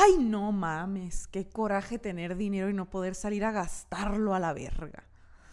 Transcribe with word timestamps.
Ay, 0.00 0.16
no 0.18 0.52
mames, 0.52 1.26
qué 1.26 1.48
coraje 1.48 1.98
tener 1.98 2.36
dinero 2.36 2.70
y 2.70 2.72
no 2.72 2.88
poder 2.88 3.16
salir 3.16 3.44
a 3.44 3.50
gastarlo 3.50 4.32
a 4.32 4.38
la 4.38 4.52
verga. 4.52 5.02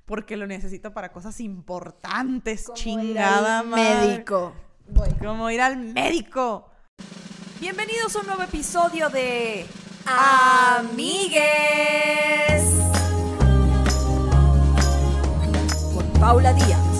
Porque 0.06 0.38
lo 0.38 0.46
necesito 0.46 0.94
para 0.94 1.12
cosas 1.12 1.40
importantes, 1.40 2.70
chingada 2.76 3.62
Ir 3.62 3.64
al 3.64 3.68
madre. 3.68 4.08
médico. 4.08 4.54
Voy. 4.90 5.10
Como 5.14 5.50
ir 5.50 5.62
al 5.62 5.78
médico. 5.78 6.70
Bienvenidos 7.60 8.16
a 8.16 8.20
un 8.20 8.28
nuevo 8.28 8.44
episodio 8.44 9.10
de 9.10 9.66
Amigues. 10.06 11.42
con 15.96 16.06
Paula 16.20 16.54
Díaz. 16.54 16.95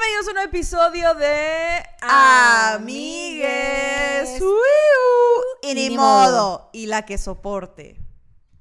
Bienvenidos 0.00 0.26
a 0.26 0.30
un 0.30 0.34
nuevo 0.34 0.48
episodio 0.48 1.14
de 1.14 1.82
Amigues. 2.78 3.48
Y 5.62 5.74
ni 5.74 5.90
modo. 5.96 6.70
Y 6.72 6.86
la 6.86 7.04
que 7.04 7.18
soporte. 7.18 7.96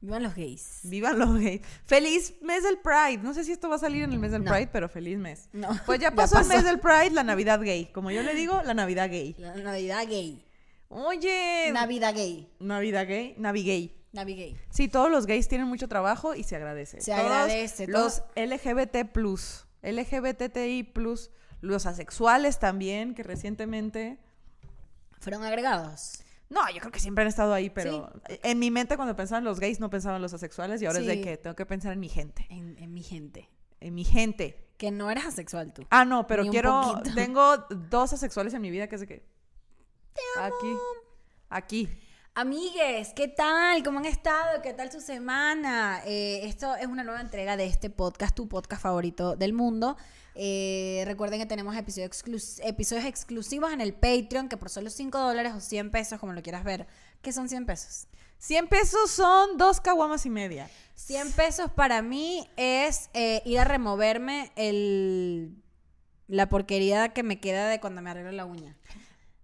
Vivan 0.02 0.24
los 0.24 0.34
gays. 0.34 0.80
Vivan 0.84 1.20
los 1.20 1.36
gays. 1.40 1.62
Feliz 1.86 2.34
mes 2.42 2.64
del 2.64 2.80
Pride. 2.80 3.20
No 3.22 3.36
sé 3.36 3.44
si 3.44 3.52
esto 3.52 3.70
va 3.70 3.76
a 3.76 3.80
salir 3.80 4.02
en 4.04 4.14
el 4.14 4.20
mes 4.20 4.32
del 4.32 4.44
No. 4.46 4.52
Pride, 4.52 4.68
pero 4.72 4.90
feliz 4.90 5.20
mes. 5.20 5.48
No, 5.54 5.70
Pues 5.86 6.00
ya 6.00 6.10
ya 6.10 6.16
pasó, 6.16 6.40
el 6.40 6.48
mes 6.48 6.64
del 6.64 6.80
Pride, 6.80 7.12
la 7.12 7.24
Navidad 7.24 7.60
gay. 7.62 7.86
Como 7.94 8.10
yo 8.10 8.24
le 8.24 8.34
digo, 8.34 8.64
la 8.64 8.74
Navidad 8.74 9.08
gay. 9.12 9.36
La 9.38 9.54
Navidad 9.56 10.08
gay. 10.08 10.44
Oye. 10.90 11.70
Navidad 11.72 12.16
gay. 12.16 12.52
Navidad 12.60 13.06
gay. 13.08 13.36
Navi 13.38 13.64
gay. 13.64 13.96
Navi 14.12 14.36
gay. 14.36 14.58
Sí, 14.72 14.88
todos 14.88 15.12
los 15.12 15.28
gays 15.28 15.48
tienen 15.48 15.68
mucho 15.68 15.88
trabajo 15.88 16.34
y 16.34 16.44
se 16.44 16.56
agradece. 16.56 17.00
Se 17.02 17.12
Todos 17.12 17.24
agradece, 17.26 17.86
todo- 17.86 18.04
Los 18.06 18.24
LGBT 18.36 19.06
plus, 19.12 19.67
LGBTI 19.82 20.84
plus, 20.84 21.32
los 21.62 21.86
asexuales 21.86 22.60
también, 22.60 23.14
que 23.14 23.24
recientemente... 23.24 24.20
Fueron 25.20 25.44
agregados. 25.44 26.24
No, 26.50 26.62
yo 26.70 26.80
creo 26.80 26.92
que 26.92 27.00
siempre 27.00 27.24
han 27.24 27.28
estado 27.28 27.54
ahí, 27.54 27.70
pero 27.70 28.10
en 28.28 28.60
mi 28.60 28.72
mente 28.72 28.96
cuando 28.96 29.16
pensaba 29.16 29.40
en 29.40 29.46
los 29.46 29.60
gays 29.60 29.80
no 29.80 29.90
pensaba 29.90 30.16
en 30.16 30.22
los 30.22 30.34
asexuales 30.34 30.82
y 30.82 30.86
ahora 30.86 31.00
es 31.00 31.06
de 31.06 31.20
que 31.22 31.38
tengo 31.38 31.56
que 31.56 31.66
pensar 31.66 31.92
en 31.92 32.00
mi 32.00 32.08
gente, 32.08 32.46
En, 32.50 32.78
en 32.78 32.94
mi 32.94 33.04
gente. 33.04 33.50
en 33.82 33.94
mi 33.96 34.06
gente. 34.06 34.64
Que 34.78 34.92
no 34.92 35.10
eres 35.12 35.26
asexual 35.26 35.74
tú. 35.74 35.86
Ah, 35.90 36.06
no, 36.06 36.28
pero 36.28 36.46
quiero, 36.46 36.82
poquito. 36.84 37.16
tengo 37.16 37.58
dos 37.90 38.14
asexuales 38.14 38.54
en 38.54 38.62
mi 38.62 38.70
vida 38.70 38.88
que 38.88 38.96
es 38.96 39.02
de 39.02 39.08
que... 39.08 39.26
Aquí, 40.40 40.74
aquí. 41.50 41.90
Amigues, 42.42 43.14
¿qué 43.16 43.28
tal? 43.28 43.82
¿Cómo 43.82 43.98
han 43.98 44.06
estado? 44.06 44.62
¿Qué 44.62 44.72
tal 44.72 44.92
su 44.92 45.02
semana? 45.02 46.04
Eh, 46.06 46.42
esto 46.44 46.76
es 46.76 46.86
una 46.86 47.04
nueva 47.04 47.20
entrega 47.20 47.58
de 47.58 47.66
este 47.66 47.90
podcast, 47.90 48.36
tu 48.36 48.48
podcast 48.48 48.80
favorito 48.80 49.36
del 49.36 49.54
mundo. 49.54 49.98
Eh, 50.36 51.02
recuerden 51.08 51.40
que 51.40 51.48
tenemos 51.48 51.76
episodios, 51.76 52.12
exclus- 52.12 52.60
episodios 52.64 53.06
exclusivos 53.06 53.74
en 53.74 53.82
el 53.82 53.96
Patreon, 53.96 54.50
que 54.50 54.56
por 54.58 54.70
solo 54.70 54.92
5 54.92 55.18
dólares 55.18 55.54
o 55.56 55.60
100 55.60 55.90
pesos, 55.90 56.20
como 56.20 56.32
lo 56.34 56.44
quieras 56.44 56.64
ver, 56.64 56.86
¿qué 57.24 57.34
son 57.34 57.50
100 57.50 57.66
pesos? 57.66 58.06
100 58.38 58.68
pesos 58.68 59.10
son 59.10 59.58
dos 59.58 59.82
caguamas 59.82 60.28
y 60.28 60.30
media. 60.30 60.70
100 60.94 61.32
pesos 61.32 61.72
para 61.72 62.04
mí 62.04 62.48
es 62.56 63.10
eh, 63.16 63.42
ir 63.46 63.58
a 63.58 63.64
removerme 63.64 64.52
el, 64.56 65.56
la 66.28 66.48
porquería 66.50 67.10
que 67.16 67.24
me 67.24 67.40
queda 67.40 67.68
de 67.68 67.80
cuando 67.80 68.04
me 68.04 68.12
arreglo 68.12 68.32
la 68.32 68.46
uña. 68.46 68.78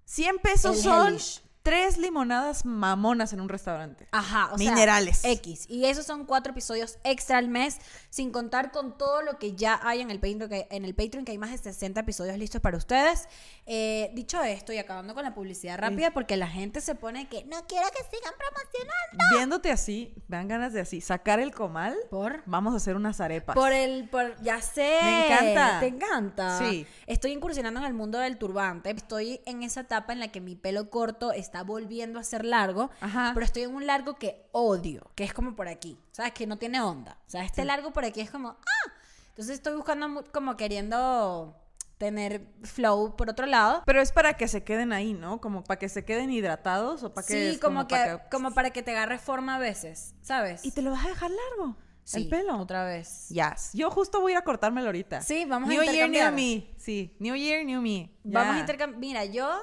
100 0.06 0.38
pesos 0.44 0.78
El 0.78 0.84
son 0.84 1.08
hellish. 1.08 1.42
Tres 1.64 1.98
limonadas 1.98 2.66
mamonas 2.66 3.32
en 3.32 3.40
un 3.40 3.48
restaurante. 3.48 4.06
Ajá, 4.12 4.50
o 4.54 4.58
sea, 4.58 4.70
Minerales. 4.70 5.24
X. 5.24 5.66
Y 5.70 5.86
esos 5.86 6.06
son 6.06 6.26
cuatro 6.26 6.52
episodios 6.52 7.00
extra 7.06 7.38
al 7.38 7.48
mes, 7.48 7.78
sin 8.10 8.32
contar 8.32 8.72
con 8.72 8.98
todo 8.98 9.22
lo 9.22 9.40
que 9.40 9.56
ya 9.56 9.80
hay 9.82 10.02
en 10.02 10.12
el 10.12 10.20
Patreon, 10.20 10.50
que, 10.50 10.68
en 10.70 10.84
el 10.84 10.94
Patreon, 10.94 11.24
que 11.24 11.32
hay 11.32 11.38
más 11.38 11.52
de 11.52 11.58
60 11.58 12.02
episodios 12.02 12.38
listos 12.38 12.60
para 12.62 12.78
ustedes. 12.78 13.30
Eh, 13.66 14.12
dicho 14.14 14.44
esto, 14.44 14.74
y 14.74 14.78
acabando 14.78 15.14
con 15.14 15.24
la 15.24 15.34
publicidad 15.34 15.80
rápida, 15.80 16.12
porque 16.12 16.36
la 16.36 16.48
gente 16.48 16.82
se 16.82 16.96
pone 16.96 17.30
que 17.30 17.46
no 17.46 17.66
quiero 17.66 17.88
que 17.92 18.04
sigan 18.16 18.34
promocionando. 18.38 19.38
Viéndote 19.38 19.72
así, 19.72 20.14
me 20.28 20.38
dan 20.38 20.50
ganas 20.50 20.74
de 20.74 20.82
así, 20.82 21.00
sacar 21.00 21.40
el 21.40 21.54
comal. 21.54 21.96
Por. 22.10 22.44
Vamos 22.46 22.74
a 22.74 22.78
hacer 22.78 22.98
unas 22.98 23.22
arepas. 23.22 23.56
Por 23.56 23.72
el, 23.72 24.10
por, 24.10 24.36
ya 24.42 24.62
sé. 24.62 25.00
Me 25.02 25.28
encanta. 25.28 25.80
Te 25.80 25.88
encanta. 25.88 26.60
Sí. 26.60 26.86
Estoy 27.08 27.32
incursionando 27.32 27.80
en 27.80 27.86
el 27.86 27.94
mundo 27.94 28.20
del 28.20 28.38
turbante. 28.38 28.90
Estoy 28.90 29.40
en 29.46 29.64
esa 29.64 29.82
etapa 29.82 30.12
en 30.12 30.20
la 30.20 30.28
que 30.28 30.42
mi 30.42 30.56
pelo 30.56 30.90
corto 30.90 31.32
está 31.32 31.53
volviendo 31.62 32.18
a 32.20 32.24
ser 32.24 32.44
largo. 32.46 32.90
Ajá. 33.02 33.32
Pero 33.36 33.46
estoy 33.46 33.62
en 33.64 33.76
un 33.76 33.86
largo 33.86 34.16
que 34.16 34.48
odio, 34.52 35.12
que 35.14 35.24
es 35.24 35.34
como 35.34 35.56
por 35.56 35.68
aquí. 35.68 36.00
¿Sabes? 36.12 36.32
Que 36.32 36.48
no 36.48 36.58
tiene 36.58 36.82
onda. 36.82 37.20
O 37.28 37.30
sea, 37.30 37.44
este 37.44 37.62
Sí. 37.62 37.68
largo 37.68 37.94
por 37.94 38.06
aquí 38.06 38.22
es 38.22 38.32
como, 38.32 38.50
¡ah! 38.50 38.92
Entonces 39.30 39.56
estoy 39.56 39.76
buscando 39.76 40.24
como 40.32 40.58
queriendo 40.58 41.56
tener 41.98 42.46
flow 42.64 43.16
por 43.16 43.30
otro 43.30 43.46
lado. 43.46 43.84
Pero 43.86 44.02
es 44.02 44.12
para 44.12 44.34
que 44.36 44.48
se 44.48 44.64
queden 44.64 44.92
ahí, 44.94 45.14
¿no? 45.14 45.40
Como 45.40 45.64
para 45.64 45.80
que 45.80 45.90
se 45.90 46.04
queden 46.04 46.32
hidratados 46.32 47.04
o 47.04 47.14
para 47.14 47.26
que 47.28 47.34
Sí, 47.34 47.40
es 47.56 47.60
como, 47.60 47.88
que, 47.88 47.96
para 47.96 48.30
como 48.30 48.52
para 48.52 48.72
que 48.72 48.82
te 48.84 48.92
agarre 48.92 49.20
forma 49.20 49.56
a 49.56 49.60
veces, 49.60 50.16
¿sabes? 50.22 50.66
Y 50.66 50.72
te 50.72 50.82
lo 50.82 50.92
vas 50.92 51.06
a 51.06 51.10
dejar 51.10 51.32
largo. 51.32 51.78
Sí, 52.04 52.24
el 52.24 52.28
pelo. 52.30 52.58
Otra 52.60 52.84
vez. 52.84 53.30
Yes. 53.30 53.70
Yo 53.74 53.90
justo 53.90 54.20
voy 54.20 54.34
a 54.34 54.42
cortármelo 54.42 54.88
ahorita. 54.88 55.22
Sí, 55.22 55.46
vamos 55.46 55.70
a 55.70 55.74
New 55.74 55.82
Year, 55.84 55.96
New 55.96 56.06
intercambiar. 56.08 56.34
Me. 56.34 56.76
Sí, 56.78 57.16
New 57.20 57.36
Year, 57.36 57.66
New 57.66 57.82
Me. 57.82 58.12
Vamos 58.26 58.58
a 58.58 58.60
intercambiar. 58.60 59.00
Mira, 59.00 59.24
yo 59.24 59.58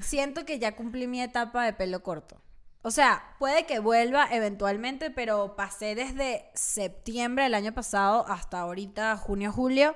siento 0.00 0.44
que 0.44 0.58
ya 0.58 0.76
cumplí 0.76 1.06
mi 1.06 1.22
etapa 1.22 1.64
de 1.64 1.72
pelo 1.72 2.02
corto. 2.02 2.42
O 2.82 2.90
sea, 2.90 3.36
puede 3.38 3.64
que 3.64 3.78
vuelva 3.78 4.26
eventualmente, 4.30 5.10
pero 5.10 5.54
pasé 5.54 5.94
desde 5.94 6.50
septiembre 6.54 7.44
del 7.44 7.54
año 7.54 7.72
pasado 7.72 8.26
hasta 8.28 8.58
ahorita, 8.58 9.16
junio, 9.16 9.52
julio, 9.52 9.94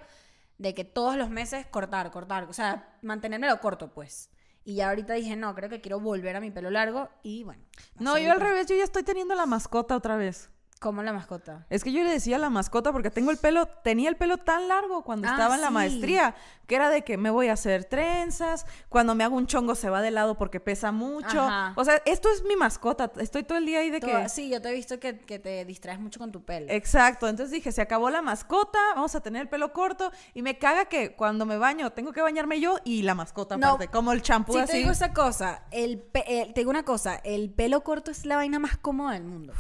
de 0.59 0.73
que 0.73 0.85
todos 0.85 1.17
los 1.17 1.29
meses 1.29 1.67
cortar, 1.67 2.13
cortar. 2.13 2.45
O 2.45 2.53
sea, 2.53 2.97
mantenérmelo 3.03 3.61
corto, 3.61 3.93
pues. 3.93 4.31
Y 4.65 4.77
ya 4.77 4.89
ahorita 4.89 5.15
dije, 5.15 5.37
no, 5.37 5.55
creo 5.55 5.69
que 5.69 5.81
quiero 5.81 6.01
volver 6.01 6.37
a 6.37 6.41
mi 6.41 6.51
pelo 6.51 6.71
largo 6.71 7.09
y 7.23 7.43
bueno. 7.45 7.63
No, 7.99 8.19
yo 8.19 8.33
al 8.33 8.41
revés, 8.41 8.67
yo 8.67 8.77
ya 8.77 8.85
estoy 8.85 9.03
teniendo 9.03 9.35
la 9.35 9.47
mascota 9.47 9.97
otra 9.97 10.17
vez. 10.17 10.51
Como 10.79 11.03
la 11.03 11.15
mascota. 11.15 11.65
Es 11.71 11.83
que 11.83 11.91
yo 11.91 12.05
le 12.05 12.11
decía 12.11 12.37
la 12.37 12.51
mascota 12.51 12.93
porque 12.93 13.11
tengo 13.11 13.31
el 13.31 13.39
pelo, 13.39 13.65
tenía 13.67 14.11
el 14.11 14.17
pelo 14.17 14.37
tan 14.37 14.69
largo 14.69 15.05
cuando 15.05 15.27
Ah, 15.27 15.31
estaba 15.31 15.55
en 15.55 15.63
la 15.63 15.69
sí. 15.69 15.73
maestría, 15.73 16.35
que 16.67 16.75
era 16.77 16.91
de 16.91 17.03
que 17.03 17.17
me 17.17 17.31
voy 17.31 17.49
a 17.49 17.55
hacer 17.55 17.87
trenzas, 17.87 18.67
cuando 18.91 19.15
me 19.15 19.25
hago 19.25 19.37
un 19.37 19.47
chongo 19.47 19.75
se 19.75 19.89
va 19.89 20.03
de 20.03 20.11
lado 20.11 20.37
porque 20.37 20.61
pesa 20.61 20.93
mucho. 20.93 21.41
Ajá. 21.41 21.73
O 21.77 21.85
sea, 21.85 22.03
esto 22.05 22.29
es 22.31 22.43
mi 22.45 22.57
mascota, 22.57 23.11
estoy 23.19 23.43
todo 23.43 23.57
el 23.57 23.65
día 23.65 23.79
ahí 23.81 23.91
de 23.91 24.01
que... 24.01 24.29
Sí, 24.29 24.51
yo 24.51 24.61
te 24.61 24.69
he 24.69 24.73
visto 24.75 25.01
que, 25.01 25.19
que 25.19 25.39
te 25.39 25.65
distraes 25.65 25.99
mucho 25.99 26.21
con 26.21 26.31
tu 26.31 26.45
pelo. 26.45 26.67
Exacto, 26.71 27.27
entonces 27.27 27.53
dije, 27.53 27.73
se 27.73 27.81
acabó 27.81 28.11
la 28.11 28.21
mascota, 28.21 28.79
vamos 28.95 29.15
a 29.15 29.21
tener 29.23 29.41
el 29.43 29.49
pelo 29.49 29.73
corto 29.73 30.13
y 30.35 30.43
me 30.43 30.59
caga 30.59 30.85
que 30.85 31.17
cuando 31.17 31.47
me 31.47 31.57
baño 31.57 31.91
tengo 31.95 32.13
que 32.13 32.21
bañarme 32.21 32.61
yo 32.61 32.77
y 32.85 33.01
la 33.01 33.15
mascota 33.15 33.57
No. 33.57 33.69
aparte, 33.69 33.89
como 33.89 34.13
el 34.13 34.21
champú 34.21 34.53
Sí, 34.53 34.59
así. 34.59 34.73
te 34.73 34.79
digo 34.79 34.91
esa 34.91 35.15
cosa. 35.15 35.63
El 35.71 35.99
pe- 36.01 36.43
el- 36.43 36.53
te 36.53 36.61
digo 36.61 36.71
una 36.71 36.85
cosa. 36.85 37.17
El 37.25 37.49
pelo 37.51 37.83
corto 37.83 38.11
es 38.11 38.27
la 38.27 38.37
vaina 38.37 38.59
más 38.59 38.77
cómoda 38.77 39.15
del 39.15 39.25
mundo. 39.25 39.55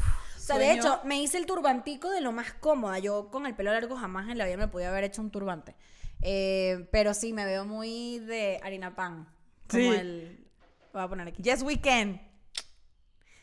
O 0.55 0.59
sea, 0.59 0.59
de 0.59 0.73
hecho, 0.73 1.01
me 1.03 1.21
hice 1.21 1.39
el 1.39 1.47
turbantico 1.47 2.09
de 2.09 2.21
lo 2.21 2.31
más 2.31 2.53
cómoda. 2.53 3.01
Yo 3.01 3.31
con 3.33 3.47
el 3.47 3.57
pelo 3.57 3.73
largo 3.73 3.97
jamás 3.97 4.29
en 4.31 4.39
la 4.39 4.45
vida 4.45 4.57
me 4.57 4.69
podía 4.69 4.91
haber 4.91 5.03
hecho 5.03 5.21
un 5.21 5.31
turbante. 5.33 5.75
Eh, 6.23 6.87
pero 6.93 7.15
sí, 7.15 7.33
me 7.33 7.45
veo 7.45 7.65
muy 7.65 8.21
de 8.21 8.61
harina 8.63 8.95
pan. 8.95 9.29
Como 9.69 9.83
Sí. 9.83 9.89
el... 9.89 10.47
Voy 10.93 11.03
a 11.03 11.09
poner 11.09 11.27
aquí. 11.27 11.43
Yes, 11.43 11.63
we 11.63 11.81
can. 11.81 12.21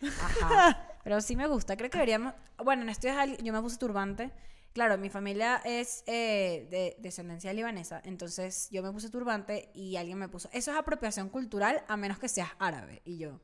Ajá. 0.01 0.87
Pero 1.03 1.19
sí 1.19 1.35
me 1.35 1.45
gusta. 1.47 1.75
Creo 1.75 1.89
que 1.89 1.97
deberíamos... 1.97 2.33
Bueno, 2.63 2.83
en 2.83 3.07
al- 3.09 3.37
yo 3.43 3.51
me 3.51 3.61
puse 3.61 3.77
turbante. 3.77 4.31
Claro, 4.71 4.97
mi 4.97 5.09
familia 5.09 5.61
es 5.65 6.03
eh, 6.07 6.67
de 6.71 6.95
descendencia 6.99 7.51
libanesa. 7.53 8.01
Entonces 8.05 8.69
yo 8.71 8.81
me 8.81 8.91
puse 8.93 9.09
turbante 9.09 9.69
y 9.73 9.97
alguien 9.97 10.17
me 10.17 10.29
puso... 10.29 10.49
Eso 10.53 10.71
es 10.71 10.77
apropiación 10.77 11.27
cultural 11.29 11.83
a 11.89 11.97
menos 11.97 12.17
que 12.17 12.29
seas 12.29 12.49
árabe. 12.59 13.01
Y 13.03 13.17
yo... 13.17 13.41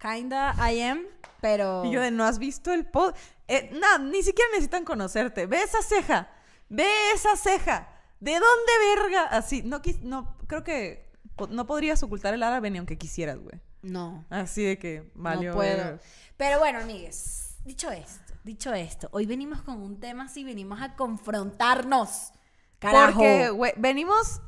Kinda 0.00 0.54
I 0.72 0.80
am, 0.82 1.02
pero... 1.40 1.84
Y 1.84 1.90
yo 1.92 2.00
de, 2.00 2.10
¿no 2.10 2.24
has 2.24 2.38
visto 2.38 2.72
el 2.72 2.86
pod? 2.86 3.14
Eh, 3.48 3.70
nada, 3.72 3.98
ni 3.98 4.22
siquiera 4.22 4.48
necesitan 4.52 4.84
conocerte. 4.84 5.46
Ve 5.46 5.62
esa 5.62 5.82
ceja, 5.82 6.28
ve 6.68 6.88
esa 7.14 7.36
ceja. 7.36 7.88
¿De 8.18 8.32
dónde 8.32 8.72
verga? 8.96 9.24
Así, 9.24 9.62
no, 9.62 9.80
quis- 9.82 10.00
no, 10.00 10.36
creo 10.46 10.62
que 10.64 11.10
no 11.50 11.66
podrías 11.66 12.02
ocultar 12.02 12.34
el 12.34 12.42
árabe 12.42 12.70
ni 12.70 12.78
aunque 12.78 12.98
quisieras, 12.98 13.38
güey. 13.38 13.60
No. 13.82 14.24
Así 14.30 14.62
de 14.62 14.78
que 14.78 15.10
valió. 15.14 15.50
no 15.50 15.56
puedo. 15.56 15.98
Pero 16.36 16.58
bueno, 16.58 16.80
amigues, 16.80 17.56
dicho 17.64 17.90
esto, 17.90 18.34
dicho 18.44 18.72
esto, 18.74 19.08
hoy 19.12 19.26
venimos 19.26 19.62
con 19.62 19.80
un 19.82 19.98
tema 20.00 20.24
así, 20.24 20.44
venimos 20.44 20.80
a 20.82 20.96
confrontarnos. 20.96 22.32
Carajo. 22.78 23.14
Porque, 23.20 23.50
güey, 23.50 23.72
venimos. 23.76 24.40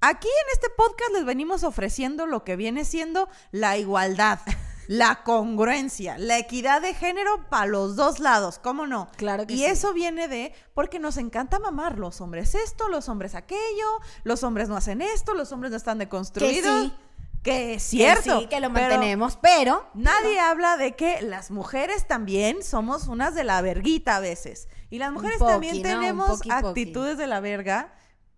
Aquí 0.00 0.28
en 0.28 0.52
este 0.52 0.68
podcast 0.76 1.12
les 1.14 1.24
venimos 1.24 1.62
ofreciendo 1.64 2.26
lo 2.26 2.44
que 2.44 2.56
viene 2.56 2.84
siendo 2.84 3.28
la 3.52 3.78
igualdad, 3.78 4.38
la 4.86 5.22
congruencia, 5.24 6.18
la 6.18 6.38
equidad 6.38 6.82
de 6.82 6.94
género 6.94 7.48
para 7.48 7.66
los 7.66 7.96
dos 7.96 8.18
lados, 8.20 8.58
¿cómo 8.58 8.86
no? 8.86 9.08
Claro 9.16 9.46
que 9.46 9.54
y 9.54 9.58
sí. 9.58 9.64
eso 9.64 9.92
viene 9.92 10.28
de 10.28 10.52
porque 10.74 10.98
nos 10.98 11.16
encanta 11.16 11.58
mamar 11.58 11.98
los 11.98 12.20
hombres 12.20 12.54
esto, 12.54 12.88
los 12.88 13.08
hombres 13.08 13.34
aquello, 13.34 13.86
los 14.24 14.42
hombres 14.42 14.68
no 14.68 14.76
hacen 14.76 15.02
esto, 15.02 15.34
los 15.34 15.52
hombres 15.52 15.70
no 15.70 15.76
están 15.76 15.98
que 15.98 16.04
deconstruidos. 16.04 16.84
sí, 16.86 16.94
Que 17.42 17.74
es 17.74 17.82
Que 17.82 17.88
cierto. 17.98 18.40
sí, 18.40 18.46
que 18.46 18.60
lo 18.60 18.70
mantenemos, 18.70 19.36
pero... 19.40 19.86
Nadie 19.94 20.40
habla 20.40 20.76
de 20.76 20.96
que 20.96 21.20
las 21.22 21.50
mujeres 21.50 22.06
también 22.06 22.62
somos 22.62 23.06
unas 23.06 23.34
de 23.34 23.44
la 23.44 23.60
verguita 23.60 24.16
a 24.16 24.20
veces. 24.20 24.68
Y 24.90 24.98
las 24.98 25.12
mujeres 25.12 25.38
poqui, 25.38 25.50
también 25.52 25.82
tenemos 25.82 26.26
poqui, 26.28 26.48
poqui. 26.48 26.66
actitudes 26.68 27.18
de 27.18 27.26
la 27.26 27.40
verga 27.40 27.92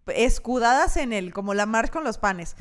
escudadas 0.08 0.96
en 0.96 1.12
el, 1.12 1.32
como 1.32 1.54
la 1.54 1.66
marcha 1.66 1.92
con 1.92 2.04
los 2.04 2.18
panes. 2.18 2.56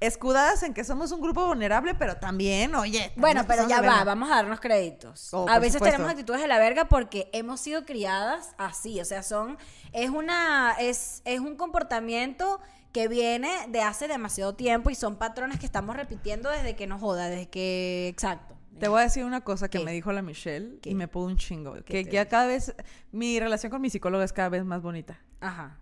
Escudadas 0.00 0.62
en 0.62 0.74
que 0.74 0.84
somos 0.84 1.10
un 1.10 1.20
grupo 1.20 1.44
vulnerable, 1.46 1.94
pero 1.94 2.16
también, 2.16 2.74
oye. 2.74 2.98
también 2.98 3.20
Bueno, 3.20 3.44
pero 3.48 3.68
ya 3.68 3.80
va, 3.80 4.04
vamos 4.04 4.30
a 4.30 4.36
darnos 4.36 4.60
créditos. 4.60 5.34
Oh, 5.34 5.48
a 5.48 5.58
veces 5.58 5.74
supuesto. 5.74 5.96
tenemos 5.96 6.10
actitudes 6.12 6.40
de 6.40 6.48
la 6.48 6.58
verga 6.58 6.84
porque 6.84 7.28
hemos 7.32 7.60
sido 7.60 7.84
criadas 7.84 8.54
así, 8.58 9.00
o 9.00 9.04
sea, 9.04 9.22
son 9.22 9.58
es 9.92 10.10
una 10.10 10.76
es 10.78 11.22
es 11.24 11.40
un 11.40 11.56
comportamiento 11.56 12.60
que 12.92 13.08
viene 13.08 13.50
de 13.68 13.82
hace 13.82 14.08
demasiado 14.08 14.54
tiempo 14.54 14.90
y 14.90 14.94
son 14.94 15.16
patrones 15.16 15.58
que 15.58 15.66
estamos 15.66 15.96
repitiendo 15.96 16.48
desde 16.48 16.76
que 16.76 16.86
nos 16.86 17.00
joda, 17.00 17.28
desde 17.28 17.48
que 17.48 18.08
exacto. 18.08 18.56
Te 18.78 18.86
voy 18.86 19.00
a 19.00 19.04
decir 19.04 19.24
una 19.24 19.40
cosa 19.40 19.68
que 19.68 19.78
¿Qué? 19.78 19.84
me 19.84 19.92
dijo 19.92 20.12
la 20.12 20.22
Michelle 20.22 20.78
¿Qué? 20.80 20.90
y 20.90 20.94
me 20.94 21.08
pudo 21.08 21.26
un 21.26 21.36
chingo. 21.36 21.74
Que 21.84 22.04
ya 22.04 22.28
cada 22.28 22.46
vez, 22.46 22.74
mi 23.10 23.40
relación 23.40 23.70
con 23.70 23.80
mi 23.80 23.90
psicóloga 23.90 24.24
es 24.24 24.32
cada 24.32 24.48
vez 24.50 24.64
más 24.64 24.80
bonita. 24.82 25.18
Ajá. 25.40 25.78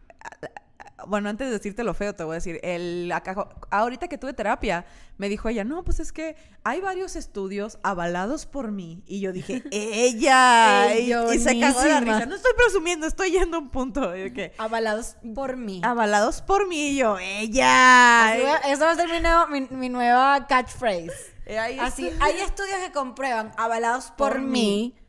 Bueno, 1.07 1.29
antes 1.29 1.47
de 1.49 1.53
decirte 1.55 1.85
lo 1.85 1.95
feo, 1.95 2.15
te 2.15 2.25
voy 2.25 2.33
a 2.33 2.35
decir, 2.37 2.59
el, 2.63 3.11
acá- 3.13 3.49
ahorita 3.71 4.09
que 4.09 4.19
tuve 4.19 4.33
terapia, 4.33 4.85
me 5.19 5.29
dijo 5.29 5.49
ella, 5.49 5.65
no, 5.65 5.85
pues 5.85 6.01
es 6.01 6.13
que 6.13 6.37
hay 6.65 6.81
varios 6.81 7.17
estudios 7.17 7.79
avalados 7.83 8.47
por 8.47 8.73
mí. 8.73 9.03
Y 9.07 9.21
yo 9.21 9.33
dije, 9.33 9.63
ella. 9.71 10.93
Ey, 10.93 11.13
y, 11.13 11.35
y 11.35 11.39
se 11.39 11.59
cagó 11.61 11.81
de 11.83 11.89
la 11.91 12.01
risa. 12.01 12.27
No 12.27 12.35
estoy 12.35 12.53
presumiendo, 12.57 13.07
estoy 13.07 13.31
yendo 13.31 13.57
a 13.59 13.61
un 13.61 13.71
punto. 13.71 14.13
Avalados 14.59 15.17
por 15.35 15.57
mí. 15.57 15.81
avalados 15.85 16.43
por 16.43 16.67
mí. 16.69 16.91
Y 16.91 16.97
yo, 16.97 17.19
ella. 17.19 18.37
Eso 18.67 18.85
va 18.85 18.93
a 18.93 18.97
ser 18.97 19.09
mi, 19.11 19.21
nuevo- 19.21 19.47
mi, 19.49 19.61
mi 19.71 19.89
nueva 19.89 20.47
catchphrase. 20.47 21.35
Ahí 21.61 21.79
Así, 21.79 22.09
está. 22.09 22.25
hay 22.25 22.41
estudios 22.41 22.79
que 22.85 22.91
comprueban 22.93 23.53
avalados 23.57 24.07
por, 24.17 24.33
Por 24.33 24.41
mí. 24.41 24.95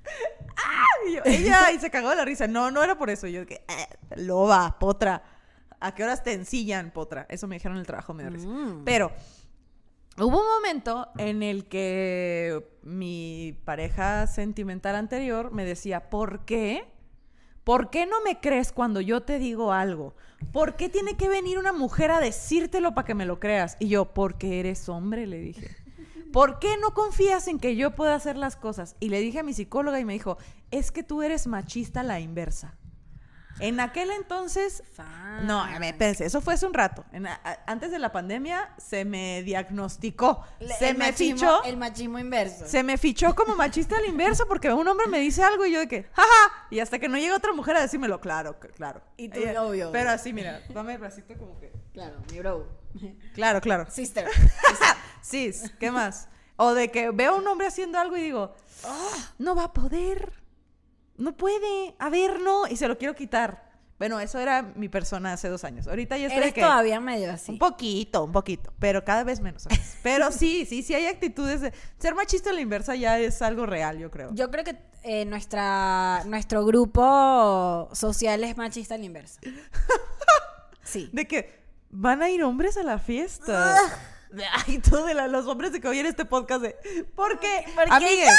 Y 1.07 1.13
yo, 1.13 1.21
ella, 1.25 1.71
y 1.71 1.79
se 1.79 1.91
cagó 1.91 2.09
de 2.09 2.15
la 2.15 2.25
risa. 2.25 2.47
No, 2.47 2.71
no 2.71 2.83
era 2.83 2.97
por 2.97 3.09
eso. 3.11 3.27
Yo, 3.27 3.45
que, 3.45 3.63
"Eh, 3.67 3.87
loba, 4.15 4.77
potra. 4.79 5.21
¿A 5.79 5.93
qué 5.93 6.03
horas 6.03 6.23
te 6.23 6.33
ensillan, 6.33 6.91
potra? 6.91 7.25
Eso 7.29 7.47
me 7.47 7.55
dijeron 7.55 7.77
en 7.77 7.81
el 7.81 7.87
trabajo, 7.87 8.13
me 8.13 8.23
da 8.23 8.29
risa. 8.29 8.47
Mm. 8.47 8.83
Pero 8.83 9.11
hubo 10.17 10.39
un 10.39 10.47
momento 10.55 11.07
en 11.17 11.43
el 11.43 11.67
que 11.67 12.77
mi 12.83 13.59
pareja 13.65 14.25
sentimental 14.27 14.95
anterior 14.95 15.51
me 15.51 15.65
decía, 15.65 16.09
¿por 16.09 16.45
qué? 16.45 16.87
¿Por 17.63 17.89
qué 17.89 18.05
no 18.05 18.21
me 18.21 18.39
crees 18.39 18.71
cuando 18.71 19.01
yo 19.01 19.21
te 19.21 19.39
digo 19.39 19.73
algo? 19.73 20.15
¿Por 20.53 20.75
qué 20.77 20.89
tiene 20.89 21.17
que 21.17 21.27
venir 21.27 21.59
una 21.59 21.73
mujer 21.73 22.11
a 22.11 22.21
decírtelo 22.21 22.95
para 22.95 23.05
que 23.05 23.13
me 23.13 23.25
lo 23.25 23.39
creas? 23.39 23.75
Y 23.79 23.89
yo, 23.89 24.13
porque 24.13 24.59
eres 24.59 24.87
hombre, 24.87 25.27
le 25.27 25.39
dije. 25.39 25.75
¿Por 26.31 26.59
qué 26.59 26.77
no 26.77 26.93
confías 26.93 27.47
en 27.47 27.59
que 27.59 27.75
yo 27.75 27.95
pueda 27.95 28.15
hacer 28.15 28.37
las 28.37 28.55
cosas? 28.55 28.95
Y 28.99 29.09
le 29.09 29.19
dije 29.19 29.39
a 29.39 29.43
mi 29.43 29.53
psicóloga 29.53 29.99
y 29.99 30.05
me 30.05 30.13
dijo, 30.13 30.37
es 30.71 30.91
que 30.91 31.03
tú 31.03 31.21
eres 31.23 31.45
machista 31.47 31.99
a 31.99 32.03
la 32.03 32.19
inversa. 32.19 32.77
En 33.59 33.79
aquel 33.79 34.11
entonces, 34.11 34.83
no, 35.43 35.61
a 35.61 35.79
ver, 35.79 35.93
espérense, 35.93 36.25
eso 36.25 36.41
fue 36.41 36.53
hace 36.53 36.65
un 36.67 36.73
rato. 36.75 37.03
En- 37.11 37.25
a- 37.25 37.39
a- 37.43 37.57
antes 37.65 37.89
de 37.91 37.97
la 37.99 38.11
pandemia 38.11 38.69
se 38.77 39.03
me 39.03 39.41
diagnosticó, 39.43 40.43
Le- 40.59 40.73
se 40.75 40.93
me 40.93 41.05
machismo- 41.11 41.35
fichó, 41.39 41.63
El 41.63 41.77
machismo 41.77 42.19
inverso. 42.19 42.67
se 42.67 42.83
me 42.83 42.97
fichó 42.97 43.33
como 43.35 43.55
machista 43.55 43.97
al 43.97 44.05
inverso 44.05 44.47
porque 44.47 44.71
un 44.71 44.87
hombre 44.87 45.07
me 45.07 45.19
dice 45.19 45.43
algo 45.43 45.65
y 45.65 45.71
yo 45.71 45.79
de 45.79 45.87
que, 45.87 46.03
jaja, 46.13 46.67
y 46.69 46.79
hasta 46.79 46.99
que 46.99 47.07
no 47.09 47.17
llega 47.17 47.35
otra 47.35 47.51
mujer 47.53 47.77
a 47.77 47.81
decírmelo, 47.81 48.21
claro, 48.21 48.59
claro. 48.75 49.01
Y 49.17 49.29
tú, 49.29 49.39
Ella- 49.39 49.63
obvio, 49.63 49.91
Pero 49.91 50.11
así, 50.11 50.33
mira, 50.33 50.61
dame 50.69 50.93
el 50.93 50.99
bracito 50.99 51.35
como 51.37 51.59
que, 51.59 51.71
Claro, 51.93 52.17
mi 52.31 52.37
bro. 52.39 52.67
claro, 53.33 53.59
claro. 53.61 53.85
Sister. 53.89 54.27
Sí, 55.21 55.51
¿qué 55.79 55.91
más? 55.91 56.29
O 56.55 56.73
de 56.73 56.89
que 56.89 57.11
veo 57.11 57.33
a 57.33 57.37
un 57.37 57.47
hombre 57.47 57.67
haciendo 57.67 57.99
algo 57.99 58.15
y 58.17 58.21
digo, 58.21 58.55
"Ah, 58.85 59.09
no 59.39 59.55
va 59.55 59.65
a 59.65 59.73
poder. 59.73 60.31
No 61.17 61.35
puede. 61.35 61.95
A 61.99 62.09
ver, 62.09 62.39
no. 62.41 62.67
Y 62.67 62.77
se 62.77 62.87
lo 62.87 62.97
quiero 62.97 63.15
quitar. 63.15 63.67
Bueno, 63.99 64.19
eso 64.19 64.37
era 64.37 64.61
mi 64.75 64.89
persona 64.89 65.33
hace 65.33 65.49
dos 65.49 65.63
años. 65.63 65.87
Ahorita 65.87 66.17
ya 66.17 66.27
estoy 66.27 66.43
Eres 66.43 66.53
que... 66.53 66.61
todavía 66.61 66.99
medio 66.99 67.31
así. 67.31 67.53
Un 67.53 67.57
poquito, 67.57 68.25
un 68.25 68.31
poquito. 68.31 68.71
Pero 68.77 69.03
cada 69.03 69.23
vez 69.23 69.39
menos. 69.39 69.67
Pero 70.03 70.31
sí, 70.31 70.65
sí, 70.65 70.83
sí 70.83 70.93
hay 70.93 71.07
actitudes 71.07 71.61
de... 71.61 71.73
Ser 71.97 72.13
machista 72.13 72.51
a 72.51 72.53
la 72.53 72.61
inversa 72.61 72.95
ya 72.95 73.17
es 73.19 73.41
algo 73.41 73.65
real, 73.65 73.97
yo 73.97 74.11
creo. 74.11 74.29
Yo 74.35 74.51
creo 74.51 74.63
que 74.63 74.77
eh, 75.03 75.25
nuestra, 75.25 76.23
nuestro 76.25 76.63
grupo 76.63 77.89
social 77.93 78.43
es 78.43 78.55
machista 78.55 78.95
al 78.95 79.03
inverso. 79.03 79.39
Sí. 80.83 81.09
De 81.11 81.27
que 81.27 81.59
van 81.89 82.21
a 82.21 82.29
ir 82.29 82.41
hombres 82.43 82.77
a 82.77 82.83
la 82.83 82.97
fiesta. 82.97 83.75
Ay, 84.67 84.79
tú 84.79 84.97
de 85.05 85.13
la- 85.13 85.27
los 85.27 85.45
hombres 85.47 85.71
de 85.71 85.79
que 85.81 85.87
oyen 85.87 86.05
este 86.05 86.25
podcast 86.25 86.61
de... 86.61 86.75
¿Por 87.15 87.39
qué? 87.39 87.65
¿Por 87.75 87.85
qué 87.85 87.89
Amigues, 87.91 88.29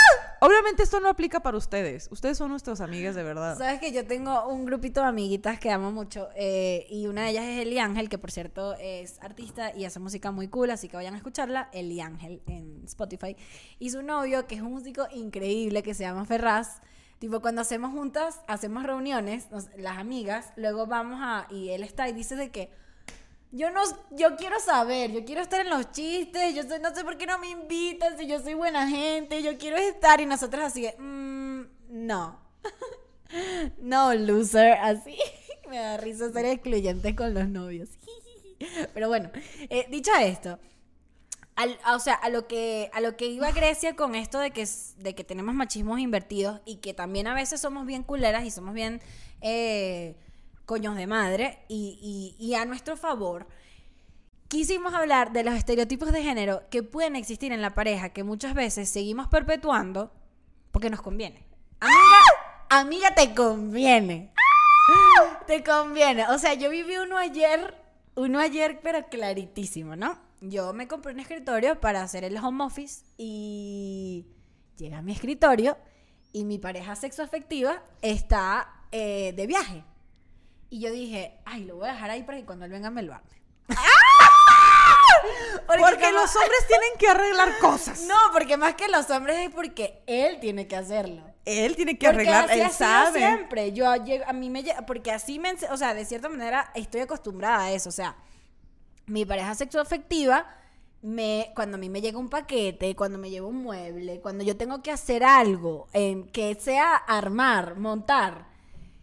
obviamente 0.40 0.82
esto 0.82 1.00
no 1.00 1.08
aplica 1.08 1.40
para 1.40 1.56
ustedes. 1.56 2.08
Ustedes 2.10 2.36
son 2.38 2.50
nuestras 2.50 2.80
amigas 2.80 3.14
de 3.14 3.22
verdad. 3.22 3.56
Sabes 3.56 3.80
que 3.80 3.92
yo 3.92 4.06
tengo 4.06 4.46
un 4.48 4.64
grupito 4.66 5.00
de 5.00 5.06
amiguitas 5.08 5.58
que 5.58 5.70
amo 5.70 5.90
mucho 5.90 6.28
eh, 6.36 6.86
y 6.90 7.06
una 7.06 7.22
de 7.24 7.30
ellas 7.30 7.44
es 7.44 7.60
Eli 7.62 7.78
Ángel, 7.78 8.08
que 8.08 8.18
por 8.18 8.30
cierto 8.30 8.74
es 8.74 9.18
artista 9.22 9.74
y 9.74 9.84
hace 9.86 9.98
música 9.98 10.30
muy 10.30 10.48
cool, 10.48 10.70
así 10.70 10.88
que 10.88 10.96
vayan 10.96 11.14
a 11.14 11.16
escucharla, 11.16 11.68
Eli 11.72 12.00
Ángel 12.00 12.42
en 12.46 12.82
Spotify. 12.84 13.36
Y 13.78 13.90
su 13.90 14.02
novio, 14.02 14.46
que 14.46 14.56
es 14.56 14.60
un 14.60 14.72
músico 14.72 15.06
increíble, 15.12 15.82
que 15.82 15.94
se 15.94 16.02
llama 16.04 16.24
Ferraz. 16.24 16.80
Tipo, 17.18 17.40
cuando 17.40 17.62
hacemos 17.62 17.90
juntas, 17.92 18.40
hacemos 18.46 18.84
reuniones, 18.84 19.50
nos- 19.50 19.70
las 19.76 19.98
amigas, 19.98 20.52
luego 20.56 20.86
vamos 20.86 21.18
a... 21.20 21.46
Y 21.50 21.70
él 21.70 21.82
está 21.82 22.08
y 22.08 22.12
dice 22.12 22.36
de 22.36 22.50
que... 22.50 22.70
Yo 23.50 23.70
no, 23.70 23.80
yo 24.10 24.36
quiero 24.36 24.60
saber, 24.60 25.10
yo 25.12 25.24
quiero 25.24 25.40
estar 25.40 25.60
en 25.60 25.70
los 25.70 25.90
chistes, 25.92 26.54
yo 26.54 26.62
sé- 26.64 26.78
no 26.80 26.94
sé 26.94 27.02
por 27.02 27.16
qué 27.16 27.26
no 27.26 27.38
me 27.38 27.48
invitan, 27.48 28.18
si 28.18 28.26
yo 28.26 28.38
soy 28.40 28.52
buena 28.54 28.86
gente, 28.88 29.42
yo 29.42 29.56
quiero 29.56 29.78
estar 29.78 30.20
y 30.20 30.26
nosotras 30.26 30.66
así 30.72 30.82
de, 30.82 30.94
"Mm, 30.98 31.62
no. 32.06 32.38
No, 33.78 34.14
loser, 34.14 34.72
así. 34.80 35.16
Me 35.68 35.78
da 35.78 35.96
risa 35.98 36.32
ser 36.32 36.46
excluyente 36.46 37.14
con 37.14 37.34
los 37.34 37.48
novios. 37.48 37.90
Pero 38.94 39.08
bueno, 39.08 39.30
eh, 39.70 39.86
dicho 39.90 40.10
esto, 40.20 40.58
o 41.92 41.98
sea, 41.98 42.14
a 42.14 42.28
lo 42.30 42.46
que 42.46 42.88
a 42.92 43.00
lo 43.00 43.16
que 43.16 43.26
iba 43.26 43.50
Grecia 43.50 43.96
con 43.96 44.14
esto 44.14 44.38
de 44.38 44.52
que 44.52 44.66
de 44.98 45.14
que 45.14 45.24
tenemos 45.24 45.54
machismos 45.54 45.98
invertidos 45.98 46.60
y 46.64 46.76
que 46.76 46.94
también 46.94 47.26
a 47.26 47.34
veces 47.34 47.60
somos 47.60 47.84
bien 47.84 48.02
culeras 48.04 48.44
y 48.44 48.50
somos 48.50 48.74
bien 48.74 49.00
eh, 49.40 50.14
coños 50.68 50.96
de 50.96 51.06
madre 51.06 51.64
y, 51.66 52.54
a 52.54 52.66
nuestro 52.66 52.98
favor. 52.98 53.46
Quisimos 54.48 54.92
hablar 54.92 55.32
de 55.32 55.42
los 55.42 55.54
estereotipos 55.54 56.12
de 56.12 56.22
género 56.22 56.62
que 56.70 56.82
pueden 56.82 57.16
existir 57.16 57.52
en 57.52 57.62
la 57.62 57.74
pareja 57.74 58.10
que 58.10 58.22
muchas 58.22 58.52
veces 58.52 58.90
seguimos 58.90 59.28
perpetuando 59.28 60.12
porque 60.70 60.90
nos 60.90 61.00
conviene. 61.00 61.42
Amiga, 61.80 62.20
amiga, 62.68 63.14
te 63.14 63.34
conviene. 63.34 64.34
Te 65.46 65.64
conviene. 65.64 66.28
O 66.28 66.38
sea, 66.38 66.52
yo 66.52 66.68
viví 66.68 66.98
uno 66.98 67.16
ayer, 67.16 67.74
uno 68.14 68.38
ayer, 68.38 68.80
pero 68.82 69.08
claritísimo, 69.08 69.96
¿no? 69.96 70.18
Yo 70.42 70.74
me 70.74 70.86
compré 70.86 71.14
un 71.14 71.20
escritorio 71.20 71.80
para 71.80 72.02
hacer 72.02 72.24
el 72.24 72.36
home 72.36 72.64
office 72.64 73.06
y 73.16 74.26
llega 74.76 74.98
a 74.98 75.02
mi 75.02 75.12
escritorio 75.12 75.78
y 76.30 76.44
mi 76.44 76.58
pareja 76.58 76.94
sexoafectiva 76.94 77.82
está 78.02 78.84
eh, 78.92 79.32
de 79.34 79.46
viaje. 79.46 79.82
Y 80.70 80.80
yo 80.80 80.90
dije, 80.90 81.38
ay, 81.44 81.64
lo 81.64 81.76
voy 81.76 81.88
a 81.88 81.92
dejar 81.92 82.10
ahí 82.10 82.22
para 82.22 82.38
que 82.38 82.44
cuando 82.44 82.64
él 82.66 82.70
venga 82.70 82.90
me 82.90 83.02
lo 83.02 83.14
arme. 83.14 83.30
Porque 85.66 85.82
como- 86.06 86.12
los 86.20 86.34
hombres 86.36 86.66
tienen 86.66 86.90
que 86.98 87.08
arreglar 87.08 87.58
cosas. 87.58 88.02
No, 88.02 88.14
porque 88.32 88.56
más 88.56 88.74
que 88.74 88.88
los 88.88 89.08
hombres 89.10 89.38
es 89.38 89.50
porque 89.54 90.02
él 90.06 90.40
tiene 90.40 90.66
que 90.66 90.76
hacerlo. 90.76 91.22
Él 91.44 91.76
tiene 91.76 91.98
que 91.98 92.06
Porque 92.06 92.22
arreglar, 92.28 92.50
así 92.50 92.60
él 92.60 92.70
sabe. 92.70 93.18
siempre. 93.18 93.72
Yo 93.72 93.94
llego- 93.96 94.24
a 94.26 94.32
mí 94.32 94.48
me 94.50 94.64
porque 94.86 95.10
así 95.12 95.38
me, 95.38 95.52
o 95.70 95.76
sea, 95.76 95.94
de 95.94 96.04
cierta 96.04 96.28
manera 96.28 96.70
estoy 96.74 97.02
acostumbrada 97.02 97.64
a 97.64 97.72
eso, 97.72 97.88
o 97.88 97.92
sea, 97.92 98.16
mi 99.06 99.24
pareja 99.26 99.54
sexoafectiva 99.54 100.46
me 101.02 101.52
cuando 101.54 101.76
a 101.76 101.80
mí 101.80 101.88
me 101.90 102.00
llega 102.00 102.18
un 102.18 102.28
paquete, 102.28 102.94
cuando 102.96 103.18
me 103.18 103.30
lleva 103.30 103.46
un 103.46 103.62
mueble, 103.62 104.20
cuando 104.20 104.44
yo 104.44 104.56
tengo 104.56 104.82
que 104.82 104.90
hacer 104.90 105.22
algo 105.24 105.88
en 105.92 106.28
que 106.28 106.54
sea 106.54 106.94
armar, 106.96 107.76
montar, 107.76 108.46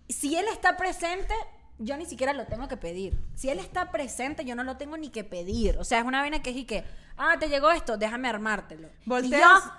si 0.10 0.36
él 0.36 0.46
está 0.52 0.78
presente, 0.78 1.34
yo 1.80 1.98
ni 1.98 2.06
siquiera 2.06 2.34
lo 2.34 2.46
tengo 2.46 2.68
que 2.68 2.78
pedir. 2.78 3.18
Si 3.36 3.50
él 3.50 3.60
está 3.60 3.92
presente, 3.92 4.46
yo 4.46 4.56
no 4.56 4.64
lo 4.64 4.78
tengo 4.78 4.98
ni 4.98 5.10
que 5.10 5.24
pedir. 5.24 5.78
O 5.78 5.84
sea, 5.84 6.00
es 6.00 6.06
una 6.06 6.22
vaina 6.22 6.42
que 6.42 6.52
es 6.52 6.56
y 6.58 6.66
que, 6.66 6.84
ah, 7.18 7.36
te 7.40 7.50
llegó 7.50 7.72
esto, 7.72 7.98
déjame 7.98 8.28
armártelo. 8.30 8.90
Y 9.06 9.10
Volteas, 9.10 9.64
yo- 9.66 9.72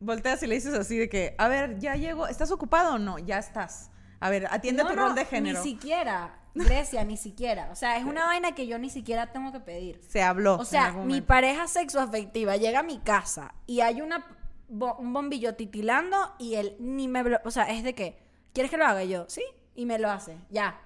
volteas 0.00 0.42
y 0.42 0.46
le 0.46 0.54
dices 0.56 0.74
así 0.74 0.96
de 0.98 1.08
que, 1.08 1.34
a 1.38 1.48
ver, 1.48 1.78
ya 1.78 1.94
llego, 1.96 2.26
¿estás 2.26 2.50
ocupado 2.50 2.94
o 2.94 2.98
no? 2.98 3.18
Ya 3.18 3.38
estás. 3.38 3.90
A 4.20 4.30
ver, 4.30 4.46
atiende 4.50 4.82
No, 4.84 4.90
tu 4.90 4.96
no, 4.96 5.02
rol 5.06 5.14
de 5.14 5.24
género. 5.24 5.58
Ni 5.62 5.64
siquiera, 5.70 6.38
Grecia, 6.54 7.04
ni 7.04 7.16
siquiera. 7.16 7.68
O 7.72 7.76
sea, 7.76 7.96
es 7.96 8.04
una 8.04 8.26
vaina 8.26 8.52
que 8.52 8.66
yo 8.66 8.78
ni 8.78 8.90
siquiera 8.90 9.32
tengo 9.32 9.52
que 9.52 9.60
pedir. 9.60 10.00
Se 10.08 10.22
habló. 10.22 10.56
O 10.56 10.64
sea, 10.64 10.92
mi 10.92 11.20
pareja 11.20 11.66
sexoafectiva 11.66 12.56
llega 12.56 12.80
a 12.80 12.84
mi 12.84 12.98
casa 12.98 13.54
y 13.66 13.80
hay 13.80 14.00
una 14.00 14.24
bo- 14.68 14.96
un 14.96 15.12
bombillo 15.12 15.54
titilando 15.54 16.16
y 16.38 16.54
él 16.54 16.76
ni 16.78 17.08
me... 17.08 17.22
O 17.44 17.50
sea, 17.50 17.64
es 17.70 17.82
de 17.84 17.94
que, 17.94 18.16
¿quieres 18.52 18.70
que 18.70 18.76
lo 18.76 18.86
haga? 18.86 19.02
Y 19.04 19.08
yo, 19.08 19.24
sí, 19.28 19.42
y 19.74 19.86
me 19.86 19.98
lo 19.98 20.10
hace, 20.10 20.36
ya. 20.50 20.78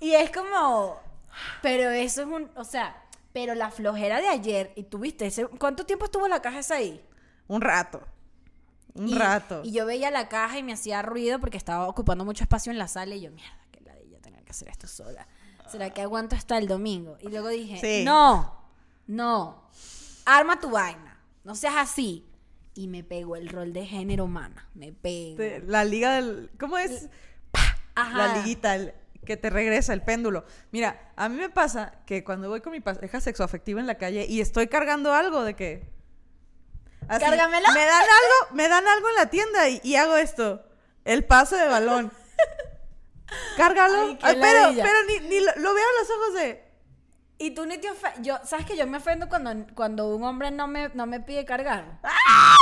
Y 0.00 0.12
es 0.12 0.30
como... 0.30 1.00
Pero 1.62 1.90
eso 1.90 2.22
es 2.22 2.26
un... 2.28 2.50
O 2.56 2.64
sea, 2.64 3.02
Pero 3.32 3.54
la 3.54 3.70
flojera 3.70 4.20
de 4.20 4.28
ayer, 4.28 4.72
y 4.76 4.84
tuviste 4.84 5.26
ese, 5.26 5.46
¿cuánto 5.46 5.84
tiempo 5.86 6.04
estuvo 6.06 6.26
la 6.28 6.40
caja 6.42 6.58
esa 6.60 6.76
ahí? 6.76 7.02
Un 7.48 7.60
rato. 7.60 8.00
Un 8.94 9.08
Y- 9.08 9.14
rato. 9.14 9.60
Y 9.64 9.72
yo 9.72 9.84
veía 9.86 10.10
la 10.10 10.28
caja 10.28 10.58
y 10.58 10.62
me 10.62 10.72
hacía 10.72 11.02
ruido 11.02 11.38
porque 11.38 11.56
estaba 11.58 11.86
ocupando 11.88 12.24
mucho 12.24 12.44
espacio 12.44 12.72
en 12.72 12.78
la 12.78 12.88
sala 12.88 13.14
y 13.14 13.20
yo, 13.20 13.30
mierda, 13.30 13.58
que 13.70 13.80
ladilla 13.82 14.20
tener 14.20 14.42
que 14.44 14.50
hacer 14.52 14.68
esto 14.68 14.86
sola. 14.86 15.26
¿Será 15.70 15.90
que 15.90 16.00
aguanto 16.02 16.34
hasta 16.36 16.56
el 16.58 16.66
domingo? 16.68 17.18
Y 17.20 17.28
luego 17.28 17.48
dije, 17.48 17.78
Sí. 17.80 18.04
no, 18.04 18.56
no, 19.06 19.68
arma 20.24 20.58
tu 20.60 20.70
vaina, 20.70 21.18
no 21.44 21.54
seas 21.54 21.74
así. 21.76 22.24
Y 22.74 22.88
me 22.88 23.02
pegó 23.04 23.36
el 23.36 23.48
rol 23.48 23.72
de 23.72 23.84
género, 23.86 24.26
mana, 24.26 24.68
me 24.74 24.92
pegó. 24.92 25.42
La 25.66 25.82
liga 25.84 26.14
del. 26.14 26.50
¿Cómo 26.60 26.76
es? 26.78 27.08
Ajá. 27.94 28.16
La 28.18 28.36
liguita, 28.38 28.74
el- 28.76 28.94
que 29.26 29.36
te 29.36 29.50
regresa 29.50 29.92
el 29.92 30.00
péndulo. 30.00 30.46
Mira, 30.70 31.12
a 31.16 31.28
mí 31.28 31.36
me 31.36 31.50
pasa 31.50 31.92
que 32.06 32.24
cuando 32.24 32.48
voy 32.48 32.62
con 32.62 32.72
mi 32.72 32.80
pareja 32.80 33.20
sexoafectiva 33.20 33.78
en 33.78 33.86
la 33.86 33.96
calle 33.96 34.24
y 34.26 34.40
estoy 34.40 34.68
cargando 34.68 35.12
algo 35.12 35.44
de 35.44 35.54
que. 35.54 35.86
así, 37.08 37.22
¿Cárgamelo? 37.22 37.66
Me 37.74 37.84
dan 37.84 38.02
algo, 38.02 38.54
me 38.54 38.68
dan 38.68 38.86
algo 38.88 39.08
en 39.10 39.14
la 39.16 39.26
tienda 39.26 39.68
y, 39.68 39.80
y 39.84 39.96
hago 39.96 40.16
esto. 40.16 40.64
El 41.04 41.24
pase 41.24 41.56
de 41.56 41.68
balón. 41.68 42.10
Cárgalo. 43.56 44.02
Ay, 44.02 44.16
qué 44.16 44.26
Ay, 44.26 44.38
pero 44.40 44.68
pero 44.74 45.04
ni, 45.08 45.28
ni 45.28 45.40
lo, 45.40 45.52
lo 45.56 45.74
veo 45.74 45.84
a 45.84 46.00
los 46.00 46.10
ojos 46.10 46.34
de. 46.34 46.66
Y 47.38 47.50
tú 47.50 47.66
ni 47.66 47.76
te. 47.78 47.88
Yo, 48.22 48.38
¿sabes 48.44 48.64
que 48.64 48.76
yo 48.76 48.86
me 48.86 48.96
ofendo 48.96 49.28
cuando, 49.28 49.66
cuando 49.74 50.14
un 50.14 50.24
hombre 50.24 50.50
no 50.50 50.66
me, 50.68 50.88
no 50.94 51.06
me 51.06 51.20
pide 51.20 51.44
cargar? 51.44 51.98
¡Ah! 52.02 52.56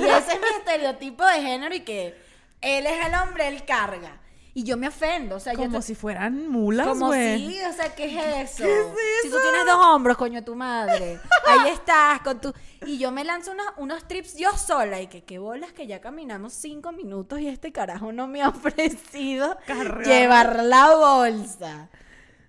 Y 0.00 0.04
ese 0.04 0.32
es 0.32 0.40
mi 0.40 0.48
estereotipo 0.58 1.24
de 1.24 1.42
género 1.42 1.74
y 1.74 1.80
que 1.80 2.20
él 2.60 2.86
es 2.86 3.06
el 3.06 3.14
hombre, 3.14 3.48
él 3.48 3.64
carga. 3.64 4.20
Y 4.58 4.64
yo 4.64 4.78
me 4.78 4.88
ofendo. 4.88 5.36
O 5.36 5.40
sea, 5.40 5.52
yo 5.52 5.58
Como 5.58 5.80
te- 5.80 5.82
si 5.86 5.94
fueran 5.94 6.48
mulas, 6.48 6.86
Como 6.88 7.08
güey. 7.08 7.38
si, 7.46 7.60
o 7.62 7.72
sea, 7.74 7.94
¿qué 7.94 8.06
es 8.06 8.52
eso? 8.52 8.64
¿Qué 8.64 8.72
es 8.80 8.86
Si 9.22 9.28
tú 9.30 9.36
eso? 9.36 9.42
tienes 9.50 9.66
dos 9.66 9.76
hombros, 9.84 10.16
coño, 10.16 10.42
tu 10.42 10.54
madre. 10.56 11.20
Ahí 11.46 11.68
estás 11.74 12.20
con 12.22 12.40
tu... 12.40 12.54
Y 12.86 12.96
yo 12.96 13.12
me 13.12 13.22
lanzo 13.22 13.52
unos, 13.52 13.66
unos 13.76 14.08
trips 14.08 14.34
yo 14.38 14.50
sola 14.56 14.98
y 15.02 15.08
que 15.08 15.24
qué 15.24 15.38
bolas 15.38 15.74
que 15.74 15.86
ya 15.86 16.00
caminamos 16.00 16.54
cinco 16.54 16.90
minutos 16.92 17.38
y 17.40 17.48
este 17.48 17.70
carajo 17.70 18.12
no 18.12 18.28
me 18.28 18.42
ha 18.42 18.48
ofrecido 18.50 19.58
llevar 20.06 20.62
la 20.64 20.94
bolsa. 20.96 21.90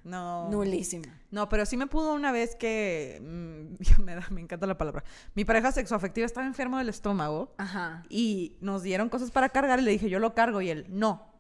No. 0.06 0.50
Nulísima. 0.50 1.14
No, 1.30 1.50
pero 1.50 1.66
sí 1.66 1.76
me 1.76 1.88
pudo 1.88 2.14
una 2.14 2.32
vez 2.32 2.56
que. 2.56 3.20
mm, 3.22 4.02
me, 4.04 4.16
da- 4.16 4.28
me 4.30 4.40
encanta 4.40 4.66
la 4.66 4.78
palabra. 4.78 5.04
Mi 5.36 5.44
pareja 5.44 5.74
sexoafectiva 5.74 6.26
estaba 6.26 6.48
enfermo 6.48 6.78
del 6.78 6.88
estómago 6.88 7.54
Ajá. 7.58 8.04
y 8.08 8.56
nos 8.62 8.82
dieron 8.84 9.10
cosas 9.10 9.30
para 9.32 9.50
cargar 9.50 9.80
y 9.80 9.82
le 9.82 9.92
dije, 9.92 10.10
yo 10.10 10.20
lo 10.20 10.34
cargo 10.34 10.62
y 10.62 10.70
él, 10.70 10.86
no. 10.88 11.36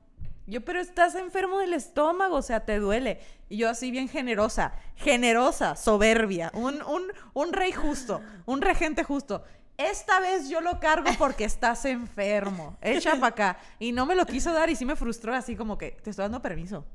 Yo, 0.47 0.63
pero 0.63 0.79
estás 0.79 1.13
enfermo 1.15 1.59
del 1.59 1.73
estómago, 1.73 2.37
o 2.37 2.41
sea, 2.41 2.65
te 2.65 2.79
duele. 2.79 3.19
Y 3.49 3.57
yo 3.57 3.69
así 3.69 3.91
bien 3.91 4.07
generosa, 4.07 4.73
generosa, 4.95 5.75
soberbia, 5.75 6.51
un, 6.53 6.81
un, 6.83 7.03
un 7.33 7.53
rey 7.53 7.73
justo, 7.73 8.21
un 8.45 8.61
regente 8.61 9.03
justo. 9.03 9.43
Esta 9.77 10.19
vez 10.19 10.49
yo 10.49 10.61
lo 10.61 10.79
cargo 10.79 11.09
porque 11.19 11.43
estás 11.43 11.85
enfermo. 11.85 12.77
Echa 12.81 13.11
para 13.15 13.27
acá. 13.27 13.57
Y 13.77 13.91
no 13.91 14.05
me 14.05 14.15
lo 14.15 14.25
quiso 14.25 14.51
dar 14.51 14.69
y 14.69 14.75
sí 14.75 14.85
me 14.85 14.95
frustró 14.95 15.35
así 15.35 15.55
como 15.55 15.77
que, 15.77 15.91
te 15.91 16.09
estoy 16.09 16.23
dando 16.23 16.41
permiso. 16.41 16.85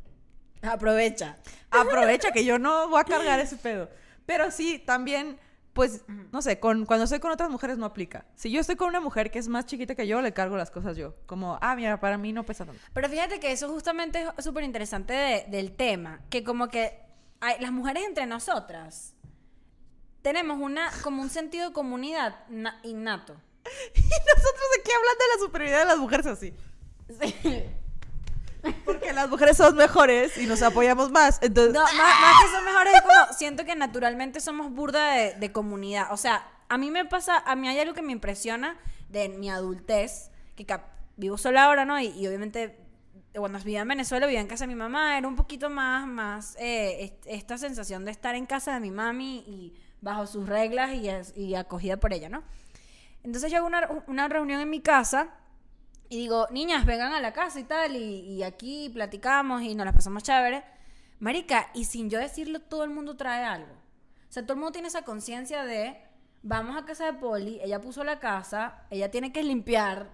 Aprovecha. 0.62 1.36
Aprovecha 1.70 2.32
que 2.32 2.44
yo 2.44 2.58
no 2.58 2.88
voy 2.88 3.00
a 3.00 3.04
cargar 3.04 3.38
ese 3.38 3.56
pedo. 3.56 3.88
Pero 4.26 4.50
sí, 4.50 4.78
también, 4.78 5.38
pues, 5.72 6.04
no 6.32 6.42
sé, 6.42 6.60
con, 6.60 6.84
cuando 6.84 7.04
estoy 7.04 7.18
con 7.20 7.30
otras 7.32 7.48
mujeres 7.48 7.78
no 7.78 7.86
aplica. 7.86 8.26
Si 8.34 8.50
yo 8.50 8.60
estoy 8.60 8.76
con 8.76 8.88
una 8.88 9.00
mujer 9.00 9.30
que 9.30 9.38
es 9.38 9.48
más 9.48 9.64
chiquita 9.66 9.94
que 9.94 10.06
yo, 10.06 10.20
le 10.20 10.32
cargo 10.32 10.56
las 10.56 10.70
cosas 10.70 10.96
yo. 10.96 11.14
Como, 11.26 11.58
ah, 11.62 11.74
mira, 11.76 11.98
para 12.00 12.18
mí 12.18 12.32
no 12.32 12.44
pesa 12.44 12.66
tanto. 12.66 12.80
Pero 12.92 13.08
fíjate 13.08 13.40
que 13.40 13.52
eso 13.52 13.68
justamente 13.70 14.26
es 14.36 14.44
súper 14.44 14.64
interesante 14.64 15.12
de- 15.14 15.46
del 15.48 15.72
tema, 15.72 16.20
que 16.30 16.44
como 16.44 16.68
que 16.68 16.98
hay- 17.40 17.58
las 17.60 17.72
mujeres 17.72 18.04
entre 18.06 18.26
nosotras 18.26 19.14
tenemos 20.20 20.58
una 20.60 20.90
como 21.02 21.22
un 21.22 21.30
sentido 21.30 21.68
de 21.68 21.72
comunidad 21.74 22.46
na- 22.48 22.78
innato. 22.82 23.34
Y 23.94 24.00
nosotros 24.00 24.66
aquí 24.80 24.90
hablando 24.90 25.24
de 25.24 25.34
la 25.38 25.44
superioridad 25.46 25.78
de 25.80 25.84
las 25.86 25.98
mujeres 25.98 26.26
así. 26.26 26.54
Porque 28.84 29.12
las 29.12 29.28
mujeres 29.28 29.56
son 29.56 29.74
mejores 29.76 30.36
y 30.38 30.46
nos 30.46 30.62
apoyamos 30.62 31.10
más. 31.10 31.38
Entonces, 31.42 31.72
No, 31.74 31.80
más, 31.82 31.92
más 31.94 32.42
que 32.44 32.50
son 32.50 32.64
mejores, 32.64 32.94
es 32.94 33.02
como 33.02 33.32
siento 33.36 33.64
que 33.64 33.74
naturalmente 33.76 34.40
somos 34.40 34.70
burda 34.72 35.12
de, 35.14 35.34
de 35.34 35.52
comunidad. 35.52 36.12
O 36.12 36.16
sea, 36.16 36.46
a 36.68 36.78
mí 36.78 36.90
me 36.90 37.04
pasa, 37.04 37.38
a 37.38 37.56
mí 37.56 37.68
hay 37.68 37.78
algo 37.80 37.94
que 37.94 38.02
me 38.02 38.12
impresiona 38.12 38.76
de 39.08 39.28
mi 39.28 39.50
adultez, 39.50 40.30
que 40.56 40.64
cap- 40.64 40.90
vivo 41.16 41.36
sola 41.38 41.64
ahora, 41.64 41.84
¿no? 41.84 41.98
Y, 42.00 42.06
y 42.08 42.26
obviamente 42.26 42.78
cuando 43.34 43.58
vivía 43.58 43.80
en 43.80 43.88
Venezuela, 43.88 44.26
vivía 44.26 44.40
en 44.40 44.46
casa 44.46 44.64
de 44.64 44.68
mi 44.68 44.74
mamá, 44.74 45.16
era 45.18 45.26
un 45.26 45.36
poquito 45.36 45.70
más, 45.70 46.06
más 46.06 46.54
eh, 46.58 47.04
est- 47.04 47.26
esta 47.26 47.56
sensación 47.58 48.04
de 48.04 48.10
estar 48.10 48.34
en 48.34 48.44
casa 48.46 48.74
de 48.74 48.80
mi 48.80 48.90
mami 48.90 49.38
y 49.46 49.74
bajo 50.02 50.26
sus 50.26 50.46
reglas 50.48 50.90
y, 50.92 51.40
y 51.40 51.54
acogida 51.54 51.96
por 51.96 52.12
ella, 52.12 52.28
¿no? 52.28 52.42
Entonces 53.24 53.50
yo 53.50 53.58
hago 53.58 53.66
una, 53.66 53.88
una 54.06 54.28
reunión 54.28 54.60
en 54.60 54.68
mi 54.70 54.80
casa 54.80 55.28
y 56.12 56.16
digo, 56.18 56.46
niñas, 56.50 56.84
vengan 56.84 57.14
a 57.14 57.20
la 57.20 57.32
casa 57.32 57.58
y 57.58 57.64
tal, 57.64 57.96
y, 57.96 58.20
y 58.20 58.42
aquí 58.42 58.90
platicamos 58.90 59.62
y 59.62 59.74
nos 59.74 59.86
las 59.86 59.94
pasamos 59.94 60.22
chévere. 60.22 60.62
Marica, 61.20 61.70
y 61.72 61.84
sin 61.86 62.10
yo 62.10 62.18
decirlo, 62.18 62.60
todo 62.60 62.84
el 62.84 62.90
mundo 62.90 63.16
trae 63.16 63.44
algo. 63.44 63.72
O 63.72 64.32
sea, 64.32 64.42
todo 64.42 64.52
el 64.52 64.58
mundo 64.60 64.72
tiene 64.72 64.88
esa 64.88 65.02
conciencia 65.06 65.64
de, 65.64 65.96
vamos 66.42 66.76
a 66.76 66.84
casa 66.84 67.06
de 67.06 67.14
Poli, 67.14 67.60
ella 67.62 67.80
puso 67.80 68.04
la 68.04 68.18
casa, 68.18 68.82
ella 68.90 69.10
tiene 69.10 69.32
que 69.32 69.42
limpiar. 69.42 70.10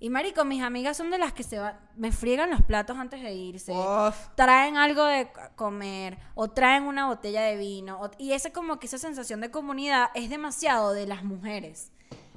Y 0.00 0.08
marico, 0.08 0.44
mis 0.46 0.62
amigas 0.62 0.96
son 0.96 1.10
de 1.10 1.18
las 1.18 1.32
que 1.34 1.42
se 1.42 1.58
van, 1.58 1.78
me 1.96 2.10
friegan 2.10 2.50
los 2.50 2.62
platos 2.62 2.96
antes 2.96 3.22
de 3.22 3.34
irse. 3.34 3.72
Uf. 3.72 4.16
Traen 4.34 4.76
algo 4.78 5.04
de 5.04 5.28
comer 5.56 6.16
o 6.34 6.48
traen 6.48 6.84
una 6.84 7.06
botella 7.06 7.42
de 7.42 7.56
vino. 7.56 8.00
o- 8.00 8.10
y 8.18 8.32
esa 8.32 8.50
como 8.50 8.78
que 8.80 8.86
esa 8.86 8.96
sensación 8.98 9.42
de 9.42 9.50
comunidad 9.50 10.08
es 10.14 10.30
demasiado 10.30 10.92
de 10.94 11.06
las 11.06 11.22
mujeres. 11.22 11.92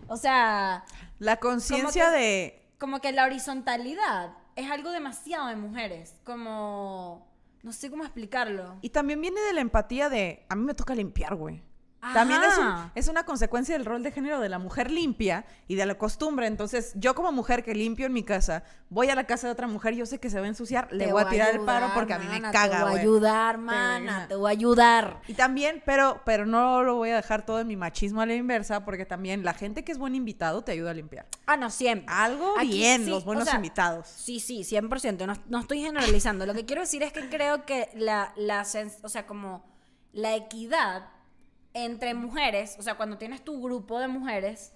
O 0.08 0.18
sea, 0.18 0.84
la 1.20 1.38
conciencia 1.38 2.12
de... 2.12 2.62
como 2.78 3.00
que 3.02 3.12
la 3.12 3.26
horizontalidad 3.26 4.34
es 4.56 4.70
algo 4.70 4.92
demasiado 4.92 5.48
de 5.48 5.56
mujeres. 5.56 6.16
Como, 6.24 7.28
no 7.64 7.72
sé 7.72 7.90
cómo 7.90 8.04
explicarlo. 8.04 8.78
Y 8.82 8.90
también 8.90 9.22
viene 9.22 9.42
de 9.42 9.54
la 9.54 9.62
empatía 9.62 10.10
de, 10.10 10.46
a 10.50 10.56
mí 10.56 10.64
me 10.64 10.74
toca 10.74 10.96
limpiar, 10.96 11.36
güey. 11.36 11.62
También 12.14 12.42
es, 12.44 12.58
un- 12.58 12.92
es 12.96 13.08
una 13.08 13.24
consecuencia 13.26 13.76
del 13.78 13.86
rol 13.86 14.04
de 14.04 14.12
género 14.12 14.40
de 14.40 14.50
la 14.50 14.60
mujer 14.60 14.92
limpia 14.92 15.46
y 15.68 15.76
de 15.76 15.86
la 15.86 15.96
costumbre. 15.98 16.48
Entonces, 16.48 16.94
yo 16.96 17.16
como 17.16 17.32
mujer 17.32 17.64
que 17.64 17.74
limpio 17.76 18.06
en 18.06 18.14
mi 18.14 18.24
casa, 18.24 18.64
voy 18.90 19.10
a 19.10 19.16
la 19.16 19.26
casa 19.26 19.48
de 19.48 19.54
otra 19.54 19.68
mujer, 19.68 19.94
yo 19.96 20.06
sé 20.06 20.20
que 20.20 20.30
se 20.30 20.40
va 20.40 20.46
a 20.46 20.50
ensuciar, 20.50 20.88
le 20.92 21.06
Te 21.06 21.12
voy 21.12 21.22
a 21.24 21.30
tirar 21.30 21.50
el 21.56 21.62
paro 21.62 21.86
ayudar, 21.86 21.94
porque 21.94 22.14
a 22.14 22.20
mí 22.20 22.26
me 22.26 22.32
mana, 22.34 22.52
caga, 22.52 22.78
Te 22.78 22.84
voy 22.84 22.98
a 22.98 23.02
ayudar, 23.02 23.58
mana, 23.58 24.28
te 24.28 24.36
voy 24.36 24.48
a 24.48 24.52
ayudar. 24.52 25.22
Y 25.28 25.34
también, 25.34 25.82
pero, 25.86 26.22
pero 26.26 26.46
no 26.46 26.84
lo 26.84 26.96
voy 26.96 27.10
a 27.12 27.16
dejar 27.16 27.46
todo 27.46 27.60
en 27.60 27.68
mi 27.68 27.76
machismo 27.76 28.22
a 28.22 28.26
la 28.26 28.36
inversa, 28.36 28.86
porque 28.86 29.06
también 29.06 29.44
la 29.44 29.54
gente 29.54 29.84
que 29.84 29.92
es 29.92 29.98
buen 29.98 30.16
invitado 30.16 30.64
te 30.64 30.72
ayuda 30.72 30.92
a 30.92 30.94
limpiar. 30.94 31.26
Ah, 31.46 31.58
no, 31.58 31.70
siempre. 31.70 32.06
Algo 32.10 32.54
Aquí 32.58 32.70
bien, 32.70 33.06
sí, 33.06 33.10
los 33.10 33.24
o 33.24 33.26
buenos 33.26 33.46
sea, 33.46 33.56
invitados. 33.56 34.08
Sí, 34.08 34.40
sí, 34.40 34.64
100%. 34.64 35.26
No, 35.26 35.34
no 35.48 35.60
estoy 35.60 35.82
generalizando. 35.82 36.46
Lo 36.46 36.54
que 36.54 36.66
quiero 36.66 36.82
decir 36.82 37.04
es 37.04 37.12
que 37.14 37.30
creo 37.30 37.66
que 37.66 37.90
la, 37.96 38.34
la 38.36 38.66
o 39.04 39.10
sea, 39.10 39.26
como 39.28 39.64
la 40.14 40.36
equidad 40.36 41.10
entre 41.76 42.14
mujeres, 42.14 42.78
o 42.80 42.82
sea, 42.82 42.96
cuando 42.96 43.18
tienes 43.18 43.44
tu 43.44 43.62
grupo 43.62 44.00
de 44.00 44.08
mujeres, 44.08 44.72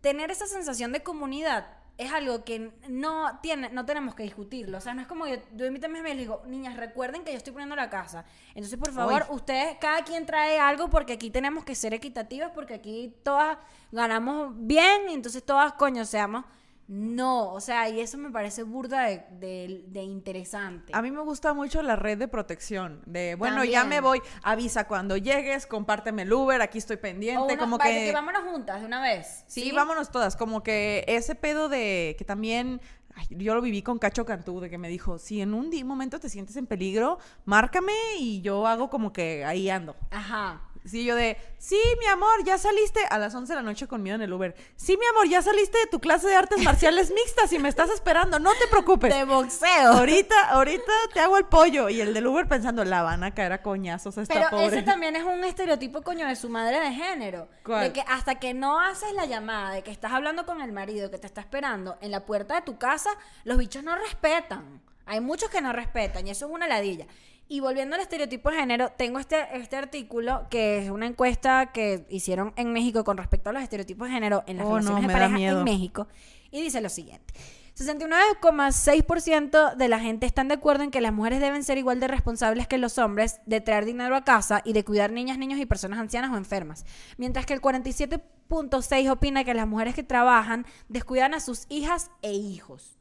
tener 0.00 0.30
esa 0.30 0.46
sensación 0.46 0.92
de 0.92 1.02
comunidad 1.02 1.66
es 1.98 2.10
algo 2.10 2.42
que 2.42 2.72
no 2.88 3.38
tiene, 3.42 3.68
no 3.68 3.84
tenemos 3.84 4.14
que 4.14 4.22
discutirlo. 4.22 4.78
O 4.78 4.80
sea, 4.80 4.94
no 4.94 5.02
es 5.02 5.06
como 5.06 5.26
yo, 5.26 5.36
yo 5.54 5.66
invito 5.66 5.86
a 5.86 5.88
mis 5.90 6.00
amigas 6.00 6.14
y 6.14 6.18
les 6.18 6.26
digo, 6.26 6.42
niñas, 6.46 6.76
recuerden 6.78 7.22
que 7.22 7.32
yo 7.32 7.36
estoy 7.36 7.52
poniendo 7.52 7.76
la 7.76 7.90
casa. 7.90 8.24
Entonces, 8.54 8.78
por 8.78 8.92
favor, 8.92 9.26
Uy. 9.28 9.36
ustedes, 9.36 9.76
cada 9.78 10.02
quien 10.02 10.24
trae 10.24 10.58
algo 10.58 10.88
porque 10.88 11.12
aquí 11.12 11.30
tenemos 11.30 11.64
que 11.64 11.74
ser 11.74 11.92
equitativas, 11.92 12.50
porque 12.54 12.72
aquí 12.72 13.14
todas 13.22 13.58
ganamos 13.92 14.54
bien 14.56 15.10
y 15.10 15.12
entonces 15.12 15.44
todas, 15.44 15.74
coño, 15.74 16.06
seamos. 16.06 16.46
No, 16.94 17.50
o 17.54 17.60
sea, 17.60 17.88
y 17.88 18.00
eso 18.00 18.18
me 18.18 18.30
parece 18.30 18.64
burda 18.64 19.04
de, 19.04 19.24
de- 19.40 19.84
de 19.88 20.02
interesante. 20.02 20.92
A 20.94 21.00
mí 21.00 21.10
me 21.10 21.22
gusta 21.22 21.54
mucho 21.54 21.80
la 21.80 21.96
red 21.96 22.18
de 22.18 22.28
protección. 22.28 23.00
De, 23.06 23.34
bueno, 23.34 23.64
ya 23.64 23.84
me 23.84 24.02
voy, 24.02 24.20
avisa 24.42 24.86
cuando 24.86 25.16
llegues, 25.16 25.66
compárteme 25.66 26.22
el 26.22 26.32
Uber, 26.34 26.60
aquí 26.60 26.76
estoy 26.76 26.96
O 26.96 27.00
pendiente, 27.00 27.40
una- 27.54 27.56
como 27.56 27.78
que... 27.78 28.12
vámonos 28.12 28.42
juntas 28.42 28.80
de 28.82 28.86
una 28.86 29.00
vez. 29.00 29.42
Sí, 29.46 29.72
vámonos 29.72 30.10
todas. 30.10 30.36
Como 30.36 30.62
que 30.62 31.04
ese 31.08 31.34
pedo 31.34 31.70
de 31.70 32.14
que 32.18 32.26
también. 32.26 32.78
ay, 33.14 33.26
yo 33.30 33.54
lo 33.54 33.62
viví 33.62 33.80
con 33.80 33.98
Cacho 33.98 34.26
Cantú, 34.26 34.60
de 34.60 34.68
que 34.68 34.76
me 34.76 34.90
dijo: 34.90 35.18
si 35.18 35.40
en 35.40 35.54
un 35.54 35.70
momento 35.86 36.20
te 36.20 36.28
sientes 36.28 36.56
en 36.56 36.66
peligro, 36.66 37.18
márcame 37.46 37.94
y 38.18 38.42
yo 38.42 38.66
hago 38.66 38.90
como 38.90 39.14
que 39.14 39.46
ahí 39.46 39.70
ando. 39.70 39.96
Ajá. 40.10 40.60
Sí, 40.84 41.04
yo 41.04 41.14
de, 41.14 41.36
sí, 41.58 41.78
mi 42.00 42.06
amor, 42.06 42.42
ya 42.44 42.58
saliste 42.58 43.00
a 43.08 43.18
las 43.18 43.34
11 43.34 43.52
de 43.52 43.56
la 43.56 43.62
noche 43.62 43.86
conmigo 43.86 44.16
en 44.16 44.22
el 44.22 44.32
Uber. 44.32 44.54
Sí, 44.74 44.96
mi 44.98 45.06
amor, 45.06 45.28
ya 45.28 45.40
saliste 45.40 45.78
de 45.78 45.86
tu 45.86 46.00
clase 46.00 46.26
de 46.26 46.34
artes 46.34 46.62
marciales 46.62 47.10
mixtas 47.14 47.52
y 47.52 47.58
me 47.58 47.68
estás 47.68 47.90
esperando, 47.90 48.40
no 48.40 48.50
te 48.50 48.66
preocupes. 48.68 49.14
De 49.14 49.24
boxeo. 49.24 49.92
Ahorita, 49.92 50.48
ahorita 50.50 50.92
te 51.14 51.20
hago 51.20 51.38
el 51.38 51.44
pollo. 51.44 51.88
Y 51.88 52.00
el 52.00 52.12
del 52.12 52.26
Uber 52.26 52.48
pensando, 52.48 52.84
la 52.84 53.02
van 53.02 53.22
a 53.22 53.32
caer 53.32 53.52
a 53.52 53.62
coñazos 53.62 54.18
a 54.18 54.22
esta 54.22 54.34
Pero 54.34 54.50
pobre. 54.50 54.66
ese 54.66 54.82
también 54.82 55.14
es 55.14 55.22
un 55.22 55.44
estereotipo, 55.44 56.02
coño, 56.02 56.26
de 56.26 56.34
su 56.34 56.48
madre 56.48 56.80
de 56.80 56.92
género. 56.92 57.48
¿Cuál? 57.64 57.84
De 57.84 57.92
que 57.92 58.04
hasta 58.08 58.36
que 58.36 58.52
no 58.52 58.80
haces 58.80 59.12
la 59.12 59.26
llamada, 59.26 59.74
de 59.74 59.82
que 59.82 59.92
estás 59.92 60.12
hablando 60.12 60.44
con 60.46 60.60
el 60.60 60.72
marido 60.72 61.10
que 61.10 61.18
te 61.18 61.26
está 61.26 61.40
esperando 61.40 61.96
en 62.00 62.10
la 62.10 62.26
puerta 62.26 62.56
de 62.56 62.62
tu 62.62 62.76
casa, 62.78 63.10
los 63.44 63.56
bichos 63.56 63.84
no 63.84 63.94
respetan. 63.94 64.82
Hay 65.06 65.20
muchos 65.20 65.50
que 65.50 65.60
no 65.60 65.72
respetan 65.72 66.26
y 66.26 66.30
eso 66.30 66.46
es 66.46 66.52
una 66.52 66.66
ladilla. 66.66 67.06
Y 67.52 67.60
volviendo 67.60 67.94
al 67.96 68.00
estereotipo 68.00 68.50
de 68.50 68.56
género, 68.56 68.88
tengo 68.96 69.18
este, 69.18 69.36
este 69.52 69.76
artículo 69.76 70.46
que 70.48 70.78
es 70.78 70.88
una 70.88 71.04
encuesta 71.04 71.70
que 71.70 72.06
hicieron 72.08 72.54
en 72.56 72.72
México 72.72 73.04
con 73.04 73.18
respecto 73.18 73.50
a 73.50 73.52
los 73.52 73.62
estereotipos 73.62 74.08
de 74.08 74.14
género 74.14 74.42
en 74.46 74.56
las 74.56 74.64
Oh, 74.64 74.70
no, 74.70 74.76
relaciones 74.76 75.02
me 75.02 75.08
de 75.08 75.12
pareja 75.12 75.38
en 75.50 75.62
México. 75.62 76.08
Y 76.50 76.62
dice 76.62 76.80
lo 76.80 76.88
siguiente. 76.88 77.34
69,6% 77.76 79.76
de 79.76 79.88
la 79.88 80.00
gente 80.00 80.24
están 80.24 80.48
de 80.48 80.54
acuerdo 80.54 80.82
en 80.82 80.90
que 80.90 81.02
las 81.02 81.12
mujeres 81.12 81.40
deben 81.40 81.62
ser 81.62 81.76
igual 81.76 82.00
de 82.00 82.08
responsables 82.08 82.68
que 82.68 82.78
los 82.78 82.96
hombres 82.96 83.42
de 83.44 83.60
traer 83.60 83.84
dinero 83.84 84.16
a 84.16 84.24
casa 84.24 84.62
y 84.64 84.72
de 84.72 84.82
cuidar 84.82 85.12
niñas, 85.12 85.36
niños 85.36 85.60
y 85.60 85.66
personas 85.66 85.98
ancianas 85.98 86.32
o 86.32 86.38
enfermas. 86.38 86.86
Mientras 87.18 87.44
que 87.44 87.52
el 87.52 87.60
47.6% 87.60 89.10
opina 89.10 89.44
que 89.44 89.52
las 89.52 89.68
mujeres 89.68 89.94
que 89.94 90.02
trabajan 90.02 90.64
descuidan 90.88 91.34
a 91.34 91.40
sus 91.40 91.66
hijas 91.68 92.10
e 92.22 92.32
hijos. 92.32 92.96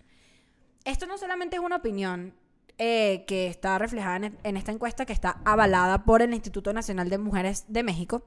Esto 0.84 1.06
no 1.06 1.18
solamente 1.18 1.56
es 1.56 1.62
una 1.62 1.78
opinión 1.78 2.34
eh, 2.84 3.26
que 3.28 3.46
está 3.46 3.78
reflejada 3.78 4.16
en, 4.16 4.40
en 4.42 4.58
esta 4.58 4.72
encuesta 4.72 5.06
que 5.06 5.14
está 5.14 5.40
avalada 5.46 6.04
por 6.04 6.24
el 6.24 6.34
Instituto 6.34 6.74
Nacional 6.74 7.12
de 7.12 7.20
Mujeres 7.20 7.66
de 7.68 7.84
México, 7.84 8.24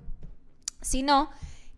sino 0.80 1.28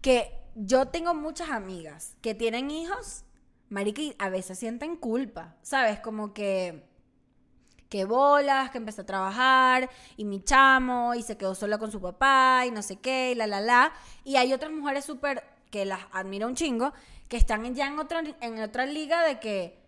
que 0.03 0.31
yo 0.55 0.89
tengo 0.89 1.15
muchas 1.15 1.49
amigas 1.49 2.19
que 2.21 2.35
tienen 2.35 2.71
hijos, 2.71 3.25
marica, 3.71 4.03
a 4.19 4.29
veces 4.29 4.59
sienten 4.59 4.97
culpa, 4.97 5.57
¿sabes? 5.63 6.01
Como 6.01 6.35
que 6.35 6.85
que 7.89 8.05
bolas, 8.05 8.71
que 8.71 8.77
empezó 8.77 9.01
a 9.01 9.07
trabajar 9.07 9.89
y 10.19 10.27
mi 10.27 10.43
chamo 10.43 11.15
y 11.15 11.23
se 11.23 11.39
quedó 11.39 11.55
sola 11.55 11.79
con 11.79 11.91
su 11.91 12.03
papá 12.03 12.65
y 12.67 12.73
no 12.73 12.83
sé 12.83 12.97
qué 12.97 13.33
y 13.33 13.37
la 13.37 13.47
la 13.47 13.63
la 13.63 13.93
y 14.23 14.37
hay 14.37 14.53
otras 14.53 14.71
mujeres 14.71 15.07
súper 15.07 15.43
que 15.71 15.87
las 15.87 16.01
admiro 16.13 16.47
un 16.47 16.57
chingo 16.57 16.93
que 17.29 17.39
están 17.39 17.75
ya 17.75 17.87
en 17.87 17.99
otra 17.99 18.23
en 18.43 18.61
otra 18.61 18.85
liga 18.85 19.27
de 19.27 19.41
que 19.41 19.86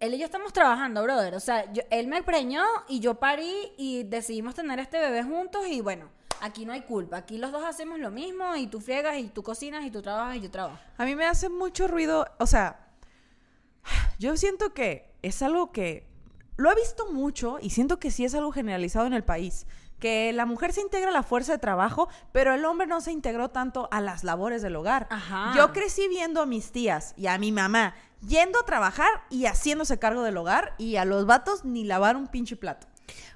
él 0.00 0.14
y 0.14 0.18
yo 0.18 0.24
estamos 0.24 0.52
trabajando, 0.52 1.02
brother. 1.02 1.34
O 1.34 1.40
sea, 1.40 1.70
yo- 1.72 1.82
él 1.90 2.06
me 2.08 2.22
preñó 2.22 2.62
y 2.88 3.00
yo 3.00 3.14
parí 3.14 3.52
y 3.76 4.04
decidimos 4.04 4.54
tener 4.54 4.78
este 4.78 4.98
bebé 4.98 5.22
juntos 5.22 5.66
y 5.68 5.80
bueno, 5.80 6.08
aquí 6.40 6.64
no 6.64 6.72
hay 6.72 6.82
culpa. 6.82 7.16
Aquí 7.18 7.38
los 7.38 7.52
dos 7.52 7.64
hacemos 7.64 7.98
lo 7.98 8.10
mismo 8.10 8.54
y 8.56 8.66
tú 8.66 8.80
friegas 8.80 9.18
y 9.18 9.28
tú 9.28 9.42
cocinas 9.42 9.84
y 9.84 9.90
tú 9.90 10.02
trabajas 10.02 10.36
y 10.36 10.40
yo 10.40 10.50
trabajo. 10.50 10.78
A 10.96 11.04
mí 11.04 11.14
me 11.16 11.26
hace 11.26 11.48
mucho 11.48 11.88
ruido, 11.88 12.26
o 12.38 12.46
sea, 12.46 12.86
yo 14.18 14.36
siento 14.36 14.74
que 14.74 15.10
es 15.22 15.42
algo 15.42 15.72
que 15.72 16.06
lo 16.56 16.70
he 16.70 16.74
visto 16.74 17.10
mucho 17.12 17.58
y 17.60 17.70
siento 17.70 17.98
que 17.98 18.10
sí 18.10 18.24
es 18.24 18.34
algo 18.34 18.52
generalizado 18.52 19.06
en 19.06 19.12
el 19.14 19.24
país. 19.24 19.66
Que 19.98 20.32
la 20.32 20.46
mujer 20.46 20.72
se 20.72 20.80
integra 20.80 21.08
a 21.08 21.12
la 21.12 21.22
fuerza 21.22 21.52
de 21.52 21.58
trabajo, 21.58 22.08
pero 22.32 22.54
el 22.54 22.64
hombre 22.64 22.86
no 22.86 23.00
se 23.00 23.12
integró 23.12 23.50
tanto 23.50 23.88
a 23.90 24.00
las 24.00 24.24
labores 24.24 24.62
del 24.62 24.76
hogar. 24.76 25.06
Ajá. 25.10 25.52
Yo 25.56 25.72
crecí 25.72 26.08
viendo 26.08 26.40
a 26.40 26.46
mis 26.46 26.70
tías 26.72 27.14
y 27.16 27.26
a 27.26 27.38
mi 27.38 27.52
mamá 27.52 27.94
yendo 28.26 28.60
a 28.60 28.64
trabajar 28.64 29.08
y 29.30 29.46
haciéndose 29.46 29.98
cargo 29.98 30.22
del 30.22 30.36
hogar 30.36 30.74
y 30.78 30.96
a 30.96 31.04
los 31.04 31.26
vatos 31.26 31.64
ni 31.64 31.84
lavar 31.84 32.16
un 32.16 32.28
pinche 32.28 32.56
plato. 32.56 32.86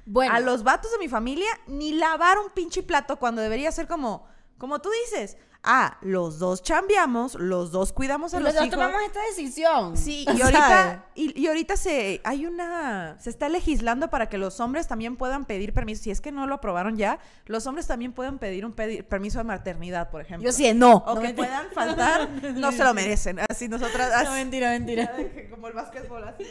Bueno, 0.04 0.34
A 0.34 0.40
los 0.40 0.64
vatos 0.64 0.90
de 0.92 0.98
mi 0.98 1.08
familia 1.08 1.48
ni 1.66 1.92
lavar 1.92 2.38
un 2.38 2.50
pinche 2.50 2.82
plato 2.82 3.18
cuando 3.18 3.40
debería 3.42 3.70
ser 3.70 3.86
como, 3.86 4.26
como 4.58 4.80
tú 4.80 4.90
dices. 5.04 5.36
Ah, 5.64 5.96
los 6.02 6.40
dos 6.40 6.60
chambeamos, 6.62 7.36
los 7.36 7.70
dos 7.70 7.92
cuidamos 7.92 8.34
a 8.34 8.38
los 8.40 8.46
los, 8.46 8.54
dos 8.56 8.64
hijos. 8.66 8.78
tomamos 8.80 9.00
esta 9.02 9.20
decisión. 9.26 9.96
Sí, 9.96 10.26
y 10.36 10.40
ahorita, 10.42 11.06
y, 11.14 11.40
y 11.40 11.46
ahorita 11.46 11.76
se 11.76 12.20
hay 12.24 12.46
una 12.46 13.16
se 13.20 13.30
está 13.30 13.48
legislando 13.48 14.10
para 14.10 14.28
que 14.28 14.38
los 14.38 14.58
hombres 14.58 14.88
también 14.88 15.16
puedan 15.16 15.44
pedir 15.44 15.72
permiso. 15.72 16.02
Si 16.02 16.10
es 16.10 16.20
que 16.20 16.32
no 16.32 16.48
lo 16.48 16.56
aprobaron 16.56 16.96
ya, 16.96 17.20
los 17.46 17.64
hombres 17.68 17.86
también 17.86 18.12
pueden 18.12 18.38
pedir 18.38 18.66
un 18.66 18.74
pedi- 18.74 19.04
permiso 19.04 19.38
de 19.38 19.44
maternidad, 19.44 20.10
por 20.10 20.20
ejemplo. 20.22 20.44
Yo 20.44 20.52
sí, 20.52 20.72
no. 20.74 20.94
O 21.06 21.14
no 21.14 21.20
que 21.20 21.28
mentira. 21.28 21.46
puedan 21.48 21.70
faltar, 21.72 22.28
no 22.54 22.72
se 22.72 22.82
lo 22.82 22.92
merecen. 22.92 23.38
Así 23.48 23.68
nosotras, 23.68 24.24
No, 24.24 24.32
mentira, 24.32 24.70
mentira. 24.70 25.12
como 25.50 25.68
el 25.68 25.74
básquetbol, 25.74 26.24
así. 26.24 26.44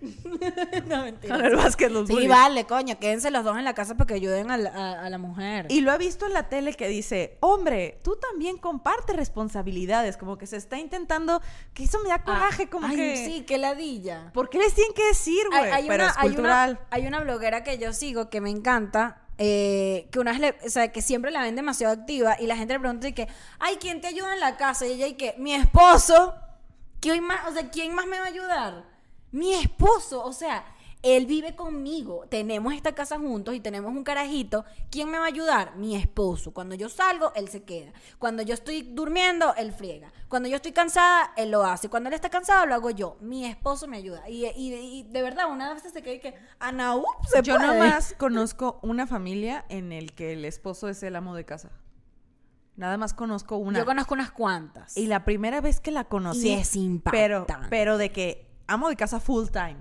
no, 0.88 1.02
mentira. 1.04 1.36
Con 1.36 1.44
el 1.44 1.56
básquet 1.56 1.90
los 1.90 2.06
Sí, 2.06 2.14
bullies. 2.14 2.30
vale, 2.30 2.64
coño, 2.64 2.98
quédense 2.98 3.30
los 3.30 3.44
dos 3.44 3.56
en 3.58 3.64
la 3.64 3.74
casa 3.74 3.94
para 3.96 4.06
que 4.08 4.14
ayuden 4.14 4.50
a 4.50 4.56
la, 4.56 4.70
a- 4.70 5.04
a 5.06 5.10
la 5.10 5.18
mujer. 5.18 5.66
Y 5.68 5.80
lo 5.82 5.92
he 5.92 5.98
visto 5.98 6.26
en 6.26 6.32
la 6.32 6.48
tele 6.48 6.72
que 6.74 6.88
dice, 6.88 7.36
hombre, 7.40 7.98
tú 8.02 8.16
también 8.16 8.53
compartes 8.58 9.14
responsabilidades, 9.16 10.16
como 10.16 10.36
que 10.38 10.46
se 10.46 10.56
está 10.56 10.78
intentando, 10.78 11.40
que 11.72 11.84
eso 11.84 11.98
me 12.02 12.08
da 12.08 12.22
coraje, 12.22 12.68
como 12.68 12.86
Ah, 12.86 12.90
Ay, 12.90 12.96
que... 12.96 13.16
sí, 13.24 13.44
qué 13.46 13.58
ladilla. 13.58 14.30
¿Por 14.32 14.48
qué 14.50 14.58
les 14.58 14.74
tienen 14.74 14.94
que 14.94 15.04
decir, 15.06 15.42
güey? 15.50 15.62
Hay, 15.64 15.70
hay 15.72 15.88
Pero 15.88 16.04
una, 16.04 16.10
es 16.12 16.16
hay 16.18 16.36
una- 16.36 16.80
hay 16.90 17.06
una 17.06 17.20
bloguera 17.20 17.62
que 17.64 17.78
yo 17.78 17.92
sigo 17.92 18.30
que 18.30 18.40
me 18.40 18.50
encanta. 18.50 19.20
eh, 19.36 20.08
que 20.12 20.20
una 20.20 20.30
vez 20.30 20.38
le- 20.40 20.56
o 20.64 20.70
sea, 20.70 20.92
que 20.92 21.02
siempre 21.02 21.32
la 21.32 21.42
ven 21.42 21.56
demasiado 21.56 21.92
activa 21.92 22.36
y 22.38 22.46
la 22.46 22.56
gente 22.56 22.74
le 22.74 22.78
pregunta 22.78 23.08
y 23.08 23.12
que, 23.14 23.26
ay, 23.58 23.78
¿quién 23.80 24.00
te 24.00 24.06
ayuda 24.06 24.32
en 24.32 24.38
la 24.38 24.56
casa? 24.56 24.86
Y 24.86 24.92
ella 24.92 25.08
y 25.08 25.14
que, 25.14 25.34
mi 25.38 25.52
esposo, 25.54 26.34
¿quién 27.00 27.24
más, 27.24 27.48
o 27.48 27.52
sea, 27.52 27.68
¿quién 27.68 27.92
más 27.96 28.06
me 28.06 28.16
va 28.20 28.26
a 28.26 28.28
ayudar? 28.28 28.84
Mi 29.32 29.54
esposo, 29.54 30.24
o 30.24 30.32
sea, 30.32 30.64
él 31.04 31.26
vive 31.26 31.54
conmigo, 31.54 32.24
tenemos 32.30 32.72
esta 32.74 32.94
casa 32.94 33.18
juntos 33.18 33.54
y 33.54 33.60
tenemos 33.60 33.92
un 33.92 34.02
carajito, 34.04 34.64
¿quién 34.90 35.10
me 35.10 35.18
va 35.18 35.24
a 35.24 35.28
ayudar? 35.28 35.76
Mi 35.76 35.94
esposo. 35.96 36.52
Cuando 36.54 36.74
yo 36.74 36.88
salgo, 36.88 37.30
él 37.36 37.48
se 37.48 37.62
queda. 37.62 37.92
Cuando 38.18 38.42
yo 38.42 38.54
estoy 38.54 38.82
durmiendo, 38.82 39.54
él 39.56 39.72
friega. 39.72 40.10
Cuando 40.28 40.48
yo 40.48 40.56
estoy 40.56 40.72
cansada, 40.72 41.32
él 41.36 41.50
lo 41.50 41.62
hace. 41.64 41.88
Cuando 41.88 42.08
él 42.08 42.14
está 42.14 42.30
cansado, 42.30 42.64
lo 42.66 42.74
hago 42.74 42.90
yo. 42.90 43.16
Mi 43.20 43.44
esposo 43.44 43.86
me 43.86 43.98
ayuda. 43.98 44.28
Y, 44.28 44.46
y- 44.46 44.74
y 44.74 45.02
de 45.04 45.22
verdad, 45.22 45.50
una 45.52 45.72
vez 45.74 45.82
se 45.82 46.02
queda 46.02 46.14
y 46.14 46.20
que, 46.20 46.34
Ana, 46.58 46.96
up, 46.96 47.04
se 47.28 47.42
Yo 47.42 47.56
puede". 47.56 47.66
nomás 47.68 48.14
conozco 48.18 48.78
una 48.82 49.06
familia 49.06 49.64
en 49.68 49.92
el 49.92 50.14
que 50.14 50.32
el 50.32 50.44
esposo 50.44 50.88
es 50.88 51.02
el 51.02 51.14
amo 51.16 51.34
de 51.36 51.44
casa. 51.44 51.70
Nada 52.76 52.96
más 52.96 53.14
conozco 53.14 53.56
una. 53.56 53.78
Yo 53.78 53.84
conozco 53.84 54.14
unas 54.14 54.32
cuantas. 54.32 54.96
y 54.96 55.06
la 55.06 55.24
primera 55.24 55.60
vez 55.60 55.80
que 55.80 55.90
la 55.92 56.04
conocí. 56.04 56.48
Y 56.48 56.52
es 56.54 56.70
pero, 57.10 57.36
impactante. 57.40 57.68
pero 57.70 57.98
de 57.98 58.10
que 58.10 58.50
amo 58.66 58.88
de 58.88 58.96
casa 58.96 59.20
full 59.20 59.46
time. 59.50 59.76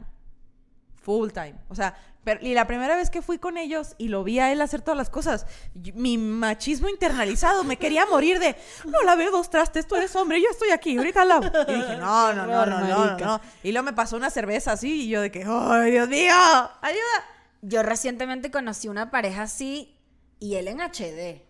Full 1.04 1.32
time. 1.32 1.56
O 1.70 1.76
sea, 1.76 1.96
pero, 2.24 2.40
y 2.42 2.54
la 2.54 2.66
primera 2.66 2.96
vez 2.96 3.10
que 3.10 3.22
fui 3.22 3.38
con 3.38 3.58
ellos 3.58 3.96
y 3.98 4.08
lo 4.08 4.24
vi 4.24 4.40
a 4.40 4.52
él 4.54 4.62
hacer 4.62 4.82
todas 4.82 4.98
las 4.98 5.10
cosas, 5.10 5.46
mi 5.94 6.18
machismo 6.18 6.88
internalizado 6.88 7.66
me 7.66 7.78
quería 7.78 8.06
morir 8.06 8.40
de, 8.40 8.56
no 8.86 9.02
lavé 9.04 9.30
dos 9.30 9.50
trastes, 9.50 9.86
tú 9.86 9.96
eres 9.96 10.16
hombre, 10.16 10.42
yo 10.42 10.48
estoy 10.50 10.70
aquí, 10.70 10.98
ahorita 10.98 11.26
lavo. 11.26 11.46
Y 11.68 11.74
dije, 11.74 11.98
no, 11.98 12.34
no, 12.34 12.46
no, 12.48 12.66
no, 12.66 12.66
no, 12.66 12.88
no, 12.88 12.98
Marica. 13.06 13.26
no. 13.26 13.42
Y 13.62 13.74
luego 13.74 13.86
me 13.86 13.94
pasó 13.94 14.16
una 14.16 14.30
cerveza 14.30 14.72
así 14.72 15.04
y 15.04 15.10
yo 15.10 15.22
de 15.22 15.32
que, 15.32 15.44
ay, 15.46 15.92
Dios 15.92 16.08
mío, 16.08 16.34
ayuda. 16.82 17.26
Yo 17.62 17.84
recientemente 17.84 18.52
conocí 18.52 18.88
una 18.88 19.12
pareja 19.12 19.44
así 19.44 19.98
y 20.40 20.56
él 20.56 20.70
en 20.70 20.80
HD. 20.80 21.42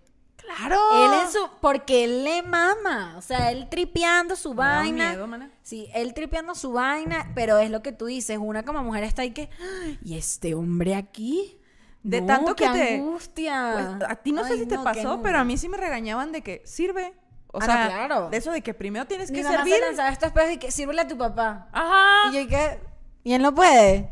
Claro. 0.45 0.79
Él 1.05 1.21
en 1.25 1.31
su. 1.31 1.39
Porque 1.61 2.03
él 2.03 2.23
le 2.23 2.43
mama. 2.43 3.15
O 3.17 3.21
sea, 3.21 3.51
él 3.51 3.67
tripeando 3.69 4.35
su 4.35 4.53
vaina. 4.53 5.09
miedo. 5.11 5.27
Sí, 5.61 5.89
él 5.93 6.13
tripeando 6.13 6.53
su 6.55 6.73
vaina. 6.73 7.31
Pero 7.35 7.57
es 7.59 7.69
lo 7.71 7.81
que 7.81 7.91
tú 7.91 8.05
dices. 8.05 8.37
Una 8.39 8.63
como 8.63 8.83
mujer 8.83 9.03
está 9.03 9.21
ahí 9.23 9.31
que. 9.31 9.49
"Ay, 9.83 9.99
¿Y 10.03 10.17
este 10.17 10.53
hombre 10.55 10.95
aquí? 10.95 11.57
De 12.03 12.19
No, 12.21 12.27
tanto 12.27 12.55
que 12.55 12.65
qué 12.65 12.69
te- 12.71 12.95
angustia. 12.95 13.95
Pues, 13.99 14.09
a 14.11 14.15
ti 14.17 14.31
no 14.33 14.45
sé 14.45 14.57
si 14.57 14.65
te 14.65 14.77
pasó, 14.77 15.21
pero 15.23 15.39
a 15.39 15.43
mí 15.45 15.57
sí 15.57 15.69
me 15.69 15.77
regañaban 15.77 16.31
de 16.33 16.41
que 16.41 16.61
sirve. 16.65 17.13
O 17.55 17.59
Ah, 17.61 17.65
sea, 17.65 17.83
no, 17.85 17.91
claro. 17.91 18.29
de 18.29 18.37
eso 18.37 18.51
de 18.51 18.61
que 18.61 18.73
primero 18.73 19.05
tienes 19.05 19.29
Mi 19.31 19.37
que 19.37 19.43
mamá 19.43 19.57
servir. 19.57 19.75
se 19.75 19.81
lanzaba 19.81 20.09
estos 20.09 20.27
espejos 20.27 20.51
y 20.53 20.57
que 20.57 20.71
sírvele 20.71 21.01
a 21.01 21.07
tu 21.07 21.17
papá. 21.17 21.67
Ajá. 21.71 22.29
Y 22.29 22.33
yo 22.35 22.39
y 22.41 22.47
que. 22.47 22.79
Y 23.23 23.33
él 23.33 23.41
no 23.41 23.53
puede. 23.55 24.09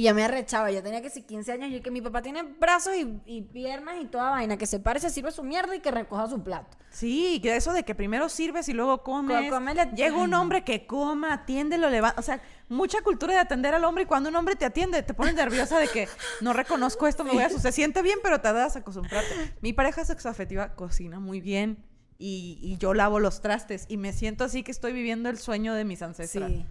Y 0.00 0.04
yo 0.04 0.14
me 0.14 0.24
arrechaba. 0.24 0.70
Yo 0.70 0.82
tenía 0.82 1.02
que 1.02 1.10
ser 1.10 1.26
15 1.26 1.52
años. 1.52 1.70
Y 1.70 1.82
que 1.82 1.90
mi 1.90 2.00
papá 2.00 2.22
tiene 2.22 2.42
brazos 2.42 2.94
y, 2.96 3.20
y 3.26 3.42
piernas 3.42 3.96
y 4.00 4.06
toda 4.06 4.30
vaina. 4.30 4.56
Que 4.56 4.64
se 4.64 4.80
pare, 4.80 4.98
se 4.98 5.10
sirve 5.10 5.30
su 5.30 5.42
mierda 5.42 5.76
y 5.76 5.80
que 5.80 5.90
recoja 5.90 6.26
su 6.26 6.42
plato. 6.42 6.78
Sí, 6.88 7.38
que 7.42 7.54
eso 7.54 7.74
de 7.74 7.82
que 7.82 7.94
primero 7.94 8.30
sirves 8.30 8.70
y 8.70 8.72
luego 8.72 9.02
comes. 9.02 9.52
Llega 9.94 10.16
un 10.16 10.32
hombre 10.32 10.64
que 10.64 10.86
coma, 10.86 11.34
atiende, 11.34 11.76
lo 11.76 11.90
levanta. 11.90 12.18
O 12.18 12.22
sea, 12.22 12.40
mucha 12.70 13.02
cultura 13.02 13.34
de 13.34 13.40
atender 13.40 13.74
al 13.74 13.84
hombre 13.84 14.04
y 14.04 14.06
cuando 14.06 14.30
un 14.30 14.36
hombre 14.36 14.56
te 14.56 14.64
atiende, 14.64 15.02
te 15.02 15.12
pones 15.12 15.34
nerviosa 15.34 15.78
de 15.78 15.88
que 15.88 16.08
no 16.40 16.54
reconozco 16.54 17.06
esto, 17.06 17.22
me 17.22 17.32
voy 17.32 17.42
a 17.42 17.46
asustar. 17.48 17.70
Se 17.70 17.76
siente 17.76 18.00
bien, 18.00 18.20
pero 18.22 18.40
te 18.40 18.50
das 18.54 18.76
a 18.76 18.78
acostumbrarte. 18.78 19.34
Mi 19.60 19.74
pareja 19.74 20.02
sexoafectiva 20.06 20.76
cocina 20.76 21.20
muy 21.20 21.42
bien 21.42 21.84
y, 22.18 22.58
y 22.62 22.78
yo 22.78 22.94
lavo 22.94 23.20
los 23.20 23.42
trastes 23.42 23.84
y 23.90 23.98
me 23.98 24.14
siento 24.14 24.44
así 24.44 24.62
que 24.62 24.70
estoy 24.70 24.94
viviendo 24.94 25.28
el 25.28 25.36
sueño 25.36 25.74
de 25.74 25.84
mis 25.84 26.00
ancestros. 26.00 26.50
Sí. 26.50 26.64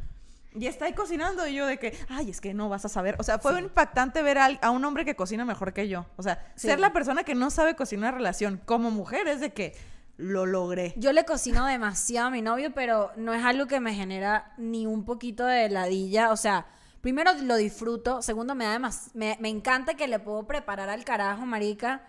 Y 0.55 0.65
está 0.65 0.85
ahí 0.85 0.93
cocinando 0.93 1.45
y 1.47 1.53
yo 1.53 1.67
de 1.67 1.77
que, 1.77 1.97
ay, 2.09 2.31
es 2.31 2.41
que 2.41 2.53
no 2.53 2.69
vas 2.69 2.83
a 2.85 2.89
saber. 2.89 3.15
O 3.19 3.23
sea, 3.23 3.39
fue 3.39 3.59
impactante 3.59 4.21
ver 4.23 4.37
a, 4.39 4.71
un 4.71 4.83
hombre 4.83 5.05
que 5.05 5.15
cocina 5.15 5.45
mejor 5.45 5.73
que 5.73 5.87
yo. 5.87 6.07
O 6.15 6.23
sea, 6.23 6.51
Sí. 6.55 6.67
ser 6.67 6.79
la 6.79 6.91
persona 6.91 7.23
que 7.23 7.35
no 7.35 7.49
sabe 7.51 7.75
cocinar 7.75 8.13
una 8.13 8.17
relación 8.17 8.61
como 8.65 8.89
mujer 8.89 9.27
es 9.27 9.39
de 9.39 9.53
que 9.53 9.75
lo 10.17 10.45
logré. 10.45 10.93
Yo 10.97 11.13
le 11.13 11.23
cocino 11.23 11.65
demasiado 11.65 12.27
a 12.27 12.31
mi 12.31 12.41
novio, 12.41 12.73
pero 12.73 13.11
no 13.15 13.33
es 13.33 13.43
algo 13.43 13.67
que 13.67 13.79
me 13.79 13.93
genera 13.93 14.53
ni 14.57 14.85
un 14.85 15.05
poquito 15.05 15.45
de 15.45 15.69
ladilla. 15.69 16.31
O 16.31 16.37
sea, 16.37 16.65
primero 17.01 17.31
lo 17.43 17.55
disfruto, 17.55 18.21
segundo 18.21 18.55
me 18.55 18.65
da 18.65 18.79
me, 19.13 19.37
me 19.39 19.49
encanta 19.49 19.93
que 19.93 20.07
le 20.07 20.19
puedo 20.19 20.45
preparar 20.47 20.89
al 20.89 21.03
carajo, 21.05 21.45
marica, 21.45 22.03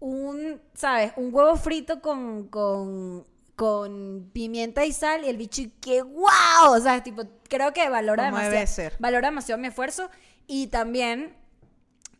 un, 0.00 0.60
¿sabes? 0.74 1.12
Un 1.16 1.32
huevo 1.32 1.56
frito 1.56 2.00
con, 2.00 2.48
con, 2.48 3.26
con 3.60 4.30
pimienta 4.32 4.86
y 4.86 4.92
sal 4.92 5.22
y 5.22 5.28
el 5.28 5.36
bicho, 5.36 5.60
¡qué 5.82 6.00
guau! 6.00 6.72
O 6.72 6.80
sea, 6.80 7.02
tipo, 7.02 7.24
creo 7.46 7.74
que 7.74 7.86
valora 7.90 8.24
Como 8.24 8.38
demasiado, 8.38 8.54
debe 8.54 8.66
ser. 8.66 8.96
valora 8.98 9.28
demasiado 9.28 9.60
mi 9.60 9.68
esfuerzo 9.68 10.08
y 10.46 10.68
también 10.68 11.36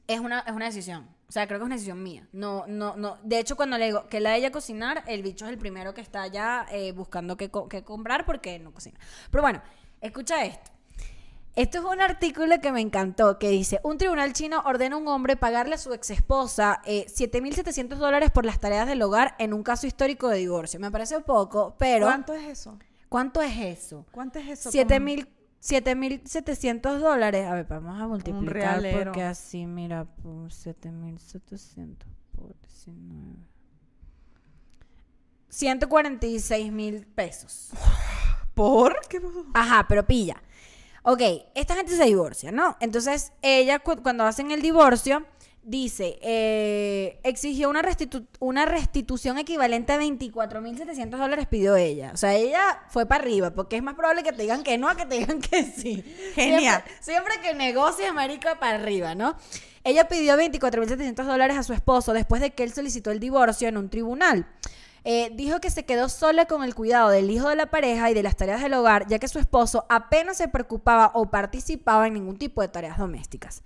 es 0.07 0.20
una, 0.20 0.40
es 0.40 0.53
una 0.53 0.66
decisión. 0.66 1.09
O 1.31 1.33
sea, 1.33 1.46
creo 1.46 1.59
que 1.59 1.62
es 1.62 1.66
una 1.66 1.76
decisión 1.76 2.03
mía. 2.03 2.29
No, 2.33 2.66
no, 2.66 2.94
no. 2.96 3.16
De 3.22 3.38
hecho, 3.38 3.57
cuando 3.57 3.79
le 3.79 3.87
digo 3.87 4.07
que 4.09 4.20
la 4.20 4.33
de 4.33 4.37
ella 4.37 4.50
cocinar, 4.50 5.03
el 5.07 5.22
bicho 5.22 5.46
es 5.46 5.50
el 5.53 5.57
primero 5.57 5.94
que 5.94 6.03
está 6.03 6.26
ya 6.26 6.66
eh, 6.72 6.92
buscando 6.92 7.38
qué, 7.38 7.50
co- 7.50 7.70
qué 7.70 7.83
comprar 7.85 8.26
porque 8.26 8.59
no 8.59 8.70
cocina. 8.74 8.98
Pero 9.31 9.40
bueno, 9.40 9.62
escucha 10.03 10.44
esto. 10.44 10.70
Esto 11.56 11.78
es 11.78 11.84
un 11.84 12.00
artículo 12.00 12.60
que 12.60 12.72
me 12.72 12.80
encantó, 12.80 13.38
que 13.38 13.50
dice, 13.50 13.80
un 13.82 13.98
tribunal 13.98 14.32
chino 14.32 14.62
ordena 14.64 14.96
a 14.96 14.98
un 14.98 15.08
hombre 15.08 15.36
pagarle 15.36 15.74
a 15.74 15.78
su 15.78 15.92
ex 15.92 16.10
esposa 16.10 16.80
eh, 16.84 17.06
7.700 17.08 17.96
dólares 17.96 18.30
por 18.30 18.46
las 18.46 18.60
tareas 18.60 18.86
del 18.86 19.02
hogar 19.02 19.34
en 19.38 19.52
un 19.52 19.62
caso 19.62 19.86
histórico 19.86 20.28
de 20.28 20.38
divorcio. 20.38 20.78
Me 20.78 20.90
parece 20.90 21.20
poco, 21.20 21.74
pero... 21.78 22.06
¿Cuánto 22.06 22.34
es 22.34 22.46
eso? 22.46 22.78
¿Cuánto 23.08 23.42
es 23.42 23.58
eso? 23.58 24.06
¿Cuánto 24.12 24.38
es 24.38 24.48
eso? 24.48 24.70
7.000 24.70 25.26
7.700 25.60 26.98
dólares. 26.98 27.46
A 27.46 27.54
ver, 27.54 27.66
vamos 27.66 28.00
a 28.00 28.08
multiplicar 28.08 28.82
porque 29.04 29.22
así, 29.22 29.66
mira, 29.66 30.04
por 30.04 30.48
7.700 30.48 31.96
por 32.32 32.54
19. 32.62 33.50
146 35.50 36.72
mil 36.72 37.06
pesos. 37.06 37.70
¿Por? 38.54 38.96
¿Qué? 39.08 39.20
Ajá, 39.52 39.86
pero 39.88 40.06
pilla. 40.06 40.42
Ok, 41.02 41.22
esta 41.54 41.74
gente 41.74 41.96
se 41.96 42.04
divorcia, 42.04 42.52
¿no? 42.52 42.76
Entonces, 42.80 43.32
ella 43.42 43.78
cu- 43.78 44.02
cuando 44.02 44.24
hacen 44.24 44.50
el 44.50 44.60
divorcio, 44.62 45.24
dice, 45.62 46.18
eh, 46.22 47.18
exigió 47.22 47.68
una, 47.70 47.82
restitu- 47.82 48.26
una 48.38 48.64
restitución 48.66 49.38
equivalente 49.38 49.92
a 49.92 49.98
24.700 49.98 51.18
dólares, 51.18 51.46
pidió 51.46 51.76
ella. 51.76 52.10
O 52.14 52.16
sea, 52.16 52.34
ella 52.34 52.82
fue 52.90 53.06
para 53.06 53.22
arriba, 53.22 53.50
porque 53.50 53.76
es 53.76 53.82
más 53.82 53.94
probable 53.94 54.22
que 54.22 54.32
te 54.32 54.42
digan 54.42 54.62
que 54.62 54.78
no 54.78 54.88
a 54.88 54.94
que 54.96 55.06
te 55.06 55.16
digan 55.18 55.40
que 55.40 55.64
sí. 55.64 56.02
Genial. 56.34 56.82
Siempre, 56.84 56.94
siempre 57.00 57.34
que 57.42 57.54
negocies, 57.54 58.12
marica, 58.12 58.58
para 58.58 58.76
arriba, 58.78 59.14
¿no? 59.14 59.36
Ella 59.84 60.08
pidió 60.08 60.36
24.700 60.36 61.24
dólares 61.24 61.56
a 61.56 61.62
su 61.62 61.72
esposo 61.72 62.12
después 62.12 62.42
de 62.42 62.50
que 62.50 62.62
él 62.64 62.72
solicitó 62.74 63.10
el 63.10 63.20
divorcio 63.20 63.68
en 63.68 63.78
un 63.78 63.88
tribunal. 63.88 64.46
Eh, 65.04 65.30
dijo 65.34 65.60
que 65.60 65.70
se 65.70 65.84
quedó 65.86 66.08
sola 66.08 66.44
con 66.46 66.62
el 66.62 66.74
cuidado 66.74 67.08
del 67.08 67.30
hijo 67.30 67.48
de 67.48 67.56
la 67.56 67.70
pareja 67.70 68.10
y 68.10 68.14
de 68.14 68.22
las 68.22 68.36
tareas 68.36 68.60
del 68.60 68.74
hogar, 68.74 69.06
ya 69.06 69.18
que 69.18 69.28
su 69.28 69.38
esposo 69.38 69.86
apenas 69.88 70.36
se 70.36 70.48
preocupaba 70.48 71.10
o 71.14 71.30
participaba 71.30 72.06
en 72.06 72.14
ningún 72.14 72.36
tipo 72.36 72.60
de 72.60 72.68
tareas 72.68 72.98
domésticas. 72.98 73.62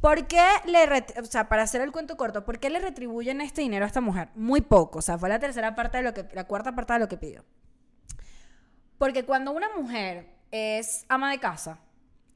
¿Por 0.00 0.26
qué 0.26 0.44
le, 0.66 0.86
o 1.20 1.24
sea, 1.24 1.48
para 1.48 1.62
hacer 1.62 1.80
el 1.80 1.92
cuento 1.92 2.16
corto, 2.16 2.44
¿por 2.44 2.58
qué 2.58 2.70
le 2.70 2.78
retribuyen 2.78 3.40
este 3.40 3.62
dinero 3.62 3.84
a 3.84 3.88
esta 3.88 4.00
mujer? 4.00 4.28
Muy 4.34 4.60
poco, 4.60 5.00
o 5.00 5.02
sea, 5.02 5.18
fue 5.18 5.28
la 5.28 5.38
tercera 5.38 5.74
parte 5.74 5.98
de 5.98 6.04
lo 6.04 6.14
que, 6.14 6.26
la 6.32 6.44
cuarta 6.44 6.74
parte 6.74 6.92
de 6.94 6.98
lo 7.00 7.08
que 7.08 7.16
pidió. 7.16 7.44
Porque 8.98 9.24
cuando 9.24 9.52
una 9.52 9.68
mujer 9.76 10.26
es 10.50 11.04
ama 11.08 11.30
de 11.30 11.38
casa 11.38 11.80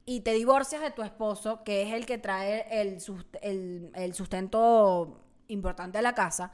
y 0.05 0.21
te 0.21 0.33
divorcias 0.33 0.81
de 0.81 0.91
tu 0.91 1.01
esposo, 1.01 1.63
que 1.63 1.83
es 1.83 1.93
el 1.93 2.05
que 2.05 2.17
trae 2.17 2.67
el- 2.81 3.91
el 3.95 4.13
sustento 4.13 5.23
importante 5.47 5.97
a 5.97 6.01
la 6.01 6.13
casa, 6.13 6.51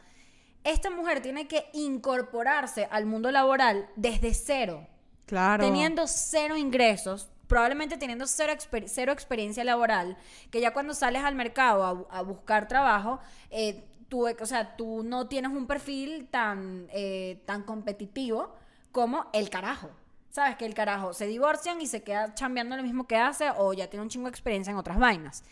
esta 0.71 0.89
mujer 0.89 1.21
tiene 1.21 1.47
que 1.47 1.69
incorporarse 1.73 2.87
al 2.91 3.05
mundo 3.05 3.31
laboral 3.31 3.89
desde 3.95 4.33
cero, 4.33 4.87
Claro. 5.25 5.63
teniendo 5.63 6.07
cero 6.07 6.55
ingresos, 6.57 7.29
probablemente 7.47 7.97
teniendo 7.97 8.27
cero, 8.27 8.53
exper- 8.53 8.87
cero 8.87 9.11
experiencia 9.11 9.63
laboral, 9.63 10.17
que 10.51 10.59
ya 10.61 10.73
cuando 10.73 10.93
sales 10.93 11.23
al 11.23 11.35
mercado 11.35 11.83
a, 11.85 11.93
bu- 11.93 12.07
a 12.09 12.21
buscar 12.21 12.67
trabajo, 12.67 13.19
eh, 13.49 13.83
tú, 14.09 14.27
o 14.27 14.45
sea, 14.45 14.75
tú 14.75 15.03
no 15.03 15.27
tienes 15.27 15.51
un 15.51 15.67
perfil 15.67 16.27
tan, 16.29 16.87
eh, 16.91 17.41
tan 17.45 17.63
competitivo 17.63 18.53
como 18.91 19.27
el 19.33 19.49
carajo. 19.49 19.89
¿Sabes? 20.29 20.55
Que 20.57 20.65
el 20.65 20.75
carajo 20.75 21.13
se 21.13 21.25
divorcian 21.25 21.81
y 21.81 21.87
se 21.87 22.03
queda 22.03 22.35
chambeando 22.35 22.77
lo 22.77 22.83
mismo 22.83 23.07
que 23.07 23.15
hace 23.15 23.49
o 23.57 23.73
ya 23.73 23.89
tiene 23.89 24.03
un 24.03 24.09
chingo 24.09 24.25
de 24.25 24.29
experiencia 24.31 24.69
en 24.69 24.77
otras 24.77 24.99
vainas. 24.99 25.43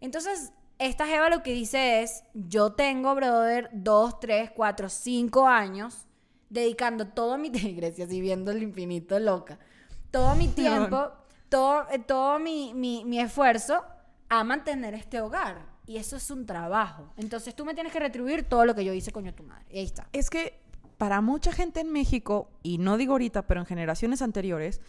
Entonces, 0.00 0.52
esta 0.86 1.06
Jeva 1.06 1.30
lo 1.30 1.42
que 1.42 1.52
dice 1.52 2.02
es, 2.02 2.24
yo 2.34 2.72
tengo, 2.72 3.14
brother, 3.14 3.70
dos, 3.72 4.18
tres, 4.18 4.50
cuatro, 4.50 4.88
cinco 4.88 5.46
años 5.46 6.06
dedicando 6.50 7.06
todo 7.08 7.38
mi... 7.38 7.50
Grecia, 7.50 8.04
así 8.04 8.20
viendo 8.20 8.50
el 8.50 8.62
infinito, 8.62 9.18
loca. 9.18 9.58
Todo 10.10 10.34
mi 10.34 10.48
tiempo, 10.48 11.10
todo, 11.48 11.86
eh, 11.90 11.98
todo 11.98 12.38
mi, 12.38 12.74
mi, 12.74 13.04
mi 13.04 13.20
esfuerzo 13.20 13.84
a 14.28 14.44
mantener 14.44 14.94
este 14.94 15.20
hogar. 15.20 15.70
Y 15.86 15.96
eso 15.96 16.16
es 16.16 16.30
un 16.30 16.46
trabajo. 16.46 17.12
Entonces 17.16 17.54
tú 17.54 17.64
me 17.64 17.74
tienes 17.74 17.92
que 17.92 18.00
retribuir 18.00 18.44
todo 18.44 18.64
lo 18.64 18.74
que 18.74 18.84
yo 18.84 18.92
hice, 18.92 19.12
coño, 19.12 19.34
tu 19.34 19.42
madre. 19.44 19.64
Y 19.70 19.78
ahí 19.78 19.84
está. 19.84 20.08
Es 20.12 20.30
que 20.30 20.60
para 20.98 21.20
mucha 21.20 21.52
gente 21.52 21.80
en 21.80 21.92
México, 21.92 22.48
y 22.62 22.78
no 22.78 22.96
digo 22.96 23.12
ahorita, 23.12 23.46
pero 23.46 23.60
en 23.60 23.66
generaciones 23.66 24.22
anteriores, 24.22 24.80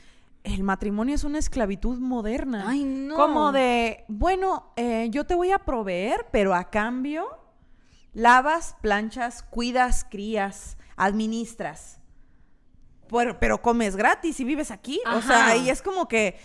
el 0.43 0.63
matrimonio 0.63 1.15
es 1.15 1.23
una 1.23 1.39
esclavitud 1.39 1.99
moderna. 1.99 2.65
Ay, 2.67 2.83
no. 2.83 3.15
Como 3.15 3.51
de, 3.51 4.05
bueno, 4.07 4.73
eh, 4.75 5.07
yo 5.09 5.25
te 5.25 5.35
voy 5.35 5.51
a 5.51 5.59
proveer, 5.59 6.27
pero 6.31 6.53
a 6.53 6.69
cambio 6.69 7.39
lavas, 8.13 8.75
planchas, 8.81 9.43
cuidas, 9.43 10.05
crías, 10.09 10.77
administras. 10.95 11.99
Pero, 13.09 13.39
pero 13.39 13.61
comes 13.61 13.95
gratis 13.95 14.39
y 14.39 14.43
vives 14.43 14.71
aquí. 14.71 14.99
O 15.15 15.21
sea, 15.21 15.55
y 15.55 15.69
es 15.69 15.81
como 15.81 16.07
que 16.07 16.39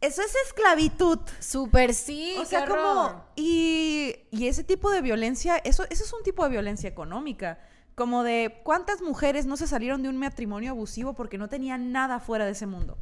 eso 0.00 0.22
es 0.22 0.34
esclavitud. 0.46 1.18
Súper 1.40 1.94
sí. 1.94 2.36
O 2.38 2.44
sea, 2.44 2.66
como. 2.66 3.24
Y, 3.36 4.14
y 4.30 4.46
ese 4.46 4.64
tipo 4.64 4.90
de 4.90 5.02
violencia, 5.02 5.56
eso, 5.58 5.84
eso 5.90 6.04
es 6.04 6.12
un 6.12 6.22
tipo 6.22 6.44
de 6.44 6.50
violencia 6.50 6.88
económica. 6.88 7.58
Como 7.94 8.22
de 8.24 8.60
cuántas 8.64 9.02
mujeres 9.02 9.46
no 9.46 9.56
se 9.56 9.66
salieron 9.66 10.02
de 10.02 10.08
un 10.08 10.16
matrimonio 10.16 10.72
abusivo 10.72 11.14
porque 11.14 11.38
no 11.38 11.48
tenían 11.48 11.92
nada 11.92 12.18
fuera 12.20 12.44
de 12.44 12.52
ese 12.52 12.66
mundo. 12.66 12.98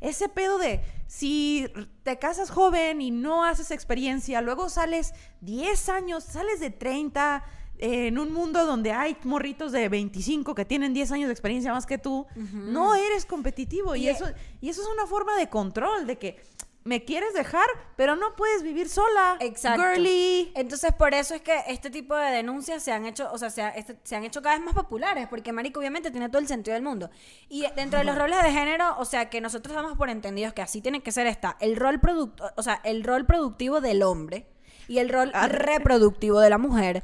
Ese 0.00 0.28
pedo 0.28 0.58
de 0.58 0.80
si 1.06 1.68
te 2.02 2.18
casas 2.18 2.50
joven 2.50 3.00
y 3.00 3.12
no 3.12 3.44
haces 3.44 3.70
experiencia, 3.70 4.40
luego 4.40 4.68
sales 4.68 5.12
10 5.42 5.88
años, 5.90 6.24
sales 6.24 6.58
de 6.58 6.70
30 6.70 7.44
eh, 7.78 8.08
en 8.08 8.18
un 8.18 8.32
mundo 8.32 8.66
donde 8.66 8.90
hay 8.92 9.16
morritos 9.22 9.70
de 9.70 9.88
25 9.88 10.56
que 10.56 10.64
tienen 10.64 10.92
10 10.92 11.12
años 11.12 11.28
de 11.28 11.32
experiencia 11.32 11.72
más 11.72 11.86
que 11.86 11.98
tú, 11.98 12.26
no 12.52 12.96
eres 12.96 13.24
competitivo. 13.26 13.94
Y, 13.94 14.06
Y- 14.06 14.08
eso, 14.08 14.24
y 14.60 14.68
eso 14.70 14.82
es 14.82 14.88
una 14.88 15.06
forma 15.06 15.36
de 15.36 15.48
control, 15.48 16.04
de 16.08 16.18
que 16.18 16.42
me 16.84 17.04
quieres 17.04 17.32
dejar, 17.34 17.66
pero 17.96 18.16
no 18.16 18.34
puedes 18.34 18.62
vivir 18.62 18.88
sola. 18.88 19.36
Exacto. 19.40 19.82
Girly. 19.82 20.50
Entonces, 20.56 20.92
por 20.92 21.14
eso 21.14 21.34
es 21.34 21.40
que 21.42 21.56
este 21.68 21.90
tipo 21.90 22.14
de 22.16 22.30
denuncias 22.30 22.82
se 22.82 22.90
han 22.92 23.06
hecho, 23.06 23.30
o 23.32 23.38
sea, 23.38 23.50
se, 23.50 23.62
ha- 23.62 23.68
este- 23.70 23.96
se 24.02 24.16
han 24.16 24.24
hecho 24.24 24.42
cada 24.42 24.56
vez 24.56 24.64
más 24.64 24.74
populares, 24.74 25.28
porque 25.28 25.52
Marico 25.52 25.78
obviamente 25.80 26.10
tiene 26.10 26.28
todo 26.28 26.38
el 26.40 26.48
sentido 26.48 26.74
del 26.74 26.82
mundo. 26.82 27.08
Y 27.48 27.64
dentro 27.76 27.98
de 28.00 28.04
los 28.04 28.18
roles 28.18 28.42
de 28.42 28.50
género, 28.52 28.96
o 28.98 29.04
sea, 29.04 29.30
que 29.30 29.40
nosotros 29.40 29.74
damos 29.76 29.96
por 29.96 30.10
entendidos 30.10 30.52
que 30.54 30.62
así 30.62 30.80
tiene 30.80 31.02
que 31.02 31.12
ser 31.12 31.26
está 31.26 31.56
el 31.60 31.76
rol 31.76 32.00
producto, 32.00 32.50
o 32.56 32.62
sea, 32.62 32.80
el 32.84 33.04
rol 33.04 33.26
productivo 33.26 33.80
del 33.80 34.02
hombre 34.02 34.46
y 34.88 34.98
el 34.98 35.08
rol 35.08 35.30
Ah. 35.34 35.46
reproductivo 35.48 36.40
de 36.40 36.50
la 36.50 36.58
mujer. 36.58 37.02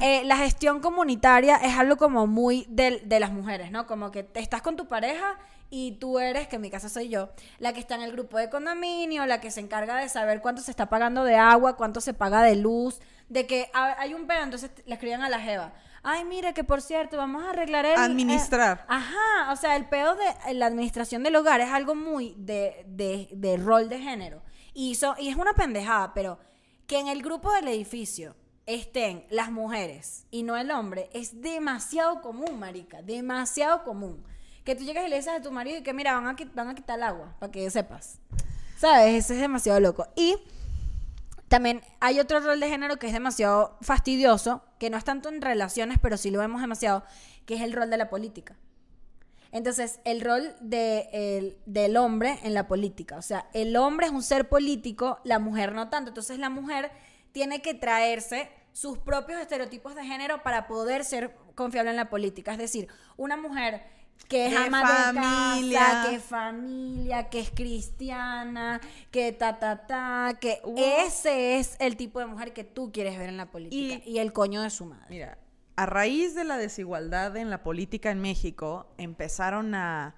Eh, 0.00 0.22
la 0.24 0.36
gestión 0.36 0.80
comunitaria 0.80 1.56
es 1.56 1.78
algo 1.78 1.96
como 1.96 2.26
muy 2.26 2.66
del- 2.68 3.08
de, 3.08 3.20
las 3.20 3.30
mujeres, 3.32 3.70
¿no? 3.70 3.86
Como 3.86 4.10
que 4.10 4.28
estás 4.34 4.60
con 4.60 4.76
tu 4.76 4.86
pareja 4.88 5.38
y 5.70 5.92
tú 5.98 6.18
eres, 6.18 6.46
que 6.48 6.56
en 6.56 6.62
mi 6.62 6.70
casa 6.70 6.88
soy 6.88 7.08
yo, 7.08 7.30
la 7.58 7.72
que 7.72 7.80
está 7.80 7.94
en 7.96 8.02
el 8.02 8.12
grupo 8.12 8.38
de 8.38 8.48
condominio, 8.50 9.26
la 9.26 9.40
que 9.40 9.50
se 9.50 9.60
encarga 9.60 9.96
de 9.96 10.08
saber 10.08 10.40
cuánto 10.40 10.62
se 10.62 10.70
está 10.70 10.88
pagando 10.88 11.24
de 11.24 11.36
agua, 11.36 11.76
cuánto 11.76 12.00
se 12.00 12.14
paga 12.14 12.42
de 12.42 12.56
luz, 12.56 13.00
de 13.28 13.46
que 13.46 13.70
ha- 13.74 14.00
hay 14.00 14.14
un 14.14 14.26
pedo, 14.26 14.42
entonces 14.42 14.70
le 14.86 14.94
escriban 14.94 15.22
a 15.22 15.28
la 15.28 15.40
jeva. 15.40 15.72
Ay, 16.02 16.24
mira, 16.26 16.52
que 16.52 16.64
por 16.64 16.82
cierto, 16.82 17.16
vamos 17.16 17.44
a 17.44 17.50
arreglar 17.50 17.86
el... 17.86 17.96
Administrar. 17.96 18.80
eh, 18.82 18.84
ajá, 18.88 19.52
o 19.52 19.56
sea, 19.56 19.74
el 19.76 19.86
pedo 19.88 20.14
de 20.16 20.24
eh, 20.48 20.54
la 20.54 20.66
administración 20.66 21.22
del 21.22 21.34
hogar 21.36 21.60
es 21.62 21.70
algo 21.70 21.94
muy 21.94 22.34
de, 22.36 22.84
de, 22.86 23.28
de 23.32 23.56
rol 23.56 23.88
de 23.88 23.98
género. 24.00 24.42
Y, 24.74 24.96
so- 24.96 25.14
y 25.18 25.28
es 25.30 25.36
una 25.36 25.54
pendejada, 25.54 26.12
pero 26.12 26.38
que 26.86 26.98
en 26.98 27.08
el 27.08 27.22
grupo 27.22 27.50
del 27.52 27.68
edificio 27.68 28.36
estén 28.66 29.24
las 29.30 29.50
mujeres 29.50 30.26
y 30.30 30.42
no 30.42 30.56
el 30.56 30.70
hombre 30.70 31.08
es 31.14 31.40
demasiado 31.40 32.20
común, 32.20 32.58
marica, 32.58 33.00
demasiado 33.02 33.82
común. 33.84 34.22
Que 34.64 34.74
tú 34.74 34.84
llegas 34.84 35.06
y 35.06 35.08
le 35.10 35.16
dices 35.16 35.32
a 35.32 35.42
tu 35.42 35.50
marido 35.52 35.78
y 35.78 35.82
que 35.82 35.92
mira, 35.92 36.14
van 36.14 36.26
a, 36.26 36.36
van 36.54 36.68
a 36.68 36.74
quitar 36.74 36.96
el 36.98 37.02
agua, 37.04 37.34
para 37.38 37.52
que 37.52 37.68
sepas. 37.70 38.18
¿Sabes? 38.78 39.24
Eso 39.24 39.34
es 39.34 39.40
demasiado 39.40 39.78
loco. 39.80 40.06
Y 40.16 40.36
también 41.48 41.82
hay 42.00 42.18
otro 42.18 42.40
rol 42.40 42.58
de 42.60 42.68
género 42.68 42.96
que 42.98 43.06
es 43.06 43.12
demasiado 43.12 43.76
fastidioso, 43.82 44.62
que 44.78 44.90
no 44.90 44.96
es 44.96 45.04
tanto 45.04 45.28
en 45.28 45.40
relaciones, 45.42 45.98
pero 46.00 46.16
sí 46.16 46.30
lo 46.30 46.38
vemos 46.40 46.60
demasiado, 46.60 47.04
que 47.46 47.54
es 47.54 47.60
el 47.60 47.72
rol 47.72 47.90
de 47.90 47.96
la 47.98 48.08
política. 48.08 48.56
Entonces, 49.52 50.00
el 50.04 50.20
rol 50.20 50.52
de 50.60 51.08
el- 51.12 51.56
del 51.66 51.96
hombre 51.96 52.40
en 52.42 52.54
la 52.54 52.66
política. 52.66 53.16
O 53.16 53.22
sea, 53.22 53.46
el 53.52 53.76
hombre 53.76 54.06
es 54.06 54.12
un 54.12 54.22
ser 54.22 54.48
político, 54.48 55.20
la 55.22 55.38
mujer 55.38 55.72
no 55.74 55.90
tanto. 55.90 56.08
Entonces, 56.10 56.38
la 56.40 56.50
mujer 56.50 56.90
tiene 57.30 57.62
que 57.62 57.74
traerse 57.74 58.50
sus 58.72 58.98
propios 58.98 59.40
estereotipos 59.40 59.94
de 59.94 60.04
género 60.04 60.42
para 60.42 60.66
poder 60.66 61.04
ser 61.04 61.36
confiable 61.54 61.90
en 61.90 61.96
la 61.96 62.10
política. 62.10 62.50
Es 62.50 62.58
decir, 62.58 62.88
una 63.16 63.36
mujer 63.36 63.84
que 64.28 64.46
es 64.46 64.56
ama 64.56 64.80
familia. 64.86 65.80
de 65.80 65.84
casa, 65.84 66.08
que 66.08 66.16
es 66.16 66.22
familia, 66.24 67.28
que 67.30 67.40
es 67.40 67.50
cristiana, 67.50 68.80
que 69.10 69.32
ta, 69.32 69.58
ta, 69.58 69.86
ta, 69.86 70.38
que 70.40 70.60
ese 71.06 71.58
es 71.58 71.76
el 71.78 71.96
tipo 71.96 72.20
de 72.20 72.26
mujer 72.26 72.52
que 72.52 72.64
tú 72.64 72.90
quieres 72.92 73.18
ver 73.18 73.28
en 73.28 73.36
la 73.36 73.46
política. 73.50 74.02
Y, 74.06 74.12
Y- 74.12 74.18
el 74.18 74.32
coño 74.32 74.62
de 74.62 74.70
su 74.70 74.86
madre. 74.86 75.06
Mira, 75.08 75.38
a 75.76 75.86
raíz 75.86 76.34
de 76.34 76.44
la 76.44 76.56
desigualdad 76.56 77.36
en 77.36 77.50
la 77.50 77.62
política 77.62 78.10
en 78.10 78.20
México, 78.20 78.86
empezaron 78.98 79.74
a 79.74 80.14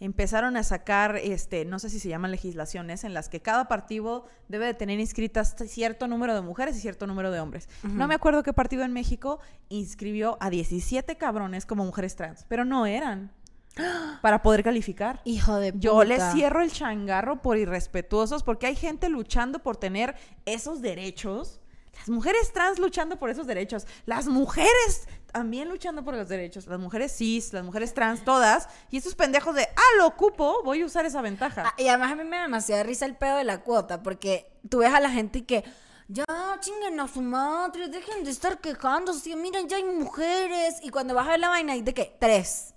empezaron 0.00 0.56
a 0.56 0.62
sacar 0.62 1.16
este, 1.16 1.64
no 1.64 1.78
sé 1.78 1.90
si 1.90 1.98
se 1.98 2.08
llaman 2.08 2.30
legislaciones 2.30 3.04
en 3.04 3.14
las 3.14 3.28
que 3.28 3.40
cada 3.40 3.68
partido 3.68 4.26
debe 4.48 4.66
de 4.66 4.74
tener 4.74 5.00
inscritas 5.00 5.56
cierto 5.66 6.06
número 6.06 6.34
de 6.34 6.40
mujeres 6.40 6.76
y 6.76 6.80
cierto 6.80 7.06
número 7.06 7.30
de 7.30 7.40
hombres. 7.40 7.68
No 7.82 8.06
me 8.06 8.14
acuerdo 8.14 8.42
qué 8.42 8.52
partido 8.52 8.84
en 8.84 8.92
México 8.92 9.40
inscribió 9.68 10.36
a 10.40 10.50
17 10.50 11.16
cabrones 11.16 11.66
como 11.66 11.84
mujeres 11.84 12.16
trans, 12.16 12.44
pero 12.48 12.64
no 12.64 12.86
eran. 12.86 13.32
para 14.22 14.42
poder 14.42 14.62
calificar. 14.62 15.20
Hijo 15.24 15.56
de 15.56 15.72
puta. 15.72 15.82
Yo 15.82 16.04
les 16.04 16.22
cierro 16.32 16.62
el 16.62 16.72
changarro 16.72 17.42
por 17.42 17.56
irrespetuosos 17.58 18.42
porque 18.42 18.66
hay 18.66 18.76
gente 18.76 19.08
luchando 19.08 19.60
por 19.60 19.76
tener 19.76 20.16
esos 20.46 20.80
derechos. 20.80 21.60
Las 21.98 22.08
mujeres 22.08 22.52
trans 22.52 22.78
luchando 22.78 23.18
por 23.18 23.30
esos 23.30 23.46
derechos. 23.46 23.86
Las 24.06 24.26
mujeres 24.26 25.08
también 25.32 25.68
luchando 25.68 26.04
por 26.04 26.14
los 26.14 26.28
derechos. 26.28 26.66
Las 26.66 26.78
mujeres 26.78 27.14
cis, 27.16 27.52
las 27.52 27.64
mujeres 27.64 27.92
trans, 27.94 28.24
todas. 28.24 28.68
Y 28.90 28.96
estos 28.98 29.14
pendejos 29.14 29.54
de, 29.54 29.62
ah, 29.62 29.96
lo 29.98 30.06
ocupo, 30.06 30.62
voy 30.64 30.82
a 30.82 30.86
usar 30.86 31.04
esa 31.06 31.20
ventaja. 31.22 31.64
Ah, 31.66 31.74
y 31.76 31.88
además 31.88 32.12
a 32.12 32.14
mí 32.16 32.24
me 32.24 32.36
da 32.36 32.42
demasiada 32.42 32.82
risa 32.82 33.04
el 33.06 33.16
pedo 33.16 33.36
de 33.36 33.44
la 33.44 33.60
cuota, 33.60 34.02
porque 34.02 34.50
tú 34.68 34.78
ves 34.78 34.92
a 34.92 35.00
la 35.00 35.10
gente 35.10 35.40
y 35.40 35.42
que, 35.42 35.64
ya, 36.08 36.24
chinguen 36.60 36.98
a 37.00 37.08
su 37.08 37.20
madre, 37.20 37.88
dejen 37.88 38.24
de 38.24 38.30
estar 38.30 38.58
quejándose, 38.58 39.36
miren, 39.36 39.68
ya 39.68 39.76
hay 39.76 39.84
mujeres. 39.84 40.76
Y 40.82 40.88
cuando 40.90 41.14
vas 41.14 41.26
a 41.26 41.30
ver 41.32 41.40
la 41.40 41.50
vaina, 41.50 41.74
hay 41.74 41.82
de 41.82 41.92
qué? 41.92 42.16
Tres. 42.18 42.74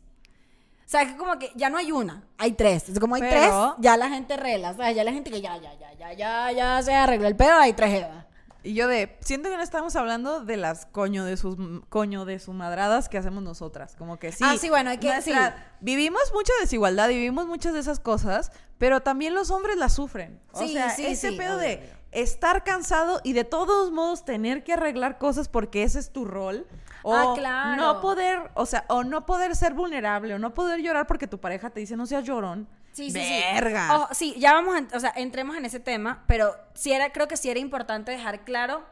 O 0.86 0.90
sea, 0.92 1.04
es 1.04 1.12
que 1.14 1.18
como 1.18 1.40
que 1.40 1.54
ya 1.56 1.70
no 1.70 1.78
hay 1.78 1.94
una, 1.94 2.28
hay 2.38 2.52
tres. 2.52 2.82
Entonces, 2.82 3.00
como 3.00 3.16
hay 3.16 3.22
Pero- 3.22 3.40
tres, 3.40 3.54
ya 3.80 3.96
la 3.96 4.10
gente 4.10 4.36
rela, 4.36 4.72
o 4.72 4.76
sea, 4.76 4.92
ya 4.92 5.06
la 5.06 5.14
gente 5.14 5.32
que 5.32 5.40
ya, 5.40 5.56
ya, 5.56 5.74
ya, 5.80 5.94
ya, 5.94 6.12
ya, 6.12 6.52
ya 6.52 6.82
se 6.84 6.94
arregló 6.94 7.30
el 7.30 7.38
pedo, 7.38 7.54
hay 7.54 7.72
tres 7.72 8.02
Evas. 8.04 8.26
Y 8.64 8.76
yo 8.76 8.88
de, 8.88 9.18
siento 9.22 9.50
que 9.50 9.58
no 9.58 9.64
estamos 9.64 9.96
hablando 9.96 10.42
de 10.46 10.56
las 10.56 10.86
coño 10.86 11.26
de 11.26 11.36
sus 11.36 11.56
coño 11.90 12.26
de 12.26 12.38
su 12.40 12.54
madradas 12.54 13.10
que 13.10 13.18
hacemos 13.18 13.42
nosotras, 13.44 13.96
como 13.98 14.20
que 14.20 14.32
sí. 14.32 14.44
Ah, 14.46 14.56
sí, 14.60 14.70
bueno, 14.70 14.92
hay 14.92 15.00
que- 15.00 15.08
nuestra- 15.12 15.56
sí. 15.58 15.64
Vivimos 15.80 16.22
mucha 16.34 16.54
desigualdad, 16.62 17.10
y 17.10 17.16
vivimos 17.16 17.48
muchas 17.48 17.74
de 17.74 17.80
esas 17.80 18.00
cosas, 18.00 18.52
pero 18.78 19.02
también 19.02 19.34
los 19.34 19.50
hombres 19.50 19.78
las 19.78 19.94
sufren. 19.94 20.40
O 20.52 20.60
Sí, 20.60 20.74
sea, 20.74 20.92
sí, 20.92 21.06
ese 21.08 21.32
sí, 21.32 21.38
pedo 21.38 21.56
obvio, 21.58 21.68
de 21.68 21.76
obvio. 21.78 21.90
estar 22.12 22.64
cansado 22.64 23.20
y 23.24 23.34
de 23.34 23.46
todos 23.46 23.92
modos 23.92 24.26
tener 24.26 24.64
que 24.64 24.74
arreglar 24.74 25.18
cosas 25.18 25.48
porque 25.50 25.82
ese 25.82 25.98
es 25.98 26.12
tu 26.12 26.26
rol. 26.26 26.68
O 27.04 27.16
Ah, 27.16 27.34
claro. 27.36 27.82
no 27.82 28.00
poder, 28.00 28.52
o 28.54 28.68
sea, 28.68 28.86
o 28.90 29.04
no 29.04 29.26
poder 29.26 29.56
ser 29.56 29.74
vulnerable, 29.74 30.36
o 30.36 30.40
no 30.40 30.54
poder 30.54 30.82
llorar 30.82 31.08
porque 31.08 31.26
tu 31.26 31.40
pareja 31.40 31.72
te 31.72 31.80
dice 31.80 31.98
no 31.98 32.06
seas 32.06 32.24
llorón. 32.26 32.68
Sí, 32.94 33.10
sí, 33.12 33.20
Verga. 33.54 33.88
sí. 33.88 33.94
Ojo, 33.96 34.08
sí, 34.14 34.36
ya 34.38 34.54
vamos, 34.54 34.76
a- 34.76 34.98
o 34.98 35.00
sea, 35.00 35.14
entremos 35.16 35.56
en 35.56 35.66
ese 35.66 35.80
tema, 35.80 36.24
pero 36.28 36.56
sí 36.74 36.92
era, 36.92 37.12
creo 37.12 37.28
que 37.28 37.38
sí 37.38 37.50
era 37.50 37.60
importante 37.60 38.12
dejar 38.12 38.44
claro 38.44 38.84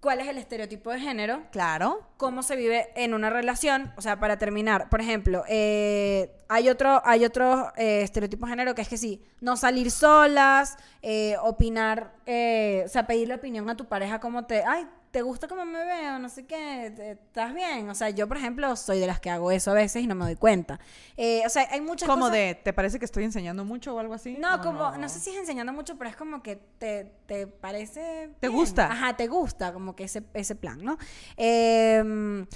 cuál 0.00 0.20
es 0.20 0.28
el 0.28 0.38
estereotipo 0.38 0.90
de 0.90 1.00
género, 1.00 1.42
Claro. 1.50 2.06
cómo 2.16 2.42
se 2.42 2.54
vive 2.54 2.90
en 2.94 3.12
una 3.14 3.30
relación. 3.30 3.92
O 3.96 4.02
sea, 4.02 4.20
para 4.20 4.36
terminar, 4.38 4.88
por 4.88 5.00
ejemplo, 5.00 5.42
eh, 5.48 6.30
hay 6.48 6.68
otro, 6.68 7.02
hay 7.04 7.24
otro 7.24 7.72
eh, 7.76 8.02
estereotipo 8.02 8.46
de 8.46 8.50
género 8.52 8.74
que 8.74 8.82
es 8.82 8.88
que 8.88 8.98
sí, 8.98 9.20
no 9.40 9.56
salir 9.56 9.90
solas, 9.90 10.76
eh, 11.02 11.36
opinar, 11.42 12.12
eh, 12.26 12.82
o 12.84 12.88
sea, 12.88 13.06
pedirle 13.06 13.34
opinión 13.34 13.68
a 13.68 13.76
tu 13.76 13.86
pareja 13.86 14.20
como 14.20 14.44
te, 14.44 14.62
ay, 14.64 14.86
¿te 15.16 15.22
gusta 15.22 15.48
cómo 15.48 15.64
me 15.64 15.82
veo? 15.82 16.18
No 16.18 16.28
sé 16.28 16.44
qué, 16.44 16.92
¿estás 17.12 17.54
bien? 17.54 17.88
O 17.88 17.94
sea, 17.94 18.10
yo, 18.10 18.28
por 18.28 18.36
ejemplo, 18.36 18.76
soy 18.76 19.00
de 19.00 19.06
las 19.06 19.18
que 19.18 19.30
hago 19.30 19.50
eso 19.50 19.70
a 19.70 19.74
veces 19.74 20.02
y 20.02 20.06
no 20.06 20.14
me 20.14 20.26
doy 20.26 20.36
cuenta. 20.36 20.78
Eh, 21.16 21.40
o 21.46 21.48
sea, 21.48 21.66
hay 21.70 21.80
muchas 21.80 22.06
Como 22.06 22.26
cosas... 22.26 22.34
de, 22.36 22.54
¿te 22.62 22.74
parece 22.74 22.98
que 22.98 23.06
estoy 23.06 23.24
enseñando 23.24 23.64
mucho 23.64 23.94
o 23.94 23.98
algo 23.98 24.12
así? 24.12 24.36
No, 24.38 24.56
¿O 24.56 24.60
como, 24.60 24.90
no? 24.90 25.08
sé 25.08 25.20
si 25.20 25.30
es 25.30 25.36
enseñando 25.38 25.72
mucho, 25.72 25.96
pero 25.96 26.10
es 26.10 26.16
como 26.16 26.42
que 26.42 26.56
te, 26.56 27.14
te 27.24 27.46
parece... 27.46 28.28
¿Te 28.40 28.48
bien. 28.48 28.60
gusta? 28.60 28.92
Ajá, 28.92 29.16
te 29.16 29.26
gusta, 29.26 29.72
como 29.72 29.96
que 29.96 30.04
ese, 30.04 30.22
ese 30.34 30.54
plan, 30.54 30.84
¿no? 30.84 30.98
Em, 31.38 32.46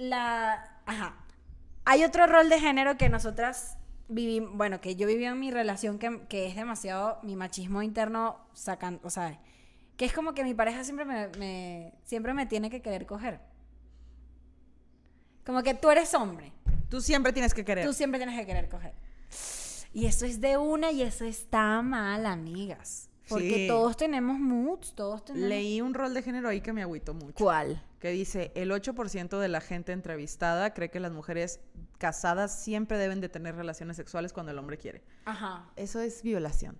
la... 0.00 0.82
Ajá. 0.84 1.24
Hay 1.86 2.04
otro 2.04 2.26
rol 2.26 2.50
de 2.50 2.60
género 2.60 2.98
que 2.98 3.08
nosotras 3.08 3.78
vivimos, 4.08 4.50
bueno, 4.52 4.82
que 4.82 4.94
yo 4.96 5.06
viví 5.06 5.24
en 5.24 5.40
mi 5.40 5.50
relación 5.50 5.98
que, 5.98 6.20
que 6.28 6.48
es 6.48 6.54
demasiado 6.54 7.18
mi 7.22 7.34
machismo 7.34 7.80
interno 7.80 8.36
sacando, 8.52 9.00
o 9.04 9.08
sea, 9.08 9.40
que 9.96 10.04
es 10.04 10.12
como 10.12 10.34
que 10.34 10.44
mi 10.44 10.54
pareja 10.54 10.82
siempre 10.84 11.04
me, 11.04 11.28
me- 11.38 11.94
siempre 12.04 12.34
me 12.34 12.46
tiene 12.46 12.70
que 12.70 12.82
querer 12.82 13.06
coger. 13.06 13.40
Como 15.44 15.62
que 15.62 15.74
tú 15.74 15.90
eres 15.90 16.14
hombre. 16.14 16.52
Tú 16.88 17.00
siempre 17.00 17.32
tienes 17.32 17.52
que 17.54 17.64
querer. 17.64 17.86
Tú 17.86 17.92
siempre 17.92 18.18
tienes 18.18 18.38
que 18.38 18.46
querer 18.46 18.68
coger. 18.68 18.94
Y 19.92 20.06
eso 20.06 20.26
es 20.26 20.40
de 20.40 20.56
una 20.56 20.90
y 20.90 21.02
eso 21.02 21.24
está 21.24 21.82
mal, 21.82 22.26
amigas. 22.26 23.10
Porque 23.28 23.54
Sí. 23.54 23.68
todos 23.68 23.96
tenemos 23.96 24.38
moods, 24.38 24.94
todos 24.94 25.24
tenemos... 25.24 25.48
Leí 25.48 25.80
un 25.80 25.94
rol 25.94 26.12
de 26.12 26.22
género 26.22 26.48
ahí 26.48 26.60
que 26.60 26.72
me 26.74 26.82
agüitó 26.82 27.14
mucho. 27.14 27.42
¿Cuál? 27.42 27.82
Que 27.98 28.10
dice, 28.10 28.52
el 28.54 28.70
8% 28.70 29.38
de 29.38 29.48
la 29.48 29.60
gente 29.62 29.92
entrevistada 29.92 30.74
cree 30.74 30.90
que 30.90 31.00
las 31.00 31.12
mujeres 31.12 31.60
casadas 31.96 32.62
siempre 32.62 32.98
deben 32.98 33.22
de 33.22 33.30
tener 33.30 33.54
relaciones 33.56 33.96
sexuales 33.96 34.32
cuando 34.34 34.52
el 34.52 34.58
hombre 34.58 34.76
quiere. 34.76 35.02
Ajá. 35.24 35.70
Eso 35.76 36.00
es 36.00 36.22
violación. 36.22 36.76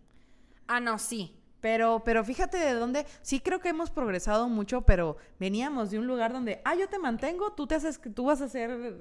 Ah, 0.66 0.80
no, 0.80 0.98
sí. 0.98 1.34
Pero, 1.64 2.02
pero 2.04 2.22
fíjate 2.22 2.58
de 2.58 2.74
dónde, 2.74 3.06
sí 3.22 3.40
creo 3.40 3.58
que 3.58 3.70
hemos 3.70 3.88
progresado 3.88 4.50
mucho, 4.50 4.82
pero 4.82 5.16
veníamos 5.40 5.90
de 5.90 5.98
un 5.98 6.06
lugar 6.06 6.30
donde, 6.30 6.60
ah, 6.62 6.74
yo 6.74 6.90
te 6.90 6.98
mantengo, 6.98 7.54
tú 7.54 7.66
te 7.66 7.74
haces, 7.74 7.98
tú 8.14 8.26
vas 8.26 8.42
a 8.42 8.50
ser 8.50 8.98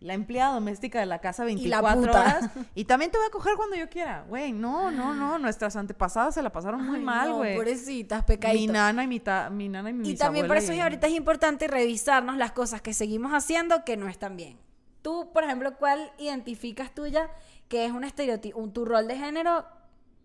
la 0.00 0.14
empleada 0.14 0.54
doméstica 0.54 1.00
de 1.00 1.04
la 1.04 1.18
casa 1.18 1.42
Y 1.50 1.68
la 1.68 1.82
24 1.82 2.00
puta. 2.00 2.20
horas 2.22 2.50
y 2.74 2.86
también 2.86 3.10
te 3.10 3.18
voy 3.18 3.26
a 3.26 3.30
coger 3.30 3.56
cuando 3.56 3.76
yo 3.76 3.90
quiera. 3.90 4.24
Güey, 4.26 4.52
no, 4.52 4.90
no, 4.90 5.12
no, 5.14 5.38
nuestras 5.38 5.76
antepasadas 5.76 6.32
se 6.34 6.40
la 6.40 6.50
pasaron 6.50 6.82
muy 6.82 6.96
Ay, 6.96 7.04
mal, 7.04 7.28
no, 7.28 7.36
güey. 7.36 7.56
Pobrecitas, 7.56 8.24
mi 8.54 8.66
nana 8.68 9.04
y 9.04 9.06
mi, 9.06 9.20
ta- 9.20 9.50
mi 9.50 9.68
nana 9.68 9.90
y 9.90 9.92
mi 9.92 10.08
Y 10.08 10.16
también 10.16 10.46
por 10.46 10.56
eso 10.56 10.72
es 10.72 10.78
y- 10.78 10.80
ahorita 10.80 11.08
es 11.08 11.12
importante 11.12 11.68
revisarnos 11.68 12.38
las 12.38 12.52
cosas 12.52 12.80
que 12.80 12.94
seguimos 12.94 13.32
haciendo 13.32 13.84
que 13.84 13.98
no 13.98 14.08
están 14.08 14.38
bien. 14.38 14.58
Tú, 15.02 15.30
por 15.34 15.44
ejemplo, 15.44 15.76
¿cuál 15.76 16.10
identificas 16.18 16.94
tuya 16.94 17.28
que 17.68 17.84
es 17.84 17.92
un 17.92 18.04
estereotipo, 18.04 18.58
un, 18.58 18.72
tu 18.72 18.86
rol 18.86 19.06
de 19.08 19.18
género 19.18 19.66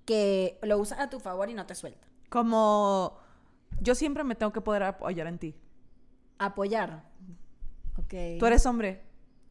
que 0.08 0.58
lo 0.64 0.80
usas 0.80 1.00
a 1.00 1.10
tu 1.12 1.20
favor 1.20 1.50
y 1.50 1.54
no 1.54 1.68
te 1.68 1.76
suelta? 1.76 2.08
Como 2.30 3.20
yo 3.82 3.94
siempre 3.94 4.24
me 4.24 4.34
tengo 4.34 4.52
que 4.52 4.62
poder 4.62 4.82
apoyar 4.84 5.28
en 5.28 5.38
ti. 5.38 5.56
Apoyar. 6.40 7.04
Ok. 7.98 8.14
Tú 8.40 8.46
eres 8.46 8.66
hombre, 8.66 9.04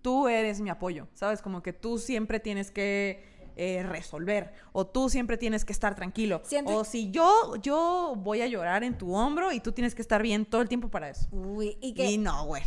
tú 0.03 0.29
eres 0.29 0.61
mi 0.61 0.71
apoyo, 0.71 1.09
¿sabes? 1.15 1.43
Como 1.43 1.63
que 1.63 1.73
tú 1.73 1.99
siempre 1.99 2.41
tienes 2.41 2.71
que 2.71 3.25
eh, 3.57 3.83
resolver 3.83 4.53
o 4.73 4.87
tú 4.87 5.09
siempre 5.09 5.37
tienes 5.37 5.65
que 5.65 5.73
estar 5.73 5.95
tranquilo. 5.95 6.41
Sientes- 6.45 6.75
O 6.75 6.85
si 6.85 7.11
yo, 7.11 7.57
yo 7.63 8.15
voy 8.17 8.41
a 8.43 8.47
llorar 8.47 8.85
en 8.85 8.97
tu 8.99 9.15
hombro 9.15 9.53
y 9.53 9.61
tú 9.61 9.73
tienes 9.73 9.95
que 9.95 10.03
estar 10.03 10.23
bien 10.23 10.45
todo 10.47 10.61
el 10.63 10.69
tiempo 10.69 10.89
para 10.91 11.09
eso. 11.11 11.29
Uy, 11.33 11.77
y 11.81 11.95
que... 11.95 12.11
Y 12.11 12.19
no, 12.19 12.45
güey. 12.47 12.63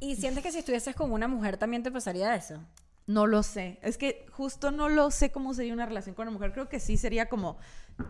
¿Y 0.00 0.16
sientes 0.16 0.42
que 0.42 0.50
si 0.52 0.58
estuvieses 0.58 0.94
con 0.96 1.12
una 1.12 1.28
mujer 1.28 1.56
también 1.58 1.82
te 1.82 1.90
pasaría 1.90 2.34
eso? 2.34 2.58
No 3.06 3.26
lo 3.26 3.42
sé. 3.42 3.78
Es 3.82 3.98
que 3.98 4.26
justo 4.30 4.70
no 4.70 4.88
lo 4.88 5.10
sé 5.10 5.32
cómo 5.32 5.52
sería 5.54 5.72
una 5.72 5.86
relación 5.86 6.14
con 6.14 6.28
una 6.28 6.32
mujer. 6.32 6.52
Creo 6.52 6.68
que 6.68 6.80
sí 6.80 6.96
sería 6.96 7.28
como. 7.28 7.58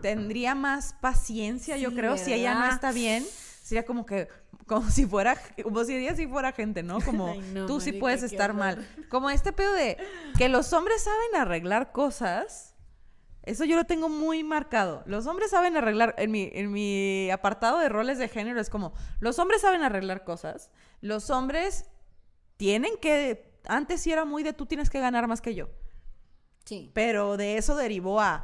Tendría 0.01 0.55
más 0.55 0.93
paciencia, 1.01 1.77
yo 1.77 1.89
Sí, 1.89 1.95
creo. 1.95 2.17
Si 2.17 2.33
ella 2.33 2.55
no 2.55 2.65
está 2.67 2.91
bien, 2.91 3.25
sería 3.63 3.85
como 3.85 4.05
que. 4.05 4.27
Como 4.67 4.89
si 4.89 5.05
fuera. 5.05 5.35
Como 5.63 5.83
si 5.83 5.95
ella 5.95 6.15
sí 6.15 6.27
fuera 6.27 6.51
gente, 6.51 6.83
¿no? 6.83 7.01
Como 7.01 7.27
Ay, 7.31 7.41
no, 7.53 7.65
tú 7.65 7.79
sí 7.79 7.89
marica, 7.89 7.99
puedes 7.99 8.19
qué 8.21 8.25
estar 8.27 8.53
mal. 8.53 8.87
Como 9.09 9.29
este 9.29 9.51
pedo 9.51 9.73
de 9.73 9.97
que 10.37 10.49
los 10.49 10.71
hombres 10.73 11.01
saben 11.03 11.41
arreglar 11.41 11.91
cosas. 11.91 12.75
Eso 13.43 13.65
yo 13.65 13.75
lo 13.75 13.85
tengo 13.85 14.07
muy 14.07 14.43
marcado. 14.43 15.03
Los 15.07 15.25
hombres 15.25 15.49
saben 15.49 15.75
arreglar, 15.75 16.13
en 16.19 16.29
mi, 16.29 16.51
en 16.53 16.71
mi 16.71 17.31
apartado 17.31 17.79
de 17.79 17.89
roles 17.89 18.19
de 18.19 18.27
género 18.27 18.61
es 18.61 18.69
como, 18.69 18.93
los 19.19 19.39
hombres 19.39 19.61
saben 19.61 19.81
arreglar 19.81 20.23
cosas, 20.23 20.69
los 21.01 21.31
hombres 21.31 21.85
tienen 22.57 22.97
que, 23.01 23.50
antes 23.67 24.01
sí 24.01 24.11
era 24.11 24.25
muy 24.25 24.43
de 24.43 24.53
tú 24.53 24.65
tienes 24.65 24.89
que 24.89 24.99
ganar 24.99 25.27
más 25.27 25.41
que 25.41 25.55
yo, 25.55 25.69
Sí. 26.65 26.91
pero 26.93 27.37
de 27.37 27.57
eso 27.57 27.75
derivó 27.75 28.21
a, 28.21 28.43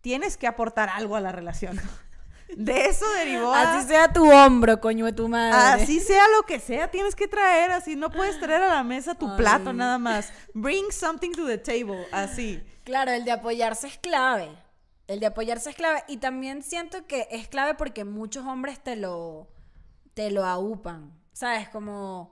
tienes 0.00 0.36
que 0.36 0.46
aportar 0.46 0.88
algo 0.88 1.16
a 1.16 1.20
la 1.20 1.32
relación. 1.32 1.80
De 2.56 2.84
eso 2.86 3.04
derivó 3.14 3.52
a... 3.52 3.78
Así 3.78 3.88
sea 3.88 4.12
tu 4.12 4.30
hombro, 4.30 4.80
coño 4.80 5.06
de 5.06 5.12
tu 5.12 5.28
madre. 5.28 5.82
Así 5.82 5.98
sea 5.98 6.22
lo 6.36 6.44
que 6.44 6.60
sea, 6.60 6.88
tienes 6.88 7.16
que 7.16 7.26
traer, 7.26 7.72
así 7.72 7.96
no 7.96 8.10
puedes 8.10 8.38
traer 8.38 8.62
a 8.62 8.68
la 8.68 8.84
mesa 8.84 9.16
tu 9.16 9.28
Ay. 9.28 9.36
plato 9.38 9.72
nada 9.72 9.98
más. 9.98 10.32
Bring 10.52 10.92
something 10.92 11.32
to 11.32 11.46
the 11.46 11.58
table, 11.58 12.06
así. 12.12 12.62
Claro, 12.84 13.10
el 13.10 13.24
de 13.24 13.32
apoyarse 13.32 13.88
es 13.88 13.98
clave. 13.98 14.50
El 15.08 15.18
de 15.18 15.26
apoyarse 15.26 15.70
es 15.70 15.74
clave. 15.76 16.04
Y 16.06 16.18
también 16.18 16.62
siento 16.62 17.06
que 17.06 17.26
es 17.30 17.48
clave 17.48 17.74
porque 17.74 18.04
muchos 18.04 18.46
hombres 18.46 18.78
te 18.78 18.94
lo, 18.94 19.48
te 20.12 20.30
lo 20.30 20.44
aupan. 20.44 21.12
¿Sabes? 21.32 21.68
Como... 21.70 22.30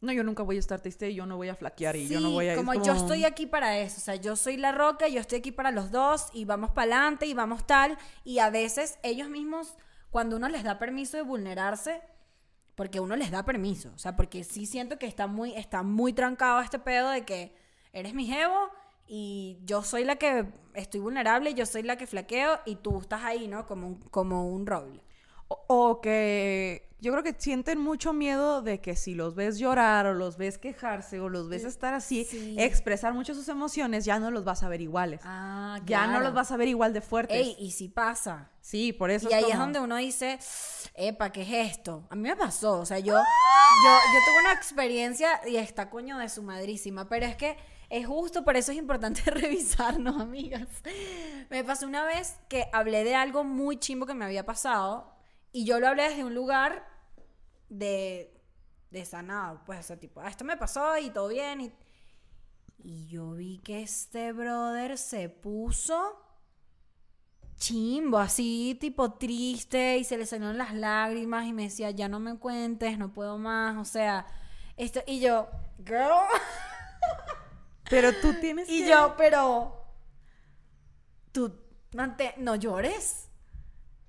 No, 0.00 0.12
yo 0.12 0.22
nunca 0.22 0.42
voy 0.42 0.56
a 0.56 0.58
estar 0.58 0.80
triste 0.80 1.10
y 1.10 1.14
yo 1.14 1.26
no 1.26 1.36
voy 1.36 1.48
a 1.48 1.54
flaquear 1.54 1.96
y 1.96 2.06
Sí, 2.06 2.14
yo 2.14 2.20
no 2.20 2.30
voy 2.30 2.48
a... 2.48 2.52
es 2.52 2.58
como, 2.58 2.74
yo 2.74 2.92
estoy 2.92 3.24
aquí 3.24 3.46
para 3.46 3.78
eso, 3.78 3.96
o 3.96 4.00
sea, 4.00 4.16
yo 4.16 4.36
soy 4.36 4.58
la 4.58 4.72
roca, 4.72 5.08
yo 5.08 5.20
estoy 5.20 5.38
aquí 5.38 5.52
para 5.52 5.70
los 5.70 5.90
dos 5.90 6.28
y 6.34 6.44
vamos 6.44 6.70
para 6.70 6.96
adelante 6.96 7.26
y 7.26 7.34
vamos 7.34 7.66
tal 7.66 7.96
y 8.22 8.38
a 8.38 8.50
veces 8.50 8.98
ellos 9.02 9.30
mismos 9.30 9.74
cuando 10.10 10.36
uno 10.36 10.48
les 10.48 10.64
da 10.64 10.78
permiso 10.78 11.16
de 11.16 11.22
vulnerarse, 11.22 12.02
porque 12.74 13.00
uno 13.00 13.16
les 13.16 13.30
da 13.30 13.44
permiso, 13.44 13.90
o 13.94 13.98
sea, 13.98 14.16
porque 14.16 14.44
sí 14.44 14.66
siento 14.66 14.98
que 14.98 15.06
está 15.06 15.26
muy 15.26 15.54
está 15.54 15.82
muy 15.82 16.12
trancado 16.12 16.60
este 16.60 16.78
pedo 16.78 17.10
de 17.10 17.24
que 17.24 17.54
eres 17.92 18.12
mi 18.12 18.26
jevo 18.26 18.70
y 19.06 19.58
yo 19.64 19.82
soy 19.82 20.04
la 20.04 20.16
que 20.16 20.46
estoy 20.74 21.00
vulnerable, 21.00 21.54
yo 21.54 21.64
soy 21.64 21.82
la 21.82 21.96
que 21.96 22.06
flaqueo 22.06 22.60
y 22.66 22.76
tú 22.76 23.00
estás 23.00 23.22
ahí, 23.24 23.48
¿no? 23.48 23.66
Como 23.66 23.86
un, 23.86 24.00
como 24.10 24.48
un 24.48 24.66
roble. 24.66 25.02
O, 25.48 25.64
o 25.68 26.00
que 26.00 26.85
yo 27.00 27.12
creo 27.12 27.22
que 27.22 27.34
sienten 27.38 27.78
mucho 27.80 28.12
miedo 28.12 28.62
de 28.62 28.80
que 28.80 28.96
si 28.96 29.14
los 29.14 29.34
ves 29.34 29.58
llorar 29.58 30.06
o 30.06 30.14
los 30.14 30.36
ves 30.38 30.56
quejarse 30.58 31.20
o 31.20 31.28
los 31.28 31.48
ves 31.48 31.64
estar 31.64 31.92
así, 31.94 32.24
Sí. 32.24 32.56
expresar 32.58 33.12
mucho 33.14 33.34
sus 33.34 33.48
emociones, 33.48 34.04
ya 34.04 34.18
no 34.18 34.30
los 34.30 34.44
vas 34.44 34.62
a 34.62 34.68
ver 34.68 34.80
iguales. 34.80 35.20
Ah, 35.24 35.78
Ya 35.84 36.06
no 36.06 36.20
los 36.20 36.32
vas 36.32 36.50
a 36.52 36.56
ver 36.56 36.68
igual 36.68 36.92
de 36.92 37.00
fuertes. 37.02 37.36
Ey, 37.36 37.56
y 37.58 37.72
si 37.72 37.88
pasa. 37.88 38.50
Sí, 38.60 38.92
por 38.92 39.10
eso 39.10 39.28
Y 39.30 39.34
ahí 39.34 39.44
es 39.50 39.58
donde 39.58 39.78
uno 39.78 39.96
dice, 39.96 40.38
epa, 40.94 41.30
¿qué 41.30 41.42
es 41.42 41.72
esto? 41.72 42.06
A 42.10 42.16
mí 42.16 42.22
me 42.22 42.34
pasó, 42.36 42.80
o 42.80 42.86
sea, 42.86 42.98
yo, 42.98 43.14
yo, 43.14 43.14
yo 43.14 44.18
tuve 44.26 44.40
una 44.40 44.52
experiencia 44.54 45.40
y 45.46 45.56
está 45.56 45.90
coño 45.90 46.18
de 46.18 46.28
su 46.28 46.42
madrísima, 46.42 47.08
pero 47.08 47.26
es 47.26 47.36
que 47.36 47.56
Es 47.88 48.04
justo, 48.04 48.44
por 48.44 48.56
eso 48.56 48.72
es 48.72 48.78
importante 48.78 49.20
revisarnos, 49.30 50.20
amigas. 50.20 50.66
Me 51.50 51.62
pasó 51.62 51.86
una 51.86 52.04
vez 52.04 52.36
que 52.48 52.66
hablé 52.72 53.04
de 53.04 53.14
algo 53.14 53.44
muy 53.44 53.76
chimbo 53.78 54.06
que 54.06 54.14
me 54.14 54.24
había 54.24 54.44
pasado 54.44 55.14
y 55.60 55.64
yo 55.64 55.80
lo 55.80 55.88
hablé 55.88 56.04
desde 56.08 56.24
un 56.24 56.34
lugar 56.34 56.86
de, 57.68 58.32
de 58.90 59.04
sanado, 59.04 59.62
pues, 59.64 59.80
o 59.80 59.82
sea, 59.82 59.96
tipo, 59.98 60.20
"Ah, 60.20 60.28
esto 60.28 60.44
me 60.44 60.56
pasó 60.56 60.96
y 60.98 61.10
todo 61.10 61.28
bien. 61.28 61.60
Y, 61.60 61.72
y 62.78 63.08
yo 63.08 63.32
vi 63.32 63.58
que 63.58 63.82
este 63.82 64.32
brother 64.32 64.98
se 64.98 65.28
puso 65.28 66.22
chimbo, 67.56 68.18
así, 68.18 68.76
tipo 68.78 69.14
triste, 69.14 69.96
y 69.96 70.04
se 70.04 70.18
le 70.18 70.26
salieron 70.26 70.58
las 70.58 70.74
lágrimas 70.74 71.46
y 71.46 71.54
me 71.54 71.62
decía, 71.64 71.90
ya 71.90 72.06
no 72.08 72.20
me 72.20 72.38
cuentes, 72.38 72.98
no 72.98 73.12
puedo 73.14 73.38
más, 73.38 73.76
o 73.78 73.84
sea, 73.90 74.26
esto, 74.76 75.00
y 75.06 75.20
yo, 75.20 75.48
girl, 75.84 76.10
Pero 77.88 78.12
tú 78.20 78.34
tienes 78.40 78.68
y 78.68 78.82
que- 78.82 78.90
yo, 78.90 79.14
pero, 79.16 79.86
tú, 81.32 81.52
no 82.36 82.56
llores, 82.56 83.25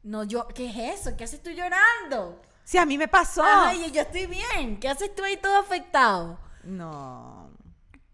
no 0.08 0.24
yo, 0.24 0.48
¿qué 0.48 0.68
es 0.68 1.00
eso? 1.02 1.18
¿Qué 1.18 1.26
haces 1.26 1.44
tú 1.44 1.50
llorando? 1.50 2.42
Sí, 2.64 2.78
a 2.78 2.86
mí 2.86 2.98
me 2.98 3.08
pasó. 3.08 3.44
Ay, 3.46 3.92
yo 3.92 4.02
estoy 4.02 4.26
bien, 4.26 4.80
¿qué 4.80 4.88
haces 4.88 5.14
tú 5.14 5.24
ahí 5.24 5.38
todo 5.38 5.58
afectado? 5.58 6.40
No. 6.64 7.52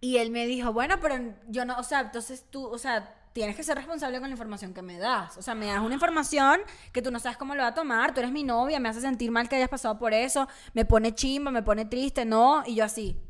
Y 0.01 0.17
él 0.17 0.31
me 0.31 0.45
dijo, 0.47 0.73
bueno, 0.73 0.99
pero 0.99 1.15
yo 1.47 1.65
no, 1.65 1.77
o 1.77 1.83
sea, 1.83 2.01
entonces 2.01 2.45
tú, 2.49 2.65
o 2.65 2.77
sea, 2.77 3.15
tienes 3.33 3.55
que 3.55 3.63
ser 3.63 3.77
responsable 3.77 4.19
con 4.19 4.29
la 4.29 4.33
información 4.33 4.73
que 4.73 4.81
me 4.81 4.97
das. 4.97 5.37
O 5.37 5.41
sea, 5.41 5.53
me 5.55 5.67
das 5.67 5.81
una 5.81 5.93
información 5.93 6.61
que 6.91 7.01
tú 7.01 7.11
no 7.11 7.19
sabes 7.19 7.37
cómo 7.37 7.53
lo 7.55 7.61
va 7.61 7.69
a 7.69 7.73
tomar, 7.73 8.13
tú 8.13 8.19
eres 8.19 8.31
mi 8.31 8.43
novia, 8.43 8.79
me 8.79 8.89
hace 8.89 9.01
sentir 9.01 9.29
mal 9.31 9.47
que 9.47 9.55
hayas 9.55 9.69
pasado 9.69 9.97
por 9.99 10.13
eso, 10.13 10.47
me 10.73 10.85
pone 10.85 11.13
chimba, 11.13 11.51
me 11.51 11.61
pone 11.61 11.85
triste, 11.85 12.25
no, 12.25 12.63
y 12.65 12.75
yo 12.75 12.85
así. 12.85 13.21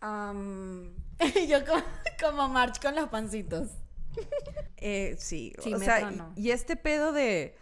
Am, 0.00 0.94
y 1.42 1.46
yo 1.48 1.64
como, 1.64 1.82
como 2.20 2.48
March 2.48 2.80
con 2.80 2.94
los 2.94 3.08
pancitos. 3.08 3.70
Eh, 4.86 5.16
sí, 5.18 5.54
Sí, 5.62 5.72
o 5.72 5.78
sea, 5.78 6.12
y, 6.36 6.50
este 6.50 6.76
pedo 6.76 7.12
de 7.12 7.56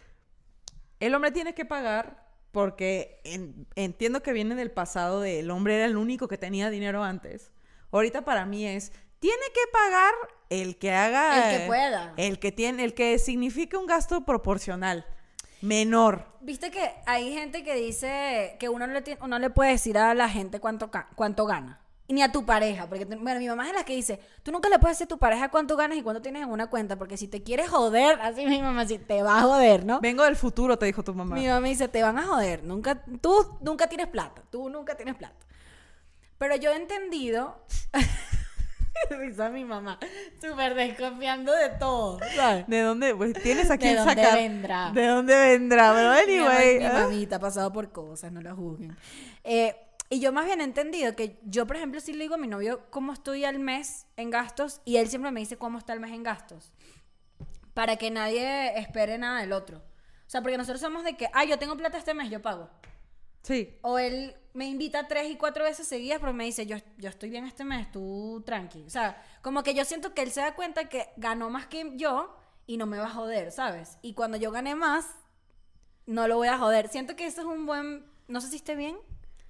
el 0.99 1.15
hombre 1.15 1.31
tiene 1.31 1.53
que 1.53 1.63
pagar 1.63 2.27
porque 2.51 3.21
en- 3.23 3.65
entiendo 3.75 4.21
que 4.21 4.33
viene 4.33 4.55
del 4.55 4.71
pasado 4.71 5.21
de 5.21 5.39
el 5.39 5.49
hombre 5.49 5.75
era 5.77 5.85
el 5.85 5.95
único 5.95 6.27
que 6.27 6.37
tenía 6.37 6.69
dinero 6.69 7.01
antes. 7.03 7.51
Ahorita 7.91 8.25
para 8.25 8.45
mí 8.45 8.65
es 8.67 8.91
tiene 9.19 9.43
que 9.53 9.61
pagar 9.71 10.13
el 10.49 10.77
que 10.77 10.91
haga 10.91 11.53
El 11.53 11.59
que 11.61 11.67
pueda. 11.67 12.13
el 12.17 12.39
que 12.39 12.51
tiene 12.51 12.83
el 12.83 12.93
que 12.93 13.17
signifique 13.19 13.77
un 13.77 13.85
gasto 13.85 14.25
proporcional 14.25 15.05
menor. 15.61 16.25
Viste 16.41 16.71
que 16.71 16.91
hay 17.05 17.33
gente 17.33 17.63
que 17.63 17.75
dice 17.75 18.57
que 18.59 18.67
uno 18.67 18.85
no 18.85 18.91
le, 18.93 19.01
tiene- 19.01 19.21
uno 19.23 19.39
le 19.39 19.49
puede 19.49 19.71
decir 19.71 19.97
a 19.97 20.13
la 20.13 20.27
gente 20.27 20.59
cuánto, 20.59 20.91
cuánto 21.15 21.45
gana. 21.45 21.79
Ni 22.09 22.21
a 22.21 22.31
tu 22.31 22.45
pareja, 22.45 22.87
porque 22.89 23.05
bueno, 23.05 23.39
mi 23.39 23.47
mamá 23.47 23.65
es 23.67 23.73
la 23.73 23.85
que 23.85 23.95
dice, 23.95 24.19
tú 24.43 24.51
nunca 24.51 24.67
le 24.69 24.77
puedes 24.77 24.97
decir 24.97 25.05
a 25.05 25.07
tu 25.07 25.17
pareja 25.17 25.49
cuánto 25.49 25.77
ganas 25.77 25.97
y 25.97 26.01
cuánto 26.03 26.21
tienes 26.21 26.43
en 26.43 26.49
una 26.49 26.67
cuenta, 26.67 26.97
porque 26.97 27.15
si 27.17 27.27
te 27.29 27.41
quieres 27.43 27.69
joder, 27.69 28.19
así 28.21 28.45
mi 28.45 28.61
mamá 28.61 28.83
dice, 28.83 28.99
te 28.99 29.23
va 29.23 29.39
a 29.39 29.41
joder, 29.43 29.85
¿no? 29.85 29.99
Vengo 30.01 30.23
del 30.25 30.35
futuro, 30.35 30.77
te 30.77 30.85
dijo 30.85 31.01
tu 31.03 31.13
mamá. 31.13 31.33
Mi 31.35 31.47
mamá 31.47 31.61
me 31.61 31.69
dice, 31.69 31.87
te 31.87 32.03
van 32.03 32.17
a 32.19 32.23
joder, 32.27 32.63
nunca, 32.65 33.01
tú 33.21 33.57
nunca 33.61 33.87
tienes 33.87 34.07
plata, 34.07 34.43
tú 34.51 34.69
nunca 34.69 34.95
tienes 34.95 35.15
plata. 35.15 35.35
Pero 36.37 36.55
yo 36.57 36.71
he 36.71 36.75
entendido, 36.75 37.63
risa 39.09 39.49
mi 39.49 39.63
mamá, 39.65 39.97
súper 40.41 40.75
desconfiando 40.75 41.53
de 41.53 41.69
todo, 41.69 42.19
¿sabes? 42.35 42.67
¿De 42.67 42.81
dónde? 42.81 43.15
Pues 43.15 43.33
tienes 43.41 43.69
a 43.71 43.77
¿De 43.77 43.95
dónde 43.95 44.13
sacar. 44.21 44.35
vendrá? 44.37 44.91
¿De 44.91 45.07
dónde 45.07 45.35
vendrá? 45.35 45.93
Pero 45.93 46.27
Mi 46.27 46.37
mamá- 46.39 46.51
anyway. 46.57 46.79
Mi, 46.79 46.85
¿ah? 46.85 46.93
mamita 46.93 47.35
ha 47.37 47.39
pasado 47.39 47.71
por 47.71 47.91
cosas, 47.91 48.31
no 48.31 48.41
la 48.41 48.53
juzguen. 48.53 48.95
Eh, 49.43 49.75
y 50.09 50.19
yo 50.19 50.31
más 50.31 50.45
bien 50.45 50.61
he 50.61 50.63
entendido 50.63 51.15
que 51.15 51.39
yo, 51.43 51.65
por 51.65 51.75
ejemplo, 51.75 51.99
sí 51.99 52.13
le 52.13 52.23
digo 52.23 52.35
a 52.35 52.37
mi 52.37 52.47
novio 52.47 52.85
cómo 52.89 53.13
estoy 53.13 53.45
al 53.45 53.59
mes 53.59 54.05
en 54.15 54.29
gastos 54.29 54.81
y 54.85 54.97
él 54.97 55.09
siempre 55.09 55.31
me 55.31 55.39
dice 55.39 55.57
cómo 55.57 55.77
está 55.77 55.93
el 55.93 55.99
mes 55.99 56.11
en 56.11 56.23
gastos. 56.23 56.71
Para 57.73 57.97
que 57.97 58.11
nadie 58.11 58.77
espere 58.77 59.17
nada 59.17 59.41
del 59.41 59.53
otro. 59.53 59.77
O 59.79 60.29
sea, 60.29 60.41
porque 60.41 60.57
nosotros 60.57 60.81
somos 60.81 61.03
de 61.03 61.15
que, 61.15 61.29
ah, 61.33 61.43
yo 61.43 61.57
tengo 61.57 61.75
plata 61.75 61.97
este 61.97 62.13
mes, 62.13 62.29
yo 62.29 62.41
pago. 62.41 62.69
Sí. 63.41 63.77
O 63.81 63.99
él 63.99 64.35
me 64.53 64.65
invita 64.65 65.07
tres 65.07 65.29
y 65.29 65.35
cuatro 65.35 65.63
veces 65.63 65.87
seguidas, 65.87 66.19
pero 66.19 66.33
me 66.33 66.45
dice, 66.45 66.65
yo, 66.65 66.77
yo 66.97 67.09
estoy 67.09 67.29
bien 67.29 67.45
este 67.45 67.65
mes, 67.65 67.91
tú 67.91 68.41
tranqui. 68.45 68.83
O 68.83 68.89
sea, 68.89 69.21
como 69.41 69.63
que 69.63 69.73
yo 69.73 69.83
siento 69.83 70.13
que 70.13 70.21
él 70.21 70.31
se 70.31 70.41
da 70.41 70.55
cuenta 70.55 70.89
que 70.89 71.09
ganó 71.17 71.49
más 71.49 71.67
que 71.67 71.91
yo 71.95 72.35
y 72.65 72.77
no 72.77 72.85
me 72.85 72.97
va 72.97 73.05
a 73.05 73.09
joder, 73.09 73.51
¿sabes? 73.51 73.97
Y 74.01 74.13
cuando 74.13 74.37
yo 74.37 74.51
gane 74.51 74.75
más, 74.75 75.07
no 76.05 76.27
lo 76.27 76.37
voy 76.37 76.47
a 76.47 76.57
joder. 76.57 76.87
Siento 76.87 77.15
que 77.15 77.25
eso 77.25 77.41
es 77.41 77.47
un 77.47 77.65
buen... 77.65 78.05
No 78.27 78.39
sé 78.39 78.47
si 78.47 78.57
esté 78.57 78.75
bien. 78.75 78.97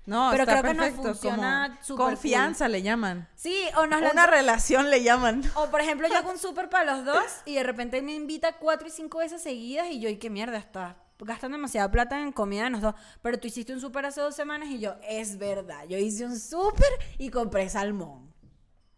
No, 0.05 0.29
Pero 0.31 0.43
está 0.43 0.59
creo 0.59 0.73
que 0.73 0.77
nos 0.77 0.89
funciona 0.91 1.79
súper 1.81 2.05
Confianza 2.05 2.67
le 2.67 2.81
llaman. 2.81 3.29
Sí, 3.35 3.57
o 3.77 3.87
nos 3.87 4.01
Una 4.01 4.27
relación 4.27 4.89
le 4.89 5.01
llaman. 5.01 5.43
O 5.55 5.67
por 5.67 5.79
ejemplo, 5.79 6.07
yo 6.09 6.17
hago 6.17 6.31
un 6.31 6.37
súper 6.39 6.69
para 6.69 6.95
los 6.95 7.05
dos 7.05 7.23
y 7.45 7.55
de 7.55 7.63
repente 7.63 8.01
me 8.01 8.13
invita 8.13 8.57
cuatro 8.57 8.87
y 8.87 8.91
cinco 8.91 9.19
veces 9.19 9.41
seguidas 9.41 9.87
y 9.89 9.99
yo, 10.01 10.09
¿y 10.09 10.17
qué 10.17 10.29
mierda 10.29 10.57
estás? 10.57 10.95
Gastan 11.19 11.53
demasiada 11.53 11.89
plata 11.89 12.19
en 12.19 12.33
comida 12.33 12.69
los 12.69 12.81
dos. 12.81 12.95
Pero 13.21 13.39
tú 13.39 13.47
hiciste 13.47 13.71
un 13.71 13.79
súper 13.79 14.05
hace 14.05 14.19
dos 14.19 14.35
semanas 14.35 14.69
y 14.69 14.79
yo, 14.79 14.95
es 15.07 15.37
verdad, 15.37 15.85
yo 15.87 15.97
hice 15.97 16.25
un 16.25 16.37
súper 16.37 16.89
y 17.17 17.29
compré 17.29 17.69
salmón. 17.69 18.33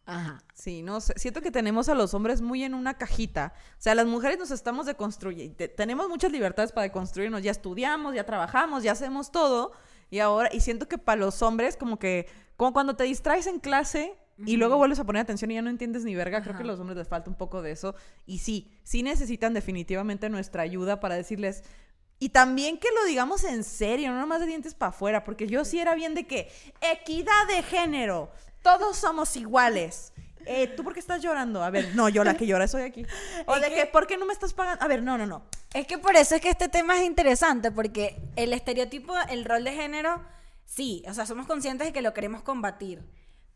Ajá. 0.07 0.43
Sí, 0.53 0.83
no 0.83 1.01
sé. 1.01 1.13
Siento 1.17 1.41
que 1.41 1.51
tenemos 1.51 1.89
a 1.89 1.95
los 1.95 2.13
hombres 2.13 2.41
muy 2.41 2.63
en 2.63 2.73
una 2.73 2.95
cajita. 2.95 3.53
O 3.71 3.81
sea, 3.81 3.95
las 3.95 4.05
mujeres 4.05 4.37
nos 4.37 4.51
estamos 4.51 4.85
deconstruyendo. 4.85 5.55
Tenemos 5.75 6.07
muchas 6.09 6.31
libertades 6.31 6.71
para 6.71 6.83
deconstruirnos. 6.83 7.41
Ya 7.41 7.51
estudiamos, 7.51 8.13
ya 8.13 8.23
trabajamos, 8.23 8.83
ya 8.83 8.91
hacemos 8.91 9.31
todo. 9.31 9.71
Y 10.09 10.19
ahora, 10.19 10.49
y 10.53 10.59
siento 10.61 10.87
que 10.87 10.97
para 10.97 11.19
los 11.19 11.41
hombres, 11.41 11.77
como 11.77 11.97
que, 11.99 12.27
como 12.57 12.73
cuando 12.73 12.95
te 12.95 13.03
distraes 13.03 13.47
en 13.47 13.59
clase 13.59 14.15
y 14.45 14.57
luego 14.57 14.77
vuelves 14.77 14.99
a 14.99 15.05
poner 15.05 15.21
atención 15.21 15.51
y 15.51 15.55
ya 15.55 15.61
no 15.61 15.69
entiendes 15.69 16.03
ni 16.03 16.13
verga, 16.13 16.41
creo 16.41 16.55
que 16.55 16.63
a 16.63 16.65
los 16.65 16.79
hombres 16.79 16.97
les 16.97 17.07
falta 17.07 17.29
un 17.29 17.37
poco 17.37 17.61
de 17.61 17.71
eso. 17.71 17.95
Y 18.25 18.39
sí, 18.39 18.71
sí 18.83 19.01
necesitan 19.01 19.53
definitivamente 19.53 20.29
nuestra 20.29 20.63
ayuda 20.63 20.99
para 20.99 21.15
decirles. 21.15 21.63
Y 22.19 22.29
también 22.29 22.77
que 22.77 22.87
lo 22.97 23.05
digamos 23.05 23.43
en 23.43 23.63
serio, 23.63 24.11
no 24.11 24.19
nomás 24.19 24.39
de 24.41 24.47
dientes 24.47 24.73
para 24.73 24.89
afuera, 24.89 25.23
porque 25.23 25.47
yo 25.47 25.65
sí 25.65 25.79
era 25.79 25.95
bien 25.95 26.15
de 26.15 26.27
que 26.27 26.51
equidad 26.81 27.47
de 27.47 27.63
género, 27.63 28.29
todos 28.61 28.97
somos 28.97 29.35
iguales. 29.35 30.13
Eh, 30.45 30.67
¿Tú 30.67 30.83
por 30.83 30.93
qué 30.93 30.99
estás 30.99 31.21
llorando? 31.21 31.63
A 31.63 31.69
ver, 31.69 31.95
no, 31.95 32.07
yo 32.09 32.23
la 32.23 32.35
que 32.35 32.45
llora 32.47 32.67
soy 32.67 32.83
aquí. 32.83 33.05
O 33.47 33.55
Es 33.55 33.61
de 33.61 33.69
que- 33.69 33.75
que, 33.75 33.85
¿por 33.87 34.07
qué 34.07 34.17
no 34.17 34.25
me 34.25 34.33
estás 34.33 34.53
pagando? 34.53 34.83
A 34.83 34.87
ver, 34.87 35.01
no, 35.03 35.17
no, 35.17 35.25
no. 35.25 35.43
Es 35.73 35.87
que 35.87 35.97
por 35.97 36.15
eso 36.15 36.35
es 36.35 36.41
que 36.41 36.49
este 36.49 36.69
tema 36.69 36.97
es 36.99 37.05
interesante, 37.05 37.71
porque 37.71 38.17
el 38.35 38.53
estereotipo, 38.53 39.13
el 39.29 39.43
rol 39.45 39.63
de 39.63 39.73
género, 39.73 40.21
sí, 40.65 41.03
o 41.07 41.13
sea, 41.13 41.25
somos 41.25 41.47
conscientes 41.47 41.87
de 41.87 41.93
que 41.93 42.01
lo 42.01 42.13
queremos 42.13 42.43
combatir. 42.43 43.03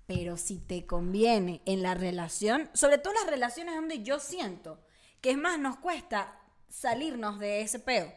Pero 0.05 0.37
si 0.37 0.57
te 0.59 0.85
conviene 0.87 1.61
en 1.65 1.83
la 1.83 1.93
relación, 1.93 2.69
sobre 2.73 2.97
todo 2.97 3.13
las 3.13 3.27
relaciones 3.27 3.75
donde 3.75 4.01
yo 4.01 4.19
siento 4.19 4.79
que 5.21 5.31
es 5.31 5.37
más, 5.37 5.59
nos 5.59 5.77
cuesta 5.77 6.35
salirnos 6.69 7.39
de 7.39 7.61
ese 7.61 7.79
peo. 7.79 8.11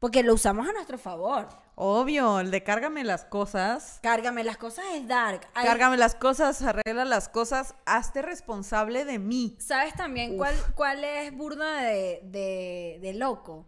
Porque 0.00 0.22
lo 0.22 0.34
usamos 0.34 0.66
a 0.68 0.72
nuestro 0.72 0.96
favor. 0.98 1.46
Obvio, 1.74 2.40
el 2.40 2.50
de 2.50 2.62
cárgame 2.62 3.04
las 3.04 3.24
cosas. 3.26 4.00
Cárgame 4.02 4.42
las 4.44 4.56
cosas 4.56 4.84
es 4.94 5.06
dark. 5.06 5.46
Hay- 5.54 5.66
Cárgame 5.66 5.96
las 5.98 6.14
cosas, 6.14 6.62
arregla 6.62 7.04
las 7.04 7.28
cosas, 7.28 7.74
hazte 7.86 8.22
responsable 8.22 9.04
de 9.04 9.18
mí. 9.18 9.56
¿Sabes 9.60 9.94
también 9.94 10.36
cuál, 10.38 10.54
cuál 10.74 11.04
es 11.04 11.32
burda 11.36 11.82
de, 11.82 12.20
de, 12.24 12.98
de 13.02 13.14
loco? 13.14 13.66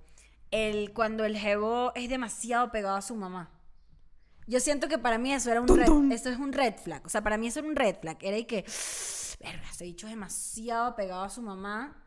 El 0.51 0.93
cuando 0.95 1.25
el 1.27 1.37
jevo 1.37 1.93
es 1.95 2.09
demasiado 2.09 2.71
pegado 2.73 2.97
a 2.97 3.03
su 3.03 3.15
mamá. 3.15 3.51
Yo 4.47 4.59
siento 4.59 4.89
que 4.89 4.99
para 4.99 5.19
mí 5.19 5.33
eso 5.33 5.51
era 5.51 5.61
un 5.61 5.67
Tum, 5.67 5.77
red, 5.77 5.87
tum. 5.87 6.13
eso 6.13 6.29
es 6.31 6.39
un 6.39 6.53
red 6.53 6.75
flag. 6.77 7.03
O 7.07 7.09
sea, 7.09 7.23
para 7.23 7.37
mí 7.37 7.47
eso 7.47 7.61
era 7.61 7.69
un 7.69 7.77
red 7.77 7.97
flag. 8.01 8.17
Era 8.21 8.37
de 8.37 8.47
que, 8.47 8.65
verga, 9.41 9.63
ese 9.71 9.85
dicho 9.85 10.07
es 10.07 10.13
demasiado 10.13 10.97
pegado 10.97 11.23
a 11.25 11.31
su 11.31 11.43
mamá. 11.43 12.02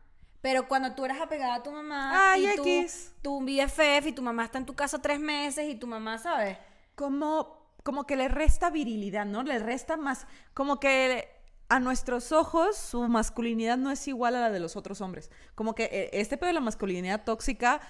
Pero 0.46 0.68
cuando 0.68 0.92
tú 0.92 1.04
eres 1.04 1.20
apegada 1.20 1.56
a 1.56 1.62
tu 1.64 1.72
mamá 1.72 2.30
Ay, 2.30 2.46
y 2.46 2.54
tú, 2.54 2.62
X. 2.64 3.12
tú 3.20 3.38
un 3.38 3.46
BFF 3.46 4.06
y 4.06 4.12
tu 4.12 4.22
mamá 4.22 4.44
está 4.44 4.58
en 4.58 4.64
tu 4.64 4.76
casa 4.76 5.02
tres 5.02 5.18
meses 5.18 5.68
y 5.68 5.74
tu 5.74 5.88
mamá, 5.88 6.18
¿sabes? 6.18 6.56
Como, 6.94 7.66
como 7.82 8.06
que 8.06 8.14
le 8.14 8.28
resta 8.28 8.70
virilidad, 8.70 9.26
¿no? 9.26 9.42
Le 9.42 9.58
resta 9.58 9.96
más, 9.96 10.28
como 10.54 10.78
que 10.78 11.28
a 11.68 11.80
nuestros 11.80 12.30
ojos 12.30 12.76
su 12.76 13.08
masculinidad 13.08 13.76
no 13.76 13.90
es 13.90 14.06
igual 14.06 14.36
a 14.36 14.40
la 14.40 14.50
de 14.50 14.60
los 14.60 14.76
otros 14.76 15.00
hombres. 15.00 15.32
Como 15.56 15.74
que 15.74 15.86
eh, 15.90 16.10
este 16.12 16.36
pedo 16.36 16.46
de 16.46 16.52
la 16.52 16.60
masculinidad 16.60 17.24
tóxica 17.24 17.80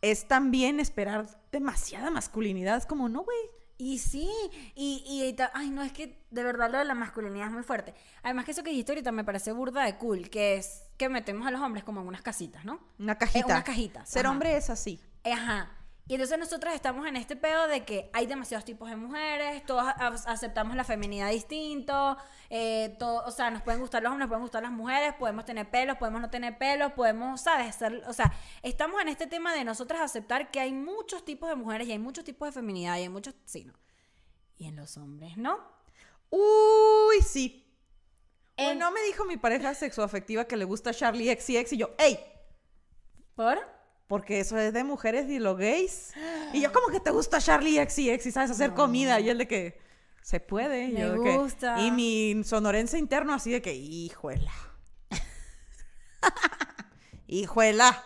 es 0.00 0.26
también 0.26 0.80
esperar 0.80 1.26
demasiada 1.50 2.10
masculinidad. 2.10 2.78
Es 2.78 2.86
como, 2.86 3.10
no, 3.10 3.24
güey. 3.24 3.38
Y 3.84 3.98
sí, 3.98 4.30
y, 4.76 5.02
y, 5.08 5.36
ay, 5.54 5.70
no, 5.70 5.82
es 5.82 5.92
que 5.92 6.16
de 6.30 6.44
verdad 6.44 6.70
lo 6.70 6.78
de 6.78 6.84
la 6.84 6.94
masculinidad 6.94 7.48
es 7.48 7.52
muy 7.52 7.64
fuerte. 7.64 7.94
Además 8.22 8.44
que 8.44 8.52
eso 8.52 8.62
que 8.62 8.70
dijiste 8.70 8.92
ahorita 8.92 9.10
me 9.10 9.24
parece 9.24 9.50
burda 9.50 9.82
de 9.84 9.96
cool, 9.96 10.30
que 10.30 10.54
es 10.54 10.84
que 10.96 11.08
metemos 11.08 11.48
a 11.48 11.50
los 11.50 11.60
hombres 11.60 11.82
como 11.82 12.00
en 12.00 12.06
unas 12.06 12.22
casitas, 12.22 12.64
¿no? 12.64 12.78
Una 13.00 13.18
cajita. 13.18 13.44
unas 13.44 13.64
cajitas, 13.64 14.08
Ser 14.08 14.26
ajá. 14.26 14.30
hombre 14.32 14.56
es 14.56 14.70
así. 14.70 15.00
Ajá. 15.24 15.68
Y 16.12 16.16
entonces 16.16 16.38
nosotros 16.38 16.74
estamos 16.74 17.06
en 17.06 17.16
este 17.16 17.36
pedo 17.36 17.66
de 17.68 17.86
que 17.86 18.10
hay 18.12 18.26
demasiados 18.26 18.66
tipos 18.66 18.90
de 18.90 18.96
mujeres, 18.96 19.64
todos 19.64 19.82
a- 19.82 20.08
aceptamos 20.26 20.76
la 20.76 20.84
feminidad 20.84 21.30
distinto, 21.30 22.18
eh, 22.50 22.94
todo, 22.98 23.24
o 23.24 23.30
sea, 23.30 23.50
nos 23.50 23.62
pueden 23.62 23.80
gustar 23.80 24.02
los 24.02 24.10
hombres, 24.12 24.26
nos 24.26 24.28
pueden 24.28 24.42
gustar 24.42 24.62
las 24.62 24.72
mujeres, 24.72 25.14
podemos 25.18 25.46
tener 25.46 25.70
pelos, 25.70 25.96
podemos 25.96 26.20
no 26.20 26.28
tener 26.28 26.58
pelos, 26.58 26.92
podemos, 26.92 27.40
¿sabes? 27.40 27.76
Ser- 27.76 28.04
o 28.06 28.12
sea, 28.12 28.30
estamos 28.62 29.00
en 29.00 29.08
este 29.08 29.26
tema 29.26 29.54
de 29.54 29.64
nosotras 29.64 30.02
aceptar 30.02 30.50
que 30.50 30.60
hay 30.60 30.74
muchos 30.74 31.24
tipos 31.24 31.48
de 31.48 31.54
mujeres 31.56 31.88
y 31.88 31.92
hay 31.92 31.98
muchos 31.98 32.24
tipos 32.24 32.46
de 32.46 32.52
feminidad 32.52 32.98
y 32.98 33.02
hay 33.04 33.08
muchos, 33.08 33.34
sí, 33.46 33.64
¿no? 33.64 33.72
Y 34.58 34.66
en 34.66 34.76
los 34.76 34.98
hombres, 34.98 35.38
¿no? 35.38 35.60
Uy, 36.28 37.22
sí. 37.26 37.74
En- 38.58 38.78
no 38.78 38.90
me 38.90 39.00
dijo 39.04 39.24
mi 39.24 39.38
pareja 39.38 39.72
sexoafectiva 39.72 40.44
que 40.44 40.58
le 40.58 40.66
gusta 40.66 40.92
Charlie 40.92 41.34
XCX 41.34 41.72
y 41.72 41.76
yo, 41.78 41.94
¡ey! 41.96 42.20
¿Por? 43.34 43.80
Porque 44.12 44.40
eso 44.40 44.58
es 44.58 44.74
de 44.74 44.84
mujeres 44.84 45.26
y 45.30 45.38
lo 45.38 45.56
gays. 45.56 46.12
Y 46.52 46.60
yo, 46.60 46.70
como 46.74 46.88
que 46.88 47.00
te 47.00 47.10
gusta 47.10 47.38
Charlie 47.40 47.78
XCX 47.82 48.26
y 48.26 48.30
sabes 48.30 48.50
hacer 48.50 48.74
comida? 48.74 49.18
Y 49.20 49.30
él 49.30 49.38
de 49.38 49.48
que 49.48 49.80
se 50.20 50.38
puede. 50.38 50.84
y 50.88 50.92
Me 50.92 51.00
yo 51.00 51.12
de 51.14 51.22
que- 51.22 51.38
gusta. 51.38 51.80
y 51.80 51.90
mi 51.92 52.44
sonorense 52.44 52.98
interno 52.98 53.32
así 53.32 53.50
de 53.50 53.62
que, 53.62 53.72
hijuela. 53.74 54.52
hijuela. 57.26 58.04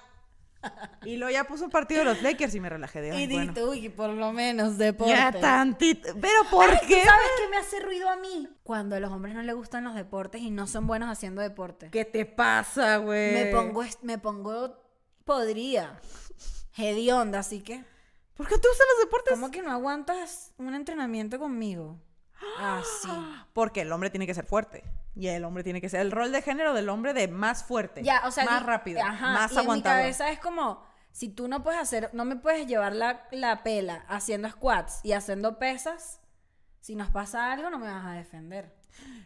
Y 1.04 1.16
luego 1.16 1.32
ya 1.32 1.44
puso 1.44 1.64
un 1.64 1.70
partido 1.70 2.00
de 2.00 2.06
los 2.06 2.22
Lakers 2.22 2.52
y 2.56 2.60
me 2.60 2.68
relajé 2.68 3.00
de 3.00 3.08
Y 3.08 3.10
bueno. 3.10 3.28
dijiste, 3.28 3.64
uy, 3.64 3.88
por 3.88 4.10
lo 4.10 4.32
menos 4.32 4.76
deporte. 4.78 5.12
Ya 5.12 5.30
tantito. 5.32 6.08
Pero 6.20 6.42
¿por 6.50 6.68
Ay, 6.68 6.78
qué? 6.88 7.04
¿Sabes 7.04 7.28
qué 7.40 7.48
me 7.48 7.56
hace 7.56 7.78
ruido 7.80 8.08
a 8.10 8.16
mí? 8.16 8.48
Cuando 8.64 8.96
a 8.96 9.00
los 9.00 9.12
hombres 9.12 9.34
no 9.36 9.42
les 9.42 9.54
gustan 9.54 9.84
los 9.84 9.94
deportes 9.94 10.40
y 10.40 10.50
no 10.50 10.66
son 10.66 10.88
buenos 10.88 11.08
haciendo 11.08 11.40
deporte. 11.40 11.90
¿Qué 11.92 12.04
te 12.04 12.26
pasa, 12.26 12.96
güey? 12.96 13.32
Me 13.34 13.46
pongo, 13.52 13.84
me 14.02 14.18
pongo 14.18 14.85
podría. 15.26 16.00
Hedionda, 16.74 17.40
así 17.40 17.60
que. 17.60 17.84
¿Por 18.34 18.46
qué 18.48 18.56
te 18.58 18.68
gustan 18.68 18.86
los 18.96 19.04
deportes? 19.06 19.32
¿Cómo 19.34 19.50
que 19.50 19.62
no 19.62 19.70
aguantas 19.72 20.52
un 20.58 20.74
entrenamiento 20.74 21.38
conmigo? 21.38 21.98
Así. 22.58 23.08
Porque 23.52 23.82
el 23.82 23.92
hombre 23.92 24.08
tiene 24.10 24.26
que 24.26 24.34
ser 24.34 24.46
fuerte. 24.46 24.82
Y 25.14 25.28
el 25.28 25.44
hombre 25.44 25.64
tiene 25.64 25.80
que 25.80 25.88
ser 25.88 26.00
el 26.00 26.10
rol 26.12 26.30
de 26.32 26.42
género 26.42 26.74
del 26.74 26.88
hombre 26.90 27.14
de 27.14 27.28
más 27.28 27.64
fuerte. 27.64 28.02
Ya, 28.02 28.22
o 28.26 28.30
sea, 28.30 28.44
más 28.44 28.60
di- 28.60 28.66
rápido. 28.66 29.00
ajá, 29.02 29.32
más 29.32 29.52
y 29.52 29.58
en 29.58 29.72
mi 29.72 29.82
cabeza 29.82 30.30
es 30.30 30.38
como, 30.38 30.84
si 31.10 31.30
tú 31.30 31.48
no 31.48 31.62
puedes 31.62 31.80
hacer, 31.80 32.10
no 32.12 32.26
me 32.26 32.36
puedes 32.36 32.66
llevar 32.66 32.94
la, 32.94 33.26
la 33.30 33.62
pela 33.62 34.04
haciendo 34.08 34.50
squats 34.50 35.00
y 35.02 35.12
haciendo 35.12 35.58
pesas, 35.58 36.20
si 36.80 36.94
nos 36.96 37.08
pasa 37.10 37.50
algo 37.50 37.70
no 37.70 37.78
me 37.78 37.86
vas 37.90 38.04
a 38.04 38.10
defender. 38.12 38.75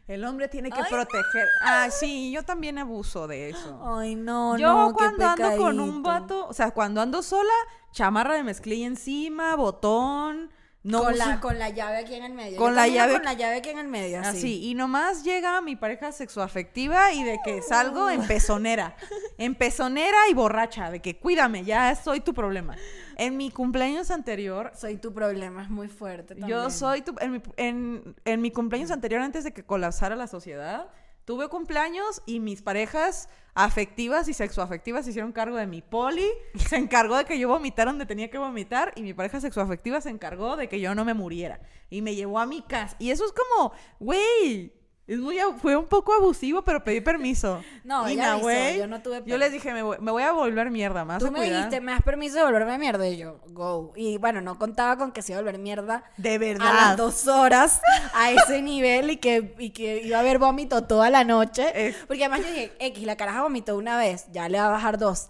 El 0.07 0.25
hombre 0.25 0.49
tiene 0.49 0.71
que 0.71 0.81
Ay, 0.81 0.91
proteger. 0.91 1.47
Ah, 1.63 1.89
sí, 1.91 2.33
yo 2.33 2.43
también 2.43 2.79
abuso 2.79 3.29
de 3.29 3.51
eso. 3.51 3.81
Ay, 3.97 4.17
no, 4.17 4.59
yo 4.59 4.67
no, 4.67 4.89
qué 4.89 4.95
cuando 4.95 5.27
ando 5.27 5.57
con 5.57 5.79
un 5.79 6.03
vato, 6.03 6.49
o 6.49 6.53
sea, 6.53 6.73
cuando 6.73 7.01
ando 7.01 7.23
sola, 7.23 7.53
chamarra 7.93 8.35
de 8.35 8.43
mezclilla 8.43 8.87
encima, 8.87 9.55
botón, 9.55 10.51
no 10.83 11.01
con, 11.03 11.13
uso- 11.15 11.27
la, 11.27 11.41
con 11.41 11.59
la 11.59 11.69
llave 11.69 11.99
aquí 11.99 12.15
en 12.15 12.25
el 12.25 12.33
medio. 12.33 12.57
Con 12.59 12.71
Yo 12.71 12.77
la 12.77 12.89
llave- 12.89 13.13
Con 13.15 13.25
la 13.25 13.35
llave 13.35 13.57
aquí 13.57 13.69
en 13.69 13.79
el 13.79 13.89
medio, 13.89 14.21
así. 14.21 14.29
Así, 14.39 14.65
y 14.71 14.75
nomás 14.75 15.25
llega 15.25 15.61
mi 15.61 15.77
pareja 15.77 16.11
sexoafectiva 16.13 17.13
y 17.13 17.23
de 17.23 17.39
que 17.45 17.61
salgo 17.63 18.09
en 18.11 18.27
pezonera. 18.27 18.97
En 19.39 19.55
pezonera 19.55 20.17
y 20.31 20.35
borracha, 20.35 20.91
de 20.91 21.01
que 21.01 21.19
cuídame, 21.19 21.65
ya 21.65 21.95
soy 21.95 22.21
tu 22.21 22.33
problema. 22.35 22.77
En 23.17 23.37
mi 23.37 23.51
cumpleaños 23.51 24.11
anterior, 24.11 24.73
Soy 24.75 24.97
tu 24.97 25.13
problema, 25.13 25.63
es 25.63 25.69
muy 25.69 25.89
fuerte 25.89 26.35
yo 26.37 26.41
también. 26.41 26.71
soy 26.71 27.03
tu. 27.03 27.15
En 27.21 27.33
mi, 27.33 27.43
en- 27.59 28.17
en 28.25 28.41
mi 28.41 28.51
cumpleaños 28.51 28.91
anterior, 28.91 29.21
antes 29.21 29.45
de 29.45 29.53
que 29.53 29.63
colapsara 29.63 30.17
la 30.17 30.27
sociedad, 30.27 30.89
tuve 31.31 31.47
cumpleaños 31.47 32.23
y 32.27 32.41
mis 32.41 32.61
parejas 32.61 33.29
afectivas 33.55 34.27
y 34.27 34.35
sexoafectivas 34.35 35.05
se 35.05 35.11
hicieron 35.11 35.31
cargo 35.31 35.57
de 35.57 35.69
mi 35.69 35.81
poli. 35.81 36.27
Se 36.69 36.75
encargó 36.75 37.17
de 37.17 37.25
que 37.25 37.39
yo 37.39 37.47
vomitara 37.47 37.93
donde 37.93 38.05
tenía 38.05 38.29
que 38.31 38.39
vomitar 38.39 38.93
y 38.97 39.03
mi 39.03 39.15
pareja 39.15 39.41
sexoafectiva 39.41 40.01
se 40.01 40.11
encargó 40.11 40.57
de 40.57 40.69
que 40.69 40.81
yo 40.81 40.93
no 40.93 41.05
me 41.05 41.15
muriera. 41.15 41.61
Y 41.89 42.03
me 42.03 42.17
llevó 42.17 42.41
a 42.41 42.47
mi 42.47 42.63
casa. 42.63 42.97
Y 42.99 43.13
eso 43.13 43.25
es 43.25 43.33
como, 43.33 43.73
güey. 44.01 44.73
Es 45.11 45.19
muy, 45.19 45.39
ab- 45.39 45.57
fue 45.61 45.77
un 45.77 45.87
poco 45.87 46.15
abusivo, 46.15 46.63
pero 46.63 46.85
pedí 46.85 47.01
permiso. 47.01 47.61
No, 47.83 48.05
avisó, 48.05 48.39
güey, 48.39 48.79
yo 48.79 48.87
no 48.87 49.03
tuve 49.03 49.23
Yo 49.27 49.39
les 49.39 49.51
dije, 49.51 49.73
me 49.73 49.83
voy, 49.83 49.97
me 49.99 50.13
voy 50.13 50.23
a 50.23 50.31
volver 50.31 50.71
mierda 50.71 51.05
más. 51.05 51.19
Tú 51.21 51.33
me 51.33 51.41
dijiste, 51.51 51.81
¿me 51.81 51.91
das 51.91 52.03
permiso 52.03 52.37
de 52.37 52.45
volverme 52.45 52.79
mierda? 52.79 53.09
Y 53.09 53.17
yo, 53.17 53.41
go. 53.49 53.93
Y 53.97 54.19
bueno, 54.19 54.41
no 54.41 54.57
contaba 54.57 54.97
con 54.97 55.11
que 55.11 55.23
se 55.23 55.33
iba 55.33 55.41
a 55.41 55.43
volver 55.43 55.59
mierda 55.59 56.05
De 56.17 56.35
a 56.35 56.39
verdad. 56.39 56.73
las 56.75 56.97
dos 56.97 57.27
horas 57.27 57.81
a 58.15 58.31
ese 58.31 58.63
nivel 58.63 59.11
y 59.11 59.17
que, 59.17 59.57
y 59.59 59.71
que 59.71 60.01
iba 60.05 60.19
a 60.19 60.21
haber 60.21 60.39
vómito 60.39 60.85
toda 60.85 61.11
la 61.11 61.25
noche. 61.25 61.97
Porque 62.07 62.25
además 62.25 62.47
yo 62.47 62.53
dije, 62.53 62.73
X, 62.79 63.05
la 63.05 63.17
caraja 63.17 63.43
vomitó 63.43 63.77
una 63.77 63.97
vez, 63.97 64.27
ya 64.31 64.49
le 64.49 64.59
va 64.59 64.67
a 64.67 64.71
bajar 64.71 64.97
dos. 64.97 65.29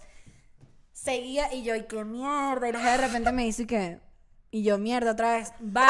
Seguía 0.93 1.51
y 1.53 1.63
yo, 1.63 1.75
y 1.75 1.85
qué 1.87 2.03
mierda. 2.05 2.69
Y 2.69 2.71
de 2.71 2.97
repente 2.97 3.31
me 3.31 3.45
dice 3.45 3.65
que. 3.65 3.99
Y 4.53 4.63
yo, 4.63 4.77
mierda, 4.77 5.11
otra 5.13 5.37
vez. 5.37 5.53
Va, 5.63 5.87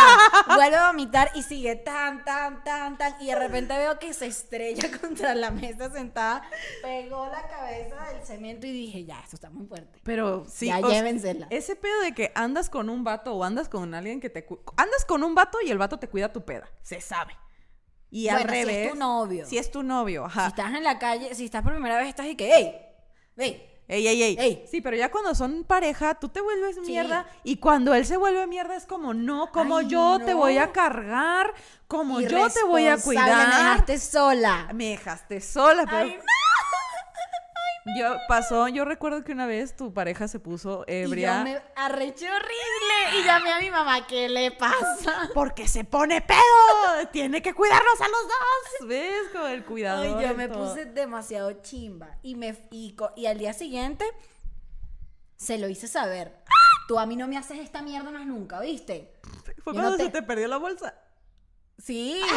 vuelve 0.55 0.75
a 0.75 0.87
vomitar 0.91 1.31
y 1.33 1.41
sigue 1.41 1.75
tan, 1.77 2.23
tan, 2.23 2.63
tan, 2.63 2.95
tan. 2.95 3.15
Y 3.19 3.25
de 3.27 3.35
repente 3.35 3.75
veo 3.75 3.97
que 3.97 4.13
se 4.13 4.27
estrella 4.27 4.83
contra 5.01 5.33
la 5.33 5.49
mesa 5.49 5.89
sentada, 5.91 6.43
pegó 6.83 7.25
la 7.25 7.41
cabeza 7.47 8.13
del 8.13 8.23
cemento 8.23 8.67
y 8.67 8.71
dije, 8.71 9.03
ya, 9.03 9.19
esto 9.21 9.35
está 9.35 9.49
muy 9.49 9.65
fuerte. 9.65 9.99
Pero 10.03 10.45
sí. 10.47 10.67
ya 10.67 10.79
llévensela. 10.79 11.47
Ese 11.49 11.75
pedo 11.75 12.01
de 12.01 12.13
que 12.13 12.31
andas 12.35 12.69
con 12.69 12.89
un 12.91 13.03
vato 13.03 13.33
o 13.33 13.43
andas 13.43 13.67
con 13.67 13.95
alguien 13.95 14.19
que 14.21 14.29
te... 14.29 14.45
cu- 14.45 14.61
Andas 14.77 15.05
con 15.05 15.23
un 15.23 15.33
vato 15.33 15.57
y 15.65 15.71
el 15.71 15.79
vato 15.79 15.97
te 15.97 16.07
cuida 16.07 16.31
tu 16.31 16.45
peda. 16.45 16.69
Se 16.83 17.01
sabe. 17.01 17.35
Y 18.11 18.27
al 18.27 18.43
Bueno, 18.43 18.51
si 18.53 18.59
es 18.59 18.67
revés... 18.67 18.91
tu 18.91 18.95
novio. 18.97 19.45
Si 19.47 19.57
es 19.57 19.71
tu 19.71 19.81
novio, 19.81 20.25
Si 20.29 20.37
ajá. 20.37 20.47
estás 20.49 20.75
en 20.75 20.83
la 20.83 20.99
calle, 20.99 21.33
si 21.33 21.45
estás 21.45 21.63
por 21.63 21.71
primera 21.73 21.97
vez, 21.97 22.09
estás 22.09 22.27
y 22.27 22.35
que, 22.35 22.53
¡ey! 22.55 22.75
¡ey! 23.37 23.70
Ey, 23.91 24.07
ey, 24.07 24.23
ey, 24.23 24.37
Ey. 24.39 24.65
Sí, 24.71 24.79
pero 24.79 24.95
ya 24.95 25.11
cuando 25.11 25.35
son 25.35 25.65
pareja, 25.65 26.15
tú 26.15 26.29
te 26.29 26.39
vuelves 26.39 26.75
Sí. 26.75 26.81
mierda. 26.91 27.25
Y 27.43 27.57
cuando 27.57 27.93
él 27.93 28.05
se 28.05 28.15
vuelve 28.15 28.47
mierda 28.47 28.77
es 28.77 28.85
como, 28.85 29.13
no, 29.13 29.51
como 29.51 29.79
Ay, 29.79 29.87
yo 29.89 30.17
te 30.25 30.31
no. 30.31 30.37
voy 30.37 30.57
a 30.57 30.71
cargar, 30.71 31.53
como 31.89 32.21
yo 32.21 32.49
te 32.49 32.63
voy 32.63 32.87
a 32.87 32.95
cuidar. 32.97 33.27
Me 33.49 33.55
dejaste 33.55 33.99
sola. 33.99 34.69
Me 34.73 34.85
dejaste 34.91 35.41
sola, 35.41 35.83
pero... 35.89 36.05
Ay, 36.05 36.15
Yo 37.97 38.15
pasó, 38.27 38.67
yo 38.67 38.85
recuerdo 38.85 39.23
que 39.23 39.31
una 39.31 39.47
vez 39.47 39.75
tu 39.75 39.91
pareja 39.93 40.27
se 40.27 40.39
puso 40.39 40.85
Y 40.87 40.91
ebria. 40.93 41.39
yo 41.39 41.43
me 41.43 41.61
arreché 41.75 42.29
horrible 42.29 43.19
y 43.19 43.23
llamé 43.25 43.51
a 43.51 43.59
mi 43.59 43.71
mamá, 43.71 44.05
¿qué 44.05 44.29
le 44.29 44.51
pasa? 44.51 45.29
Porque 45.33 45.67
se 45.67 45.83
pone 45.83 46.21
pedo. 46.21 46.37
Tiene 47.11 47.41
que 47.41 47.53
cuidarnos 47.55 47.99
a 47.99 48.07
los 48.07 48.21
dos. 48.27 48.87
¿Ves? 48.87 49.29
Como 49.33 49.47
el 49.47 49.65
cuidador. 49.65 50.05
Ay, 50.19 50.25
yo 50.27 50.31
y 50.33 50.35
me 50.35 50.47
puse 50.47 50.85
demasiado 50.85 51.51
chimba. 51.63 52.17
Y, 52.21 52.35
me, 52.35 52.55
y, 52.69 52.95
y 53.15 53.25
al 53.25 53.39
día 53.39 53.53
siguiente 53.53 54.05
se 55.37 55.57
lo 55.57 55.67
hice 55.67 55.87
saber. 55.87 56.39
Tú 56.87 56.99
a 56.99 57.05
mí 57.07 57.15
no 57.15 57.27
me 57.27 57.37
haces 57.37 57.57
esta 57.59 57.81
mierda 57.81 58.11
más 58.11 58.27
nunca, 58.27 58.59
¿viste? 58.59 59.13
Fue 59.43 59.55
yo 59.55 59.63
cuando 59.63 59.81
no 59.91 59.97
te- 59.97 60.03
se 60.03 60.09
te 60.09 60.21
perdió 60.21 60.47
la 60.47 60.57
bolsa. 60.57 60.93
Sí. 61.77 62.21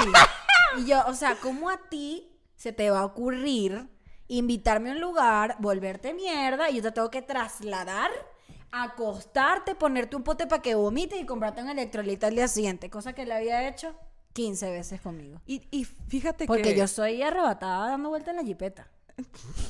Y 0.79 0.87
yo, 0.87 1.05
o 1.07 1.15
sea, 1.15 1.37
¿cómo 1.37 1.71
a 1.71 1.77
ti 1.89 2.33
se 2.57 2.73
te 2.73 2.91
va 2.91 3.01
a 3.01 3.05
ocurrir 3.05 3.89
invitarme 4.29 4.91
a 4.91 4.93
un 4.95 5.01
lugar, 5.01 5.57
volverte 5.59 6.14
mierda 6.14 6.70
y 6.70 6.77
yo 6.77 6.83
te 6.83 6.93
tengo 6.93 7.11
que 7.11 7.22
trasladar, 7.22 8.11
acostarte, 8.70 9.75
ponerte 9.75 10.16
un 10.16 10.22
pote 10.22 10.47
para 10.47 10.62
que 10.62 10.75
vomites 10.75 11.20
y 11.20 11.27
comprarte 11.27 11.62
un 11.62 11.68
electrolita 11.70 12.27
al 12.27 12.35
día 12.35 12.49
siguiente? 12.49 12.91
Cosa 12.91 13.12
que 13.12 13.25
le 13.25 13.35
había 13.35 13.68
hecho 13.68 13.95
15 14.33 14.70
veces 14.70 15.01
conmigo. 15.01 15.41
Y, 15.47 15.62
y 15.70 15.85
fíjate 15.85 16.47
Porque 16.47 16.75
que. 16.75 16.77
yo 16.77 16.89
soy 16.89 17.22
arrebatada 17.22 17.89
dando 17.89 18.09
vuelta 18.09 18.31
en 18.31 18.37
la 18.39 18.43
jipeta. 18.43 18.89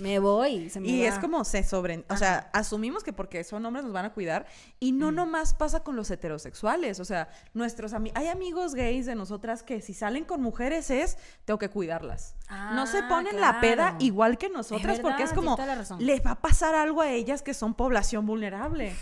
Me 0.00 0.18
voy, 0.18 0.70
se 0.70 0.80
me 0.80 0.88
Y 0.88 1.02
va. 1.02 1.08
es 1.08 1.18
como 1.18 1.44
se 1.44 1.62
sobre. 1.64 2.04
O 2.08 2.16
sea, 2.16 2.48
asumimos 2.54 3.04
que 3.04 3.12
porque 3.12 3.44
son 3.44 3.64
hombres 3.66 3.84
nos 3.84 3.92
van 3.92 4.06
a 4.06 4.12
cuidar. 4.12 4.46
Y 4.80 4.92
no 4.92 5.12
nomás 5.12 5.52
pasa 5.54 5.80
con 5.80 5.96
los 5.96 6.10
heterosexuales. 6.10 6.98
O 7.00 7.04
sea, 7.04 7.28
nuestros 7.52 7.92
amigos. 7.92 8.18
Hay 8.18 8.28
amigos 8.28 8.74
gays 8.74 9.04
de 9.06 9.14
nosotras 9.14 9.62
que 9.62 9.80
si 9.82 9.92
salen 9.92 10.24
con 10.24 10.40
mujeres 10.40 10.90
es. 10.90 11.18
Tengo 11.44 11.58
que 11.58 11.68
cuidarlas. 11.68 12.36
no 12.74 12.86
se 12.86 12.98
Ah, 12.98 13.08
ponen 13.08 13.40
la 13.40 13.60
peda 13.60 13.96
igual 13.98 14.38
que 14.38 14.48
nosotras 14.48 14.94
Es 14.96 15.00
porque 15.00 15.24
es 15.24 15.32
como. 15.32 15.56
Les 15.98 16.24
va 16.24 16.32
a 16.32 16.40
pasar 16.40 16.74
algo 16.74 17.02
a 17.02 17.10
ellas 17.10 17.42
que 17.42 17.52
son 17.54 17.74
población 17.74 18.24
vulnerable. 18.26 18.94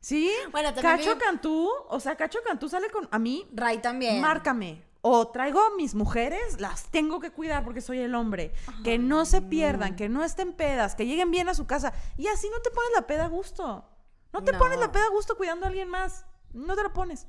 ¿Sí? 0.00 0.30
Bueno, 0.52 0.70
Cacho 0.80 1.14
vi- 1.14 1.20
Cantú. 1.20 1.68
O 1.88 1.98
sea, 1.98 2.14
Cacho 2.14 2.38
Cantú 2.46 2.68
sale 2.68 2.88
con. 2.90 3.08
A 3.10 3.18
mí. 3.18 3.46
Ray 3.52 3.78
también. 3.78 4.20
Márcame. 4.20 4.82
O 5.10 5.28
traigo 5.28 5.60
a 5.60 5.74
mis 5.76 5.94
mujeres, 5.94 6.60
las 6.60 6.84
tengo 6.90 7.18
que 7.20 7.30
cuidar 7.30 7.64
porque 7.64 7.80
soy 7.80 7.98
el 8.00 8.14
hombre. 8.14 8.52
que 8.84 8.98
no 8.98 9.24
se 9.24 9.40
pierdan, 9.40 9.96
que 9.96 10.08
no 10.08 10.22
estén 10.24 10.52
pedas, 10.52 10.94
que 10.94 11.06
lleguen 11.06 11.30
bien 11.30 11.48
a 11.48 11.54
su 11.54 11.66
casa. 11.66 11.92
Y 12.16 12.26
así 12.26 12.48
no 12.50 12.60
te 12.60 12.70
pones 12.70 12.90
la 12.94 13.06
peda 13.06 13.24
a 13.24 13.28
gusto. 13.28 13.84
No 14.32 14.44
te 14.44 14.52
No. 14.52 14.58
pones 14.58 14.78
la 14.78 14.92
peda 14.92 15.06
a 15.06 15.10
gusto 15.10 15.36
cuidando 15.36 15.64
a 15.64 15.68
alguien 15.68 15.88
más. 15.88 16.26
No 16.52 16.76
te 16.76 16.82
la 16.82 16.92
pones. 16.92 17.26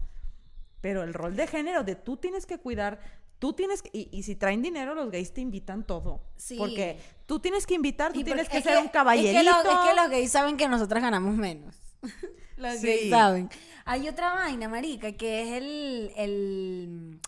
Pero 0.81 1.03
el 1.03 1.13
rol 1.13 1.35
de 1.35 1.47
género 1.47 1.83
de 1.83 1.95
tú 1.95 2.17
tienes 2.17 2.45
que 2.45 2.57
cuidar, 2.57 2.99
tú 3.39 3.53
tienes 3.53 3.81
que... 3.81 3.89
Y, 3.93 4.09
y 4.11 4.23
si 4.23 4.35
traen 4.35 4.61
dinero, 4.61 4.93
los 4.95 5.09
gays 5.11 5.33
te 5.33 5.39
invitan 5.41 5.85
todo. 5.85 6.21
Sí. 6.35 6.57
Porque 6.57 6.99
tú 7.25 7.39
tienes 7.39 7.65
que 7.65 7.75
invitar, 7.75 8.11
tú 8.11 8.23
tienes 8.23 8.49
que 8.49 8.61
ser 8.61 8.77
un 8.79 8.89
caballerito. 8.89 9.39
Es 9.39 9.45
que, 9.45 9.49
los, 9.49 9.57
es 9.73 9.89
que 9.89 9.95
los 9.95 10.09
gays 10.09 10.31
saben 10.31 10.57
que 10.57 10.67
nosotras 10.67 11.01
ganamos 11.01 11.35
menos. 11.35 11.75
los 12.57 12.75
Sí. 12.77 12.87
gays 12.87 13.09
saben. 13.09 13.49
Hay 13.85 14.07
otra 14.07 14.33
vaina, 14.33 14.67
marica, 14.69 15.11
que 15.13 15.41
es 15.43 15.57
el, 15.63 16.11
el, 16.15 17.19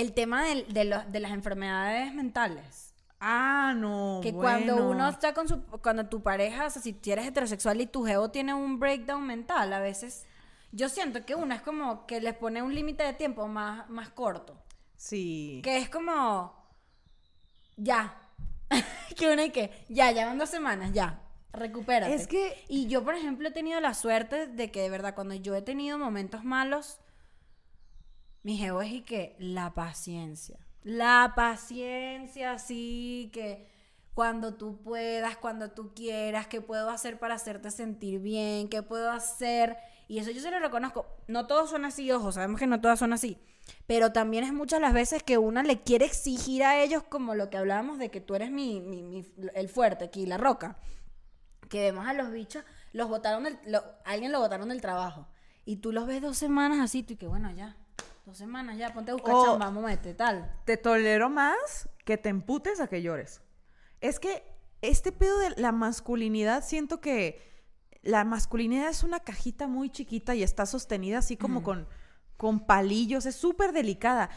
el 0.00 0.12
tema 0.12 0.44
de, 0.44 0.84
los- 0.84 1.10
de 1.12 1.20
las 1.20 1.32
enfermedades 1.32 2.12
mentales. 2.14 2.94
Ah, 3.20 3.74
no. 3.76 4.20
Que 4.22 4.32
cuando 4.32 4.88
uno 4.88 5.08
está 5.08 5.34
con 5.34 5.46
su... 5.46 5.62
Cuando 5.82 6.06
tu 6.08 6.22
pareja, 6.22 6.66
o 6.66 6.70
sea, 6.70 6.80
si 6.80 6.98
eres 7.06 7.26
heterosexual 7.26 7.80
y 7.80 7.86
tu 7.86 8.04
geo 8.04 8.30
tiene 8.30 8.54
un 8.54 8.78
breakdown 8.78 9.26
mental, 9.26 9.72
a 9.72 9.78
veces... 9.80 10.26
Yo 10.72 10.88
siento 10.88 11.26
que 11.26 11.34
una 11.34 11.56
es 11.56 11.62
como 11.62 12.06
que 12.06 12.20
les 12.20 12.34
pone 12.34 12.62
un 12.62 12.74
límite 12.74 13.02
de 13.02 13.12
tiempo 13.12 13.48
más, 13.48 13.90
más 13.90 14.08
corto. 14.10 14.56
Sí. 14.96 15.60
Que 15.64 15.78
es 15.78 15.90
como. 15.90 16.54
Ya. 17.76 18.14
que 19.16 19.32
una 19.32 19.44
y 19.46 19.50
que. 19.50 19.84
Ya, 19.88 20.12
ya 20.12 20.26
van 20.26 20.38
dos 20.38 20.48
semanas, 20.48 20.92
ya. 20.92 21.20
Recupérate. 21.52 22.14
Es 22.14 22.28
que- 22.28 22.64
Y 22.68 22.86
yo, 22.86 23.02
por 23.04 23.16
ejemplo, 23.16 23.48
he 23.48 23.50
tenido 23.50 23.80
la 23.80 23.94
suerte 23.94 24.46
de 24.46 24.70
que, 24.70 24.80
de 24.82 24.90
verdad, 24.90 25.16
cuando 25.16 25.34
yo 25.34 25.56
he 25.56 25.62
tenido 25.62 25.98
momentos 25.98 26.44
malos, 26.44 27.00
mi 28.42 28.56
jevo 28.56 28.82
es 28.82 28.92
y 28.92 29.02
que 29.02 29.36
la 29.38 29.74
paciencia. 29.74 30.58
La 30.82 31.32
paciencia, 31.36 32.58
sí, 32.58 33.30
que 33.32 33.68
cuando 34.14 34.54
tú 34.54 34.80
puedas, 34.82 35.36
cuando 35.36 35.70
tú 35.70 35.92
quieras, 35.94 36.46
qué 36.46 36.60
puedo 36.60 36.88
hacer 36.90 37.18
para 37.18 37.34
hacerte 37.34 37.70
sentir 37.70 38.20
bien, 38.20 38.68
qué 38.68 38.82
puedo 38.82 39.10
hacer. 39.10 39.76
Y 40.08 40.18
eso 40.18 40.30
yo 40.30 40.40
se 40.40 40.50
lo 40.50 40.58
reconozco. 40.58 41.06
No 41.28 41.46
todos 41.46 41.70
son 41.70 41.84
así, 41.84 42.10
ojo, 42.10 42.32
sabemos 42.32 42.58
que 42.58 42.66
no 42.66 42.80
todas 42.80 42.98
son 42.98 43.12
así. 43.12 43.38
Pero 43.86 44.12
también 44.12 44.42
es 44.44 44.52
muchas 44.52 44.80
las 44.80 44.92
veces 44.94 45.22
que 45.22 45.38
una 45.38 45.62
le 45.62 45.82
quiere 45.82 46.06
exigir 46.06 46.64
a 46.64 46.82
ellos 46.82 47.02
como 47.04 47.34
lo 47.34 47.50
que 47.50 47.58
hablábamos 47.58 47.98
de 47.98 48.10
que 48.10 48.20
tú 48.20 48.34
eres 48.34 48.50
mi, 48.50 48.80
mi- 48.80 49.24
el 49.54 49.68
fuerte 49.68 50.04
aquí, 50.06 50.26
la 50.26 50.38
roca. 50.38 50.78
Que 51.68 51.82
vemos 51.82 52.06
a 52.06 52.14
los 52.14 52.30
bichos, 52.32 52.64
los 52.92 53.08
botaron 53.08 53.46
alguien 54.04 54.32
lo 54.32 54.40
botaron 54.40 54.70
del 54.70 54.80
trabajo. 54.80 55.28
Y 55.64 55.76
tú 55.76 55.92
los 55.92 56.06
ves 56.06 56.20
dos 56.22 56.36
semanas 56.36 56.80
así, 56.80 57.02
tú 57.02 57.12
y 57.14 57.16
que 57.16 57.28
bueno, 57.28 57.50
ya. 57.52 57.76
Dos 58.30 58.38
semanas 58.38 58.78
ya, 58.78 58.94
ponte 58.94 59.10
a 59.10 59.14
buscar 59.14 59.34
O- 59.34 59.44
chamba, 59.44 59.72
momete, 59.72 60.14
tal. 60.14 60.48
Te 60.64 60.76
tolero 60.76 61.28
más 61.28 61.88
que 62.04 62.16
te 62.16 62.28
emputes 62.28 62.78
a 62.80 62.86
que 62.86 63.02
llores. 63.02 63.42
Es 64.00 64.20
que 64.20 64.44
este 64.82 65.10
pedo 65.10 65.36
de 65.40 65.50
la 65.56 65.72
masculinidad, 65.72 66.62
siento 66.62 67.00
que 67.00 67.42
la 68.02 68.22
masculinidad 68.22 68.88
es 68.88 69.02
una 69.02 69.18
cajita 69.18 69.66
muy 69.66 69.90
chiquita 69.90 70.36
y 70.36 70.44
está 70.44 70.64
sostenida 70.64 71.18
así 71.18 71.36
como 71.36 71.64
con, 71.64 71.88
con 72.36 72.66
palillos, 72.66 73.26
es 73.26 73.34
súper 73.34 73.72
delicada. 73.72 74.30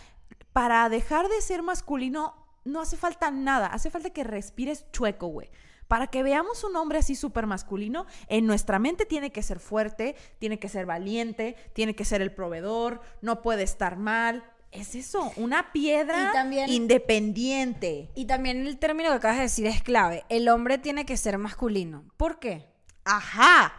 Para 0.53 0.89
dejar 0.89 1.27
de 1.27 1.39
ser 1.41 1.61
masculino 1.61 2.33
no 2.65 2.81
hace 2.81 2.97
falta 2.97 3.29
nada, 3.29 3.67
hace 3.67 3.91
falta 3.91 4.09
que 4.09 4.23
respires 4.23 4.89
chueco, 4.91 5.27
güey. 5.27 5.51
Para 5.87 6.07
que 6.07 6.23
veamos 6.23 6.63
un 6.63 6.75
hombre 6.75 6.99
así 6.99 7.15
súper 7.15 7.45
masculino, 7.45 8.05
en 8.27 8.45
nuestra 8.47 8.79
mente 8.79 9.05
tiene 9.05 9.31
que 9.31 9.43
ser 9.43 9.59
fuerte, 9.59 10.15
tiene 10.39 10.57
que 10.59 10.69
ser 10.69 10.85
valiente, 10.85 11.55
tiene 11.73 11.95
que 11.95 12.05
ser 12.05 12.21
el 12.21 12.31
proveedor, 12.33 13.01
no 13.21 13.41
puede 13.41 13.63
estar 13.63 13.97
mal. 13.97 14.43
Es 14.71 14.95
eso, 14.95 15.31
una 15.35 15.71
piedra 15.71 16.29
Y 16.29 16.33
también- 16.33 16.69
independiente. 16.71 18.09
Y 18.15 18.25
también 18.25 18.65
el 18.65 18.79
término 18.79 19.09
que 19.09 19.15
acabas 19.17 19.37
de 19.37 19.43
decir 19.43 19.67
es 19.67 19.83
clave. 19.83 20.23
El 20.29 20.49
hombre 20.49 20.77
tiene 20.79 21.05
que 21.05 21.15
ser 21.17 21.37
masculino. 21.37 22.05
¿Por 22.17 22.39
qué? 22.39 22.67
Ajá. 23.05 23.71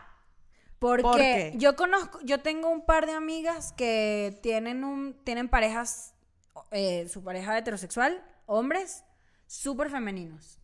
Porque 0.79 1.03
¿Por 1.03 1.17
qué? 1.17 1.53
yo 1.57 1.77
conozco, 1.77 2.21
yo 2.25 2.41
tengo 2.43 2.69
un 2.69 2.85
par 2.85 3.07
de 3.07 3.13
amigas 3.13 3.73
que 3.73 4.39
tienen 4.43 4.85
un, 4.85 5.15
tienen 5.25 5.49
parejas, 5.49 6.15
eh, 6.71 7.09
su 7.09 7.25
pareja 7.25 7.57
heterosexual, 7.57 8.23
hombres, 8.47 9.03
súper 9.47 9.91
femeninos. 9.91 10.61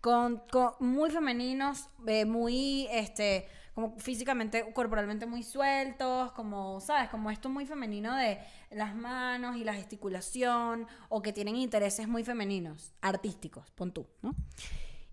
Con, 0.00 0.42
con- 0.50 0.72
muy 0.80 1.10
femeninos, 1.10 1.88
eh, 2.06 2.24
muy, 2.24 2.86
este, 2.90 3.48
como 3.74 3.96
físicamente, 3.98 4.72
corporalmente 4.72 5.26
muy 5.26 5.42
sueltos, 5.42 6.32
como, 6.32 6.80
¿sabes? 6.80 7.08
Como 7.10 7.30
esto 7.30 7.48
muy 7.48 7.66
femenino 7.66 8.14
de 8.16 8.38
las 8.70 8.94
manos 8.94 9.56
y 9.56 9.64
la 9.64 9.74
gesticulación, 9.74 10.86
o 11.08 11.20
que 11.22 11.32
tienen 11.32 11.56
intereses 11.56 12.06
muy 12.08 12.22
femeninos, 12.24 12.92
artísticos, 13.00 13.70
pon 13.72 13.92
tú, 13.92 14.06
¿no? 14.22 14.34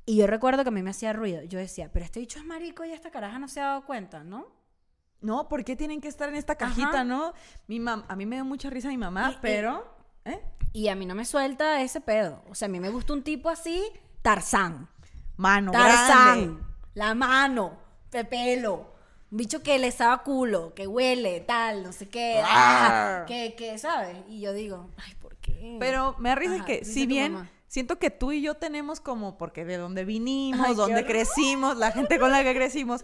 Y 0.06 0.18
yo 0.18 0.28
recuerdo 0.28 0.62
que 0.64 0.70
a 0.70 0.72
mí 0.72 0.84
me 0.84 0.92
hacía 0.92 1.14
ruido. 1.14 1.42
Yo 1.44 1.58
decía, 1.58 1.90
pero 1.92 2.06
este 2.06 2.20
bicho 2.20 2.38
es 2.38 2.46
marico 2.46 2.86
y 2.86 2.92
esta 2.92 3.10
caraja 3.10 3.40
no 3.40 3.48
se 3.48 3.60
ha 3.60 3.66
dado 3.66 3.86
cuenta, 3.86 4.24
¿no? 4.24 4.46
No, 5.22 5.48
¿por 5.50 5.64
qué 5.64 5.76
tienen 5.76 6.00
que 6.00 6.08
estar 6.08 6.30
en 6.30 6.36
esta 6.36 6.56
cajita, 6.56 6.90
Ajá. 6.90 7.04
no? 7.04 7.34
Mi 7.66 7.80
mam 7.80 8.06
a 8.08 8.16
mí 8.16 8.28
me 8.28 8.36
da 8.36 8.44
mucha 8.44 8.70
risa 8.70 8.90
mi 8.90 8.98
mamá, 8.98 9.30
Y- 9.32 9.34
y- 9.34 9.38
pero... 9.42 9.96
¿eh? 10.26 10.42
Y 10.74 10.90
a 10.90 10.96
mí 10.96 11.06
no 11.08 11.16
me 11.16 11.26
suelta 11.26 11.82
ese 11.82 12.02
pedo. 12.02 12.44
O 12.50 12.54
sea, 12.54 12.68
a 12.68 12.70
mí 12.70 12.80
me 12.80 12.90
gusta 12.90 13.14
un 13.14 13.24
tipo 13.24 13.50
así, 13.50 13.82
Tarzán. 14.26 14.90
Mano 15.38 15.72
grande. 15.72 15.92
Tarzán. 15.92 16.68
La 16.96 17.14
mano, 17.14 17.78
de 18.10 18.26
pelo. 18.26 18.94
Un 19.30 19.38
bicho 19.38 19.62
que 19.62 19.78
le 19.78 19.92
sabe 19.92 20.14
a 20.16 20.18
culo, 20.20 20.74
que 20.74 20.88
huele, 20.88 21.42
tal, 21.42 21.84
no 21.84 21.92
sé 21.92 22.10
qué. 22.10 22.42
ah, 22.44 23.26
que, 23.28 23.54
que, 23.56 23.78
¿sabes? 23.78 24.18
Y 24.28 24.40
yo 24.40 24.54
digo, 24.54 24.90
ay, 24.98 25.14
¿por 25.22 25.36
qué? 25.38 25.78
Pero 25.80 26.16
me 26.18 26.32
Ajá, 26.32 26.66
que, 26.66 26.86
si 26.86 27.06
bien 27.06 27.34
mamá. 27.34 27.50
siento 27.68 28.00
que 28.00 28.10
tú 28.10 28.32
y 28.32 28.42
yo 28.42 28.56
tenemos 28.56 29.00
como, 29.00 29.38
porque 29.38 29.64
de 29.64 29.78
dónde 29.78 30.06
vinimos, 30.06 30.66
Ay, 30.70 30.76
dónde 30.76 31.06
crecimos, 31.06 31.78
la 31.78 31.92
gente 31.92 32.18
con 32.18 32.32
la 32.32 32.44
que 32.44 32.56
crecimos, 32.56 33.04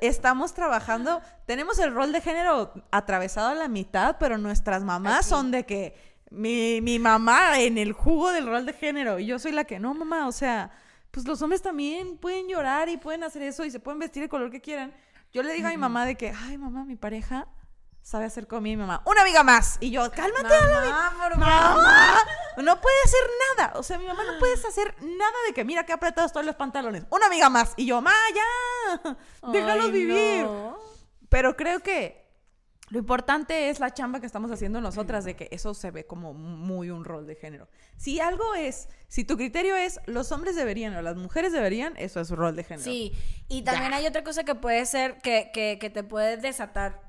estamos 0.00 0.54
trabajando, 0.54 1.20
tenemos 1.46 1.78
el 1.80 1.92
rol 1.92 2.12
de 2.12 2.20
género 2.20 2.72
atravesado 2.92 3.48
a 3.48 3.54
la 3.54 3.66
mitad, 3.68 4.16
pero 4.20 4.38
nuestras 4.38 4.84
mamás 4.84 5.20
Aquí. 5.20 5.28
son 5.30 5.50
de 5.50 5.64
que 5.66 6.09
mi, 6.30 6.80
mi 6.80 6.98
mamá 6.98 7.60
en 7.60 7.76
el 7.78 7.92
jugo 7.92 8.30
del 8.32 8.46
rol 8.46 8.64
de 8.66 8.72
género 8.72 9.18
y 9.18 9.26
yo 9.26 9.38
soy 9.38 9.52
la 9.52 9.64
que 9.64 9.78
no, 9.78 9.92
mamá, 9.94 10.28
o 10.28 10.32
sea, 10.32 10.70
pues 11.10 11.26
los 11.26 11.42
hombres 11.42 11.60
también 11.62 12.16
pueden 12.18 12.48
llorar 12.48 12.88
y 12.88 12.96
pueden 12.96 13.24
hacer 13.24 13.42
eso 13.42 13.64
y 13.64 13.70
se 13.70 13.80
pueden 13.80 13.98
vestir 13.98 14.22
el 14.22 14.28
color 14.28 14.50
que 14.50 14.60
quieran. 14.60 14.94
Yo 15.32 15.42
le 15.42 15.52
digo 15.52 15.68
a 15.68 15.70
mi 15.70 15.76
mamá 15.76 16.06
de 16.06 16.16
que, 16.16 16.32
ay, 16.36 16.56
mamá, 16.58 16.84
mi 16.84 16.96
pareja 16.96 17.46
sabe 18.02 18.24
hacer 18.24 18.46
comida 18.46 18.72
y 18.72 18.76
mi 18.76 18.82
mamá, 18.82 19.02
una 19.06 19.22
amiga 19.22 19.42
más. 19.42 19.76
Y 19.80 19.90
yo, 19.90 20.10
cálmate, 20.10 20.42
Mamá, 20.48 21.12
por 21.18 21.32
favor. 21.32 21.38
¡Mamá! 21.38 22.18
No 22.56 22.80
puede 22.80 22.96
hacer 23.04 23.20
nada. 23.56 23.72
O 23.78 23.82
sea, 23.82 23.98
mi 23.98 24.06
mamá 24.06 24.24
no 24.24 24.38
puede 24.38 24.54
hacer 24.54 24.94
nada 25.02 25.32
de 25.46 25.54
que, 25.54 25.64
mira 25.64 25.84
qué 25.86 25.92
apretados 25.92 26.32
todos 26.32 26.44
los 26.46 26.56
pantalones. 26.56 27.04
Una 27.10 27.26
amiga 27.26 27.48
más. 27.48 27.74
Y 27.76 27.86
yo, 27.86 28.00
ma, 28.02 28.12
ya. 28.34 29.16
Déjalos 29.52 29.86
Ay, 29.86 29.92
vivir. 29.92 30.44
no. 30.44 30.76
Pero 31.28 31.56
creo 31.56 31.80
que 31.80 32.29
lo 32.90 32.98
importante 32.98 33.70
es 33.70 33.78
la 33.80 33.94
chamba 33.94 34.20
que 34.20 34.26
estamos 34.26 34.50
haciendo 34.50 34.80
nosotras, 34.80 35.24
de 35.24 35.36
que 35.36 35.48
eso 35.52 35.74
se 35.74 35.90
ve 35.90 36.06
como 36.06 36.34
muy 36.34 36.90
un 36.90 37.04
rol 37.04 37.26
de 37.26 37.36
género. 37.36 37.68
Si 37.96 38.20
algo 38.20 38.54
es, 38.54 38.88
si 39.08 39.24
tu 39.24 39.36
criterio 39.36 39.76
es 39.76 40.00
los 40.06 40.32
hombres 40.32 40.56
deberían 40.56 40.94
o 40.96 41.02
las 41.02 41.16
mujeres 41.16 41.52
deberían, 41.52 41.94
eso 41.96 42.20
es 42.20 42.30
un 42.30 42.36
rol 42.36 42.56
de 42.56 42.64
género. 42.64 42.84
Sí, 42.84 43.12
y 43.48 43.62
también 43.62 43.92
hay 43.94 44.06
otra 44.06 44.24
cosa 44.24 44.44
que 44.44 44.54
puede 44.56 44.84
ser 44.86 45.18
que, 45.22 45.50
que, 45.54 45.78
que 45.80 45.88
te 45.90 46.02
puede 46.02 46.36
desatar. 46.36 47.00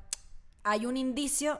Hay 0.63 0.85
un 0.85 0.97
indicio 0.97 1.59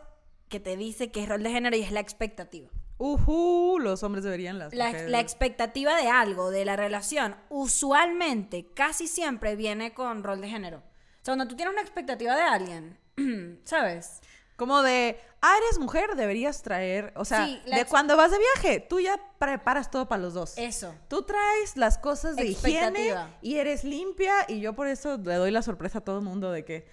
que 0.50 0.60
te 0.60 0.78
dice 0.78 1.12
que 1.12 1.24
es 1.24 1.30
rol 1.30 1.42
de 1.42 1.50
género 1.50 1.76
y 1.76 1.82
es 1.82 1.92
la 1.92 2.00
expectativa. 2.02 2.70
Ujú, 3.00 3.80
los 3.82 4.04
hombres 4.04 4.24
deberían, 4.24 4.60
las 4.60 4.76
La, 4.76 4.88
mujeres. 4.90 5.10
la 5.10 5.20
expectativa 5.20 5.96
de 5.96 6.08
algo, 6.10 6.52
de 6.52 6.66
la 6.66 6.76
relación, 6.76 7.36
usualmente, 7.50 8.68
casi 8.76 9.08
siempre 9.08 9.56
viene 9.56 9.94
con 9.96 10.24
rol 10.24 10.40
de 10.42 10.50
género. 10.50 10.78
O 10.78 11.24
sea, 11.26 11.34
cuando 11.36 11.48
tú 11.48 11.56
tienes 11.56 11.74
una 11.74 11.82
expectativa 11.82 12.36
de 12.36 12.44
alguien, 12.44 13.00
¿sabes? 13.64 14.22
Como 14.56 14.84
de, 14.84 15.20
ah, 15.42 15.56
eres 15.66 15.80
mujer, 15.80 16.16
deberías 16.16 16.62
traer, 16.62 17.14
o 17.16 17.26
sea, 17.26 17.46
Sí, 17.48 17.60
de 17.66 17.86
cuando 17.86 18.16
vas 18.16 18.30
de 18.30 18.38
viaje, 18.38 18.80
tú 18.80 19.00
ya 19.00 19.20
preparas 19.40 19.90
todo 19.90 20.08
para 20.08 20.22
los 20.22 20.36
dos. 20.36 20.56
Eso. 20.58 20.94
Tú 21.08 21.24
traes 21.24 21.78
las 21.78 21.98
cosas 21.98 22.36
de 22.36 22.46
higiene 22.46 23.16
y 23.42 23.56
eres 23.56 23.84
limpia 23.84 24.34
y 24.48 24.60
yo 24.62 24.74
por 24.74 24.88
eso 24.88 25.18
le 25.18 25.36
doy 25.36 25.50
la 25.50 25.64
sorpresa 25.64 26.00
a 26.00 26.02
todo 26.02 26.20
el 26.20 26.26
mundo 26.26 26.52
de 26.52 26.64
que, 26.64 26.88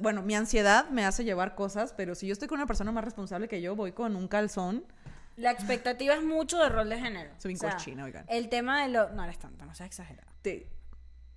bueno, 0.00 0.20
mi 0.20 0.34
ansiedad 0.34 0.90
me 0.90 1.06
hace 1.06 1.24
llevar 1.24 1.54
cosas, 1.54 1.94
pero 1.96 2.14
si 2.14 2.26
yo 2.26 2.34
estoy 2.34 2.48
con 2.48 2.58
una 2.58 2.66
persona 2.66 2.92
más 2.92 3.04
responsable 3.04 3.48
que 3.48 3.62
yo, 3.62 3.74
voy 3.74 3.92
con 3.92 4.14
un 4.14 4.28
calzón. 4.28 4.84
La 5.36 5.50
expectativa 5.50 6.14
es 6.14 6.22
mucho 6.22 6.58
de 6.58 6.68
rol 6.68 6.90
de 6.90 6.98
género. 6.98 7.30
Soy 7.38 7.50
bien 7.54 7.58
O 7.58 7.60
sea, 7.60 7.70
cochina, 7.78 8.04
oigan. 8.04 8.24
El 8.28 8.48
tema 8.50 8.82
de 8.82 8.88
lo... 8.88 9.10
No 9.10 9.24
eres 9.24 9.38
tanto, 9.38 9.64
no 9.64 9.74
seas 9.74 9.86
exagerado. 9.88 10.30
Te- 10.42 10.66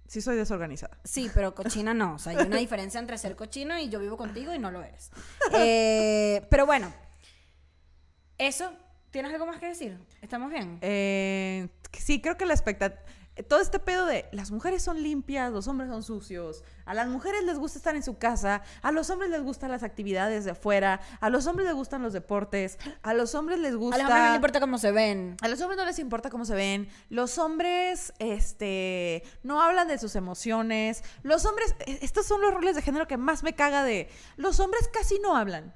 Sí 0.09 0.21
soy 0.21 0.37
desorganizada. 0.37 0.97
Sí, 1.03 1.29
pero 1.35 1.53
cochina 1.53 1.93
no. 1.93 2.15
O 2.15 2.17
sea, 2.17 2.31
hay 2.31 2.43
una 2.47 2.57
diferencia 2.57 2.99
entre 2.99 3.15
ser 3.19 3.35
cochino 3.35 3.77
y 3.77 3.89
yo 3.89 3.99
vivo 3.99 4.17
contigo 4.17 4.55
y 4.55 4.57
no 4.57 4.71
lo 4.71 4.83
eres. 4.83 5.11
Eh, 5.53 6.47
pero 6.49 6.65
bueno, 6.65 6.91
eso, 8.39 8.73
¿tienes 9.11 9.31
algo 9.31 9.45
más 9.45 9.59
que 9.59 9.67
decir? 9.67 9.99
¿Estamos 10.23 10.49
bien? 10.49 10.79
Eh, 10.81 11.67
sí, 11.93 12.21
creo 12.21 12.37
que 12.37 12.47
la 12.47 12.55
expectativa... 12.55 12.99
Todo 13.43 13.59
este 13.61 13.79
pedo 13.79 14.05
de 14.05 14.27
las 14.31 14.51
mujeres 14.51 14.81
son 14.83 15.01
limpias, 15.01 15.51
los 15.51 15.67
hombres 15.67 15.89
son 15.89 16.03
sucios, 16.03 16.63
a 16.85 16.93
las 16.93 17.07
mujeres 17.07 17.43
les 17.43 17.57
gusta 17.57 17.77
estar 17.77 17.95
en 17.95 18.03
su 18.03 18.17
casa, 18.17 18.63
a 18.81 18.91
los 18.91 19.09
hombres 19.09 19.29
les 19.29 19.41
gustan 19.41 19.71
las 19.71 19.83
actividades 19.83 20.45
de 20.45 20.51
afuera, 20.51 20.99
a 21.21 21.29
los 21.29 21.47
hombres 21.47 21.67
les 21.67 21.75
gustan 21.75 22.01
los 22.01 22.13
deportes, 22.13 22.77
a 23.01 23.13
los 23.13 23.35
hombres 23.35 23.59
les 23.59 23.75
gusta... 23.75 23.95
A 23.95 23.99
los 23.99 24.09
hombres 24.09 24.17
no 24.23 24.25
les 24.27 24.35
importa 24.35 24.59
cómo 24.59 24.77
se 24.77 24.91
ven. 24.91 25.37
A 25.41 25.47
los 25.47 25.61
hombres 25.61 25.77
no 25.77 25.85
les 25.85 25.99
importa 25.99 26.29
cómo 26.29 26.45
se 26.45 26.55
ven. 26.55 26.89
Los 27.09 27.37
hombres, 27.37 28.13
este, 28.19 29.23
no 29.43 29.61
hablan 29.61 29.87
de 29.87 29.97
sus 29.97 30.15
emociones. 30.15 31.03
Los 31.23 31.45
hombres, 31.45 31.75
e- 31.85 31.99
estos 32.01 32.25
son 32.25 32.41
los 32.41 32.53
roles 32.53 32.75
de 32.75 32.81
género 32.81 33.07
que 33.07 33.17
más 33.17 33.43
me 33.43 33.53
caga 33.55 33.83
de. 33.83 34.09
Los 34.37 34.59
hombres 34.59 34.89
casi 34.91 35.19
no 35.19 35.35
hablan. 35.35 35.73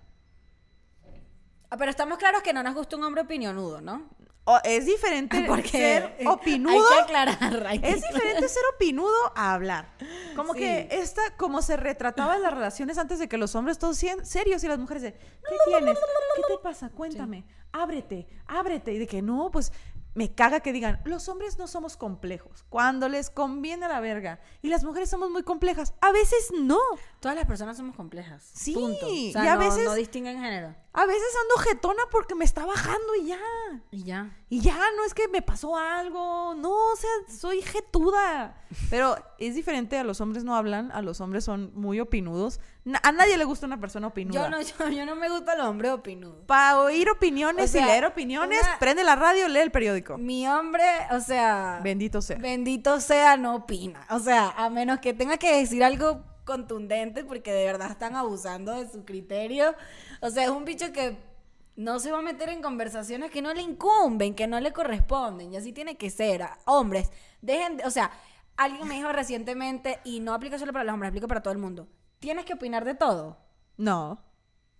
Ah, 1.70 1.78
Pero 1.78 1.90
estamos 1.90 2.18
claros 2.18 2.44
que 2.44 2.54
no 2.54 2.62
nos 2.62 2.76
gusta 2.76 2.96
un 2.98 3.04
hombre 3.04 3.22
opinionudo, 3.24 3.82
¿no? 3.82 4.10
O- 4.46 4.60
es 4.64 4.86
diferente 4.86 5.44
Porque 5.48 5.70
ser 5.70 6.16
opinudo. 6.28 6.74
Hay 6.76 6.96
que 6.98 7.02
aclarar. 7.04 7.68
hay 7.68 7.80
que 7.80 7.90
Es 7.90 8.02
diferente 8.02 8.48
ser 8.50 8.64
opinudo 8.76 9.16
a 9.36 9.54
hablar. 9.54 9.88
Como 10.36 10.54
Sí. 10.54 10.60
que 10.60 10.88
esta, 10.92 11.22
como 11.38 11.62
se 11.62 11.78
retrataba 11.78 12.36
en 12.36 12.42
las 12.42 12.54
relaciones 12.54 12.98
antes 12.98 13.20
de 13.20 13.30
que 13.30 13.38
los 13.38 13.56
hombres 13.56 13.78
todos 13.80 13.98
sean 13.98 14.26
serios 14.26 14.64
y 14.64 14.68
las 14.68 14.80
mujeres 14.80 15.04
de, 15.04 15.14
¿qué 15.14 15.56
tienes? 15.68 15.98
¿Qué 16.36 16.42
te 16.56 16.58
pasa? 16.62 16.90
Cuéntame. 16.90 17.46
Ábrete, 17.72 18.28
ábrete. 18.48 18.92
Y 18.94 19.00
de 19.00 19.08
que 19.08 19.22
no, 19.22 19.50
pues 19.52 19.72
me 20.16 20.36
caga 20.36 20.60
que 20.60 20.74
digan, 20.74 21.02
los 21.06 21.28
hombres 21.30 21.58
no 21.58 21.66
somos 21.68 21.98
complejos. 21.98 22.66
Cuando 22.70 23.10
les 23.10 23.30
conviene 23.32 23.86
a 23.86 23.90
la 23.90 24.00
verga. 24.00 24.40
Y 24.62 24.68
las 24.68 24.84
mujeres 24.84 25.10
somos 25.10 25.30
muy 25.32 25.44
complejas. 25.44 25.94
A 26.02 26.12
veces 26.12 26.52
no. 26.60 26.78
Todas 27.20 27.36
las 27.38 27.46
personas 27.46 27.78
somos 27.78 27.96
complejas. 27.96 28.44
Sí, 28.54 28.74
Punto. 28.74 29.08
O 29.08 29.32
sea, 29.32 29.46
y 29.46 29.48
a 29.48 29.54
no, 29.56 29.60
veces- 29.62 29.86
no 29.86 29.94
distinguen 29.96 30.40
género. 30.40 30.76
A 30.96 31.06
veces 31.08 31.28
ando 31.42 31.70
jetona 31.70 32.04
porque 32.12 32.36
me 32.36 32.46
está 32.46 32.66
bajando 32.68 33.16
y 33.20 33.26
ya. 33.28 33.40
Y 33.90 34.04
ya. 34.04 34.30
Y 34.50 34.62
ya, 34.62 34.78
no 34.96 35.04
es 35.06 35.16
que 35.16 35.28
me 35.28 35.42
pasó 35.42 35.76
algo. 35.76 36.54
No, 36.56 36.70
o 36.72 36.96
sea, 36.96 37.10
soy 37.36 37.64
jetuda. 37.64 38.56
Pero 38.92 39.16
es 39.40 39.56
diferente, 39.56 39.98
a 39.98 40.04
los 40.04 40.22
hombres 40.22 40.44
no 40.44 40.56
hablan, 40.56 40.92
a 40.92 41.02
los 41.02 41.20
hombres 41.22 41.44
son 41.46 41.72
muy 41.74 42.00
opinudos. 42.00 42.60
Na- 42.86 43.00
a 43.04 43.12
nadie 43.12 43.38
le 43.38 43.44
gusta 43.44 43.66
una 43.66 43.80
persona 43.80 44.08
opinuda. 44.08 44.44
Yo 44.44 44.50
no, 44.50 44.62
yo, 44.62 44.90
yo 44.90 45.06
no 45.08 45.16
me 45.16 45.30
gusta 45.30 45.54
el 45.54 45.62
hombre 45.62 45.90
opinudo. 45.92 46.46
Para 46.46 46.80
oír 46.80 47.10
opiniones 47.10 47.70
O 47.70 47.74
sea, 47.74 47.82
y 47.82 47.86
leer 47.86 48.06
opiniones, 48.06 48.62
una- 48.62 48.78
prende 48.80 49.04
la 49.04 49.16
radio, 49.16 49.48
lee 49.48 49.60
el 49.62 49.72
periódico. 49.72 50.18
Mi 50.20 50.48
hombre, 50.48 50.84
o 51.12 51.20
sea. 51.20 51.80
Bendito 51.84 52.22
sea. 52.22 52.38
Bendito 52.38 53.00
sea, 53.02 53.36
no 53.38 53.56
opina. 53.56 54.06
O 54.12 54.20
sea, 54.20 54.50
a 54.56 54.70
menos 54.70 55.00
que 55.00 55.14
tenga 55.16 55.38
que 55.38 55.56
decir 55.58 55.84
algo 55.84 56.24
contundente 56.46 57.24
porque 57.24 57.52
de 57.52 57.66
verdad 57.66 57.92
están 57.92 58.16
abusando 58.16 58.74
de 58.74 58.90
su 58.90 59.06
criterio. 59.06 59.76
O 60.22 60.30
sea, 60.30 60.44
es 60.44 60.50
un 60.50 60.66
bicho 60.66 60.92
que 60.92 61.18
no 61.76 62.00
se 62.00 62.12
va 62.12 62.20
a 62.20 62.22
meter 62.22 62.50
en 62.50 62.62
conversaciones 62.62 63.32
que 63.32 63.42
no 63.42 63.54
le 63.54 63.62
incumben, 63.62 64.36
que 64.36 64.48
no 64.48 64.60
le 64.60 64.72
corresponden. 64.74 65.54
Y 65.54 65.58
así 65.58 65.74
tiene 65.74 65.98
que 65.98 66.10
ser. 66.10 66.44
A- 66.44 66.58
Hombres, 66.66 67.12
dejen, 67.42 67.78
de- 67.78 67.86
o 67.86 67.90
sea, 67.92 68.12
alguien 68.58 68.88
me 68.88 68.96
dijo 68.96 69.12
recientemente, 69.12 70.00
y 70.04 70.20
no 70.20 70.34
aplica 70.34 70.60
solo 70.60 70.72
para 70.74 70.86
los 70.86 70.94
hombres, 70.94 71.10
aplica 71.10 71.28
para 71.28 71.42
todo 71.42 71.52
el 71.54 71.60
mundo. 71.60 71.88
¿Tienes 72.20 72.46
que 72.46 72.54
opinar 72.54 72.86
de 72.86 72.94
todo? 72.96 73.38
No. 73.78 74.20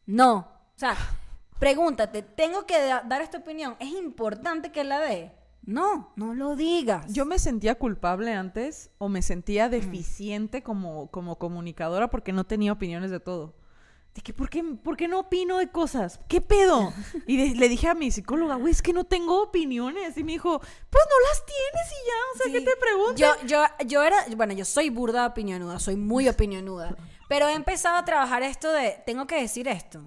No. 0.06 0.36
O 0.76 0.80
sea, 0.80 0.96
pregúntate, 1.60 2.22
¿tengo 2.22 2.66
que 2.66 2.80
da- 2.86 3.04
dar 3.06 3.22
esta 3.22 3.40
opinión? 3.40 3.76
¿Es 3.80 3.90
importante 3.90 4.72
que 4.72 4.84
la 4.84 5.00
dé? 5.00 5.32
No, 5.66 6.12
no 6.18 6.34
lo 6.34 6.56
digas. 6.56 7.06
Yo 7.14 7.26
me 7.26 7.40
sentía 7.40 7.76
culpable 7.76 8.34
antes 8.34 8.90
o 8.98 9.08
me 9.10 9.22
sentía 9.22 9.70
deficiente 9.70 10.62
como, 10.62 11.10
como 11.10 11.38
comunicadora 11.38 12.10
porque 12.10 12.34
no 12.34 12.44
tenía 12.46 12.74
opiniones 12.74 13.12
de 13.12 13.20
todo. 13.22 13.54
De 14.14 14.22
que, 14.22 14.32
¿por 14.34 14.48
qué, 14.50 14.62
por 14.64 14.96
qué 14.96 15.08
no 15.08 15.22
opino 15.22 15.58
de 15.58 15.70
cosas? 15.72 16.20
¿Qué 16.28 16.40
pedo? 16.42 16.94
Y 17.28 17.38
de- 17.38 17.56
le 17.56 17.70
dije 17.70 17.88
a 17.88 17.96
mi 17.96 18.12
psicóloga, 18.12 18.56
güey, 18.56 18.72
es 18.72 18.82
que 18.82 18.94
no 18.94 19.06
tengo 19.06 19.42
opiniones. 19.42 20.18
Y 20.18 20.24
me 20.24 20.34
dijo, 20.34 20.60
pues 20.60 21.04
no 21.10 21.28
las 21.30 21.46
tienes 21.46 21.92
y 21.92 22.08
ya, 22.08 22.14
o 22.34 22.38
sea, 22.38 22.52
¿qué 22.52 22.62
te 22.62 22.76
pregunto? 22.78 23.16
Yo, 23.16 23.48
yo, 23.48 23.86
yo 23.88 24.04
era, 24.04 24.18
bueno, 24.36 24.54
yo 24.54 24.66
soy 24.66 24.90
burda 24.90 25.26
opinionuda, 25.28 25.80
soy 25.80 25.96
muy 25.96 26.28
opinionuda. 26.30 26.96
Pero 27.30 27.48
he 27.48 27.54
empezado 27.54 27.96
a 27.96 28.06
trabajar 28.06 28.44
esto 28.44 28.72
de, 28.72 29.02
tengo 29.06 29.26
que 29.26 29.40
decir 29.42 29.68
esto. 29.68 30.02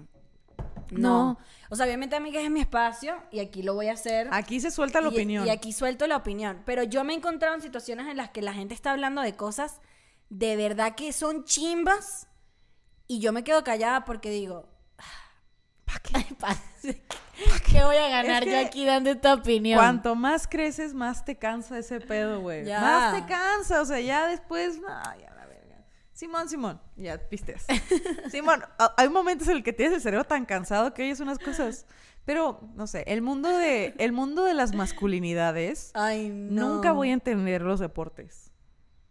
No. 0.91 0.99
No. 1.33 1.37
O 1.69 1.75
sea, 1.75 1.85
obviamente 1.85 2.15
a 2.15 2.19
mí 2.19 2.31
que 2.31 2.43
es 2.43 2.49
mi 2.49 2.61
espacio 2.61 3.15
y 3.31 3.39
aquí 3.39 3.61
lo 3.63 3.73
voy 3.73 3.87
a 3.89 3.93
hacer. 3.93 4.27
Aquí 4.31 4.59
se 4.59 4.71
suelta 4.71 5.01
la 5.01 5.09
y, 5.09 5.13
opinión. 5.13 5.45
Y 5.45 5.49
aquí 5.49 5.73
suelto 5.73 6.07
la 6.07 6.17
opinión. 6.17 6.63
Pero 6.65 6.83
yo 6.83 7.03
me 7.03 7.13
he 7.13 7.15
encontrado 7.17 7.55
en 7.55 7.61
situaciones 7.61 8.07
en 8.07 8.17
las 8.17 8.29
que 8.29 8.41
la 8.41 8.53
gente 8.53 8.73
está 8.73 8.91
hablando 8.91 9.21
de 9.21 9.35
cosas 9.35 9.79
de 10.29 10.55
verdad 10.57 10.95
que 10.95 11.13
son 11.13 11.45
chimbas 11.45 12.27
y 13.07 13.19
yo 13.19 13.31
me 13.31 13.43
quedo 13.43 13.63
callada 13.63 14.03
porque 14.05 14.29
digo, 14.29 14.67
¿Pa' 15.85 15.99
qué? 16.03 16.11
"Ay, 16.15 16.27
pa- 16.37 16.57
¿qué 17.71 17.81
voy 17.83 17.95
a 17.95 18.09
ganar 18.09 18.43
Es 18.43 18.49
yo 18.49 18.51
que 18.59 18.65
aquí 18.65 18.85
dando 18.85 19.09
esta 19.09 19.33
opinión? 19.35 19.77
Cuanto 19.79 20.15
más 20.15 20.47
creces, 20.49 20.93
más 20.93 21.23
te 21.23 21.37
cansa 21.37 21.77
ese 21.77 22.01
pedo, 22.01 22.41
güey. 22.41 22.65
Más 22.69 23.13
te 23.13 23.25
cansa, 23.25 23.81
o 23.81 23.85
sea, 23.85 23.99
ya 24.01 24.27
después, 24.27 24.79
no, 24.81 24.87
ya. 25.17 25.33
Simón, 26.17 26.49
Simón, 26.49 26.81
ya 26.95 27.15
pistes. 27.29 27.67
Simón, 28.31 28.63
hay 28.97 29.07
momentos 29.07 29.47
en 29.49 29.57
el 29.57 29.63
que 29.63 29.71
tienes 29.71 29.93
el 29.93 30.01
cerebro 30.01 30.23
tan 30.23 30.45
cansado 30.45 30.91
que 30.95 31.03
oyes 31.03 31.19
unas 31.19 31.37
cosas. 31.37 31.85
Pero, 32.25 32.59
no 32.73 32.87
sé, 32.87 33.03
el 33.05 33.21
mundo 33.21 33.55
de, 33.55 33.93
el 33.99 34.13
mundo 34.13 34.43
de 34.43 34.55
las 34.55 34.73
masculinidades, 34.73 35.91
Ay, 35.93 36.29
no. 36.29 36.73
nunca 36.73 36.91
voy 36.91 37.11
a 37.11 37.13
entender 37.13 37.61
los 37.61 37.79
deportes. 37.79 38.51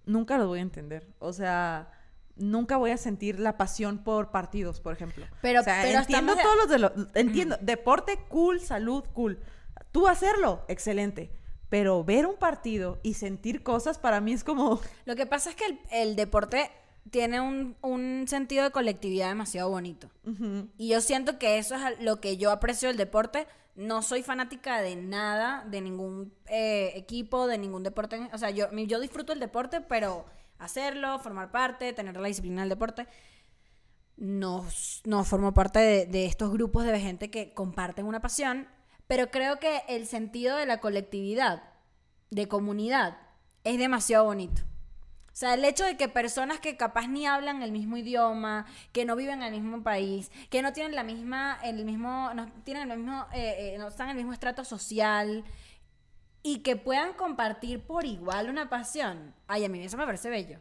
Nunca 0.05 0.37
los 0.37 0.49
voy 0.49 0.59
a 0.59 0.63
entender. 0.63 1.07
O 1.21 1.33
sea, 1.33 1.93
nunca 2.35 2.77
voy 2.77 2.91
a 2.91 2.97
sentir 2.97 3.39
la 3.39 3.57
pasión 3.57 3.99
por 3.99 4.33
partidos, 4.33 4.81
por 4.81 4.93
ejemplo. 4.93 5.27
Pero- 5.43 5.61
o 5.61 5.63
sea, 5.63 5.83
pero 5.85 6.01
entiendo 6.01 6.33
estamos 6.33 6.43
todos 6.43 6.57
los 6.57 6.69
de 6.69 6.79
los... 6.81 7.15
Entiendo, 7.15 7.57
deporte, 7.63 8.19
cool, 8.29 8.59
salud, 8.61 9.05
cool. 9.13 9.39
Tú 9.93 10.09
hacerlo, 10.09 10.65
excelente. 10.67 11.31
Pero 11.69 12.03
ver 12.03 12.27
un 12.27 12.35
partido 12.37 12.99
y 13.05 13.15
sentir 13.15 13.63
cosas 13.63 13.97
para 14.01 14.21
mí 14.21 14.33
es 14.33 14.43
como... 14.43 14.81
Lo 15.05 15.15
que 15.15 15.27
pasa 15.27 15.51
es 15.51 15.55
que 15.57 15.67
el, 15.67 15.81
el 15.93 16.17
deporte 16.17 16.69
tiene 17.11 17.41
un, 17.41 17.77
un 17.83 18.25
sentido 18.27 18.65
de 18.65 18.71
colectividad 18.71 19.29
demasiado 19.29 19.71
bonito. 19.71 20.11
Y 20.77 20.89
yo 20.89 21.01
siento 21.01 21.39
que 21.39 21.59
eso 21.59 21.75
es 21.75 22.01
lo 22.01 22.21
que 22.21 22.37
yo 22.37 22.51
aprecio 22.51 22.89
del 22.89 22.97
deporte. 22.97 23.47
No 23.75 24.03
soy 24.03 24.23
fanática 24.23 24.81
de 24.81 24.97
nada, 24.97 25.65
de 25.69 25.81
ningún 25.81 26.33
eh, 26.47 26.93
equipo, 26.95 27.47
de 27.47 27.59
ningún 27.59 27.83
deporte. 27.83 28.29
O 28.33 28.39
sea, 28.39 28.51
yo, 28.51 28.71
yo 28.73 29.01
disfruto 29.01 29.33
el 29.33 29.41
deporte, 29.41 29.81
pero 29.81 30.25
hacerlo, 30.59 31.19
formar 31.19 31.51
parte, 31.51 31.93
tener 31.93 32.17
la 32.17 32.29
disciplina 32.29 32.63
del 32.63 32.71
deporte, 32.71 33.07
no, 34.17 34.67
no 35.05 35.25
formo 35.25 35.53
parte 35.53 35.79
de, 35.79 36.07
de 36.07 36.25
estos 36.25 36.51
grupos 36.51 36.85
de 36.85 36.99
gente 36.99 37.31
que 37.31 37.53
comparten 37.53 38.07
una 38.07 38.21
pasión. 38.21 38.67
Pero 39.07 39.31
creo 39.31 39.59
que 39.61 39.83
el 39.89 40.07
sentido 40.07 40.57
de 40.57 40.67
la 40.67 40.81
colectividad, 40.81 41.63
de 42.31 42.49
comunidad, 42.49 43.19
es 43.63 43.79
demasiado 43.79 44.25
bonito. 44.25 44.63
O 45.37 45.39
sea, 45.39 45.53
el 45.53 45.67
hecho 45.67 45.85
de 45.85 45.99
que 45.99 46.09
personas 46.09 46.61
que 46.61 46.79
capaz 46.79 47.09
ni 47.09 47.27
hablan 47.27 47.61
el 47.61 47.71
mismo 47.71 47.99
idioma, 47.99 48.65
que 48.93 49.05
no 49.05 49.17
viven 49.17 49.43
en 49.43 49.53
el 49.53 49.61
mismo 49.61 49.83
país, 49.83 50.31
que 50.49 50.63
no 50.63 50.73
tienen 50.73 50.95
la 50.95 51.03
misma, 51.03 51.59
el 51.63 51.85
mismo, 51.85 52.33
no 52.33 52.51
tienen 52.65 52.91
el 52.91 52.97
mismo, 52.97 53.27
eh, 53.35 53.75
eh, 53.75 53.79
no 53.79 53.89
están 53.89 54.07
en 54.07 54.13
el 54.13 54.17
mismo 54.17 54.33
estrato 54.33 54.65
social 54.65 55.45
y 56.43 56.61
que 56.61 56.77
puedan 56.77 57.13
compartir 57.13 57.83
por 57.83 58.07
igual 58.07 58.49
una 58.49 58.71
pasión. 58.71 59.35
Ay, 59.47 59.67
a 59.67 59.69
mí 59.69 59.79
eso 59.85 59.99
me 59.99 60.07
parece 60.07 60.31
bello. 60.31 60.59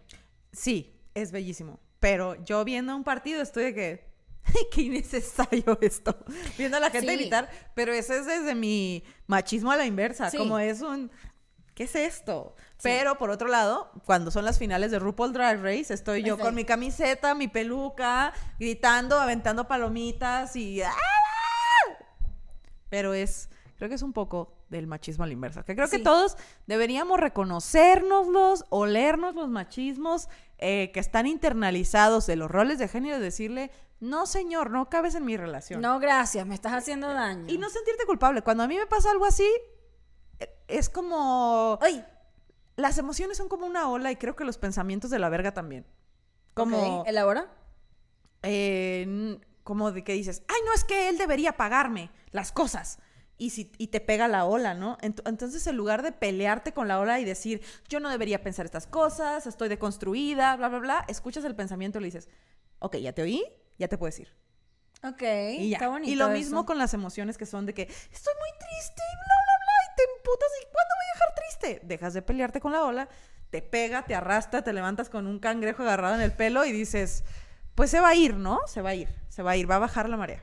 Sí, 0.52 0.94
es 1.14 1.32
bellísimo. 1.32 1.80
Pero 2.02 2.36
yo 2.44 2.66
viendo 2.66 2.94
un 2.98 3.06
partido 3.06 3.42
estoy 3.42 3.64
de 3.64 3.74
que... 3.74 4.06
Qué 4.74 4.82
innecesario 4.82 5.78
esto. 5.80 6.18
Viendo 6.58 6.76
a 6.76 6.82
la 6.82 6.90
gente 6.90 7.14
Sí. 7.14 7.16
gritar. 7.16 7.50
Pero 7.76 7.94
eso 7.94 8.14
es 8.14 8.26
desde 8.26 8.56
mi 8.56 9.06
machismo 9.26 9.72
a 9.72 9.78
la 9.78 9.86
inversa. 9.86 10.30
Sí. 10.30 10.38
Como 10.38 10.60
es 10.60 10.82
un... 10.82 11.10
¿Qué 11.74 11.84
es 11.84 11.96
esto? 11.96 12.58
Pero 12.82 13.18
por 13.18 13.30
otro 13.30 13.48
lado, 13.48 13.90
cuando 14.06 14.32
son 14.32 14.46
las 14.46 14.60
finales 14.60 14.92
de 14.92 15.00
RuPaul 15.00 15.34
Drag 15.34 15.62
Race, 15.62 15.94
estoy 15.94 16.24
yo 16.24 16.38
con 16.38 16.54
mi 16.56 16.66
camiseta, 16.66 17.34
mi 17.34 17.48
peluca, 17.48 18.34
gritando, 18.60 19.20
aventando 19.20 19.68
palomitas 19.68 20.56
y... 20.56 20.82
¡ah! 20.82 20.92
Pero 22.90 23.14
es, 23.14 23.50
creo 23.78 23.90
que 23.90 23.96
es 23.96 24.02
un 24.02 24.14
poco 24.14 24.54
del 24.70 24.88
machismo 24.88 25.24
a 25.24 25.28
la 25.28 25.34
inversa. 25.34 25.64
Que 25.64 25.76
creo 25.76 25.90
que 25.90 26.00
todos 26.00 26.38
deberíamos 26.68 27.20
reconocérnoslos, 27.20 28.66
olernos 28.70 29.36
los 29.36 29.50
machismos 29.50 30.28
eh, 30.58 30.92
que 30.94 31.00
están 31.00 31.28
internalizados 31.28 32.26
de 32.28 32.36
los 32.36 32.50
roles 32.50 32.80
de 32.80 32.88
género 32.88 33.18
y 33.18 33.22
decirle, 33.22 33.72
no 34.00 34.26
señor, 34.26 34.72
no 34.72 34.90
cabes 34.90 35.16
en 35.16 35.26
mi 35.26 35.38
relación. 35.38 35.82
No, 35.82 36.00
gracias, 36.00 36.46
me 36.46 36.56
estás 36.56 36.74
haciendo 36.74 37.12
daño. 37.12 37.46
Y 37.48 37.58
no 37.58 37.70
sentirte 37.70 38.06
culpable. 38.06 38.42
Cuando 38.42 38.64
a 38.64 38.68
mí 38.68 38.78
me 38.78 38.86
pasa 38.86 39.12
algo 39.12 39.26
así, 39.26 39.48
eh, 40.40 40.50
es 40.68 40.90
como... 40.90 41.80
Ay, 41.82 42.06
Las 42.76 42.98
emociones 42.98 43.38
son 43.38 43.48
como 43.48 43.66
una 43.66 43.90
ola 43.90 44.12
y 44.12 44.16
creo 44.18 44.36
que 44.36 44.44
los 44.46 44.58
pensamientos 44.58 45.10
de 45.12 45.20
la 45.20 45.30
verga 45.30 45.54
también. 45.54 45.86
Como, 46.54 47.02
ok, 47.02 47.08
elabora. 47.08 47.48
eh, 48.44 49.04
n- 49.08 49.40
como 49.64 49.92
de 49.92 50.04
que 50.04 50.14
dices, 50.14 50.44
ay, 50.48 50.58
no 50.66 50.74
es 50.74 50.84
que 50.84 51.10
él 51.10 51.18
debería 51.18 51.58
pagarme 51.58 52.12
las 52.32 52.52
cosas. 52.52 53.00
Y, 53.38 53.50
si, 53.50 53.72
y 53.78 53.88
te 53.88 54.00
pega 54.00 54.28
la 54.30 54.46
ola, 54.46 54.74
¿no? 54.74 54.98
Ent- 55.00 55.22
entonces, 55.26 55.66
en 55.68 55.76
lugar 55.76 56.04
de 56.04 56.12
pelearte 56.14 56.72
con 56.74 56.88
la 56.88 57.00
ola 57.00 57.20
y 57.20 57.26
decir, 57.26 57.62
yo 57.90 58.00
no 58.00 58.10
debería 58.10 58.42
pensar 58.44 58.66
estas 58.66 58.88
cosas, 58.88 59.46
estoy 59.48 59.68
deconstruida, 59.68 60.56
bla, 60.56 60.70
bla, 60.70 60.80
bla, 60.80 61.06
escuchas 61.10 61.44
el 61.44 61.56
pensamiento 61.56 61.98
y 61.98 62.02
le 62.02 62.08
dices, 62.08 62.30
ok, 62.80 62.96
ya 62.98 63.12
te 63.14 63.24
oí, 63.24 63.44
ya 63.78 63.88
te 63.90 63.98
puedes 63.98 64.20
ir. 64.20 64.34
Ok, 65.04 65.22
Y 65.60 65.70
ya. 65.72 65.78
está 65.78 65.90
bonito. 65.90 66.10
y 66.12 66.16
lo 66.16 66.26
eso. 66.26 66.34
mismo 66.34 66.66
con 66.66 66.78
las 66.78 66.94
emociones 66.94 67.38
que 67.38 67.46
son 67.46 67.66
de 67.66 67.74
que 67.74 67.82
estoy 67.84 68.34
muy 68.40 68.50
triste 68.60 69.02
y 69.02 69.16
bla, 69.18 69.36
te 69.96 70.04
emputas 70.18 70.50
y 70.62 70.66
¿cuándo 70.66 70.94
voy 70.96 71.06
a 71.06 71.14
dejar 71.14 71.36
triste? 71.36 71.86
Dejas 71.86 72.14
de 72.14 72.22
pelearte 72.22 72.60
con 72.62 72.72
la 72.72 72.84
ola, 72.84 73.08
te 73.50 73.62
pega, 73.62 74.04
te 74.04 74.16
arrastra, 74.16 74.64
te 74.64 74.74
levantas 74.74 75.10
con 75.10 75.28
un 75.28 75.40
cangrejo 75.40 75.84
agarrado 75.84 76.16
en 76.16 76.22
el 76.22 76.32
pelo 76.32 76.66
y 76.66 76.72
dices, 76.72 77.24
pues 77.76 77.90
se 77.92 78.00
va 78.00 78.10
a 78.10 78.16
ir, 78.16 78.36
¿no? 78.36 78.60
Se 78.68 78.82
va 78.82 78.90
a 78.92 78.96
ir, 78.96 79.08
se 79.30 79.42
va 79.44 79.52
a 79.52 79.56
ir, 79.58 79.70
va 79.70 79.76
a 79.76 79.80
bajar 79.80 80.10
la 80.10 80.18
marea. 80.18 80.42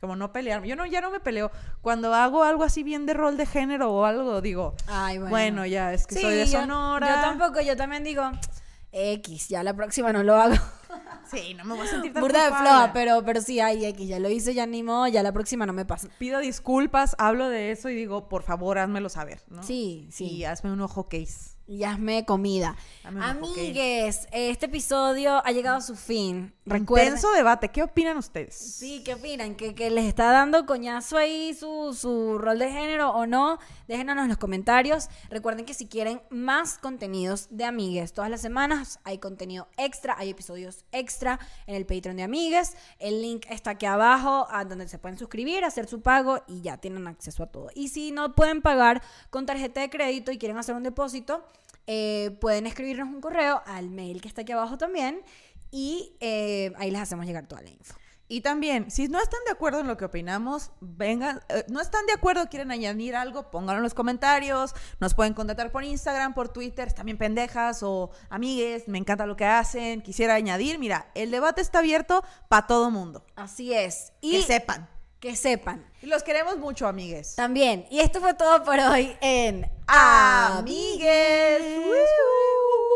Como 0.00 0.16
no 0.16 0.32
pelearme. 0.32 0.68
Yo 0.68 0.76
no, 0.76 0.84
ya 0.84 1.00
no 1.00 1.10
me 1.10 1.18
peleo. 1.18 1.50
Cuando 1.80 2.12
hago 2.12 2.44
algo 2.44 2.62
así 2.64 2.82
bien 2.82 3.06
de 3.06 3.14
rol 3.14 3.38
de 3.38 3.46
género 3.46 3.90
o 3.90 4.04
algo, 4.04 4.42
digo, 4.42 4.74
Ay, 4.86 5.16
bueno. 5.16 5.30
bueno, 5.30 5.66
ya 5.66 5.94
es 5.94 6.06
que 6.06 6.16
Sí, 6.16 6.20
soy 6.20 6.34
de 6.34 6.46
yo- 6.46 6.60
Sonora. 6.60 7.08
Yo, 7.08 7.14
tampoco, 7.22 7.60
yo 7.62 7.74
también 7.76 8.04
digo, 8.04 8.22
X, 8.92 9.48
ya 9.48 9.62
la 9.62 9.72
próxima 9.74 10.12
no 10.12 10.22
lo 10.22 10.34
hago. 10.36 10.56
Sí, 11.30 11.54
no 11.54 11.64
me 11.64 11.74
voy 11.74 11.86
a 11.86 11.90
sentir 11.90 12.12
tan 12.12 12.22
Burda 12.22 12.44
de 12.44 12.50
floja, 12.50 12.90
pero, 12.92 13.24
pero 13.24 13.40
sí, 13.40 13.60
ay, 13.60 13.84
X, 13.86 14.08
ya 14.08 14.18
lo 14.18 14.28
hice, 14.28 14.54
ya 14.54 14.66
ni 14.66 14.82
modo, 14.82 15.06
ya 15.08 15.22
la 15.22 15.32
próxima 15.32 15.66
no 15.66 15.72
me 15.72 15.84
pasa. 15.84 16.08
Pido 16.18 16.40
disculpas, 16.40 17.14
hablo 17.18 17.48
de 17.48 17.70
eso 17.70 17.88
y 17.88 17.94
digo, 17.94 18.28
por 18.28 18.42
favor, 18.42 18.78
házmelo 18.78 19.08
saber, 19.08 19.42
¿no? 19.48 19.62
Sí, 19.62 20.08
sí. 20.10 20.26
Y 20.26 20.44
hazme 20.44 20.72
un 20.72 20.80
ojo 20.80 21.08
case. 21.08 21.54
Y 21.66 21.84
hazme 21.84 22.26
comida. 22.26 22.76
Amigues, 23.04 24.28
este 24.32 24.66
episodio 24.66 25.42
ha 25.46 25.50
llegado 25.50 25.78
a 25.78 25.80
su 25.80 25.96
fin. 25.96 26.52
Recuerden- 26.66 27.08
Intenso 27.08 27.30
debate. 27.32 27.68
¿Qué 27.68 27.82
opinan 27.82 28.16
ustedes? 28.16 28.54
Sí, 28.54 29.02
¿qué 29.04 29.14
opinan? 29.14 29.54
¿Que, 29.54 29.74
que 29.74 29.90
les 29.90 30.06
está 30.06 30.30
dando 30.32 30.64
coñazo 30.64 31.18
ahí 31.18 31.52
su, 31.52 31.92
su 31.92 32.38
rol 32.38 32.58
de 32.58 32.70
género 32.70 33.10
o 33.10 33.26
no? 33.26 33.58
Déjenos 33.86 34.16
en 34.16 34.28
los 34.28 34.38
comentarios. 34.38 35.08
Recuerden 35.28 35.66
que 35.66 35.74
si 35.74 35.86
quieren 35.88 36.22
más 36.30 36.78
contenidos 36.78 37.48
de 37.50 37.64
Amigues, 37.66 38.14
todas 38.14 38.30
las 38.30 38.40
semanas 38.40 38.98
hay 39.04 39.18
contenido 39.18 39.68
extra, 39.76 40.14
hay 40.16 40.30
episodios 40.30 40.84
extra 40.90 41.38
en 41.66 41.74
el 41.74 41.84
Patreon 41.84 42.16
de 42.16 42.22
Amigues. 42.22 42.74
El 42.98 43.20
link 43.20 43.44
está 43.50 43.72
aquí 43.72 43.84
abajo, 43.84 44.46
a 44.50 44.64
donde 44.64 44.88
se 44.88 44.98
pueden 44.98 45.18
suscribir, 45.18 45.64
hacer 45.64 45.86
su 45.86 46.00
pago 46.00 46.42
y 46.46 46.62
ya 46.62 46.78
tienen 46.78 47.06
acceso 47.06 47.42
a 47.42 47.46
todo. 47.46 47.68
Y 47.74 47.88
si 47.88 48.10
no 48.10 48.34
pueden 48.34 48.62
pagar 48.62 49.02
con 49.28 49.44
tarjeta 49.44 49.82
de 49.82 49.90
crédito 49.90 50.32
y 50.32 50.38
quieren 50.38 50.56
hacer 50.56 50.74
un 50.74 50.82
depósito, 50.82 51.44
eh, 51.86 52.34
pueden 52.40 52.66
escribirnos 52.66 53.08
un 53.08 53.20
correo 53.20 53.60
al 53.66 53.90
mail 53.90 54.22
que 54.22 54.28
está 54.28 54.40
aquí 54.40 54.52
abajo 54.52 54.78
también 54.78 55.20
y 55.74 56.16
eh, 56.20 56.72
ahí 56.76 56.92
les 56.92 57.00
hacemos 57.00 57.26
llegar 57.26 57.48
toda 57.48 57.60
la 57.62 57.70
info. 57.70 57.96
Y 58.28 58.42
también, 58.42 58.92
si 58.92 59.08
no 59.08 59.20
están 59.20 59.40
de 59.44 59.50
acuerdo 59.50 59.80
en 59.80 59.88
lo 59.88 59.96
que 59.96 60.04
opinamos, 60.04 60.70
vengan, 60.80 61.40
eh, 61.48 61.64
no 61.68 61.80
están 61.80 62.06
de 62.06 62.12
acuerdo, 62.12 62.48
quieren 62.48 62.70
añadir 62.70 63.16
algo, 63.16 63.50
pónganlo 63.50 63.80
en 63.80 63.82
los 63.82 63.92
comentarios, 63.92 64.72
nos 65.00 65.14
pueden 65.14 65.34
contactar 65.34 65.72
por 65.72 65.82
Instagram, 65.82 66.32
por 66.32 66.48
Twitter, 66.48 66.94
bien 67.04 67.18
pendejas 67.18 67.82
o 67.82 68.12
amigues, 68.30 68.86
me 68.86 68.98
encanta 68.98 69.26
lo 69.26 69.34
que 69.34 69.46
hacen, 69.46 70.00
quisiera 70.00 70.34
añadir, 70.34 70.78
mira, 70.78 71.10
el 71.16 71.32
debate 71.32 71.60
está 71.60 71.80
abierto 71.80 72.22
para 72.48 72.68
todo 72.68 72.92
mundo. 72.92 73.26
Así 73.34 73.74
es. 73.74 74.12
Y 74.20 74.38
Que 74.38 74.42
sepan. 74.42 74.88
que 75.18 75.34
sepan. 75.34 75.84
Y 76.02 76.06
los 76.06 76.22
queremos 76.22 76.56
mucho, 76.58 76.86
amigues. 76.86 77.34
También. 77.34 77.84
Y 77.90 77.98
esto 77.98 78.20
fue 78.20 78.34
todo 78.34 78.62
por 78.62 78.78
hoy 78.78 79.16
en 79.20 79.68
Amigues. 79.88 81.60
Woo. 81.84 82.93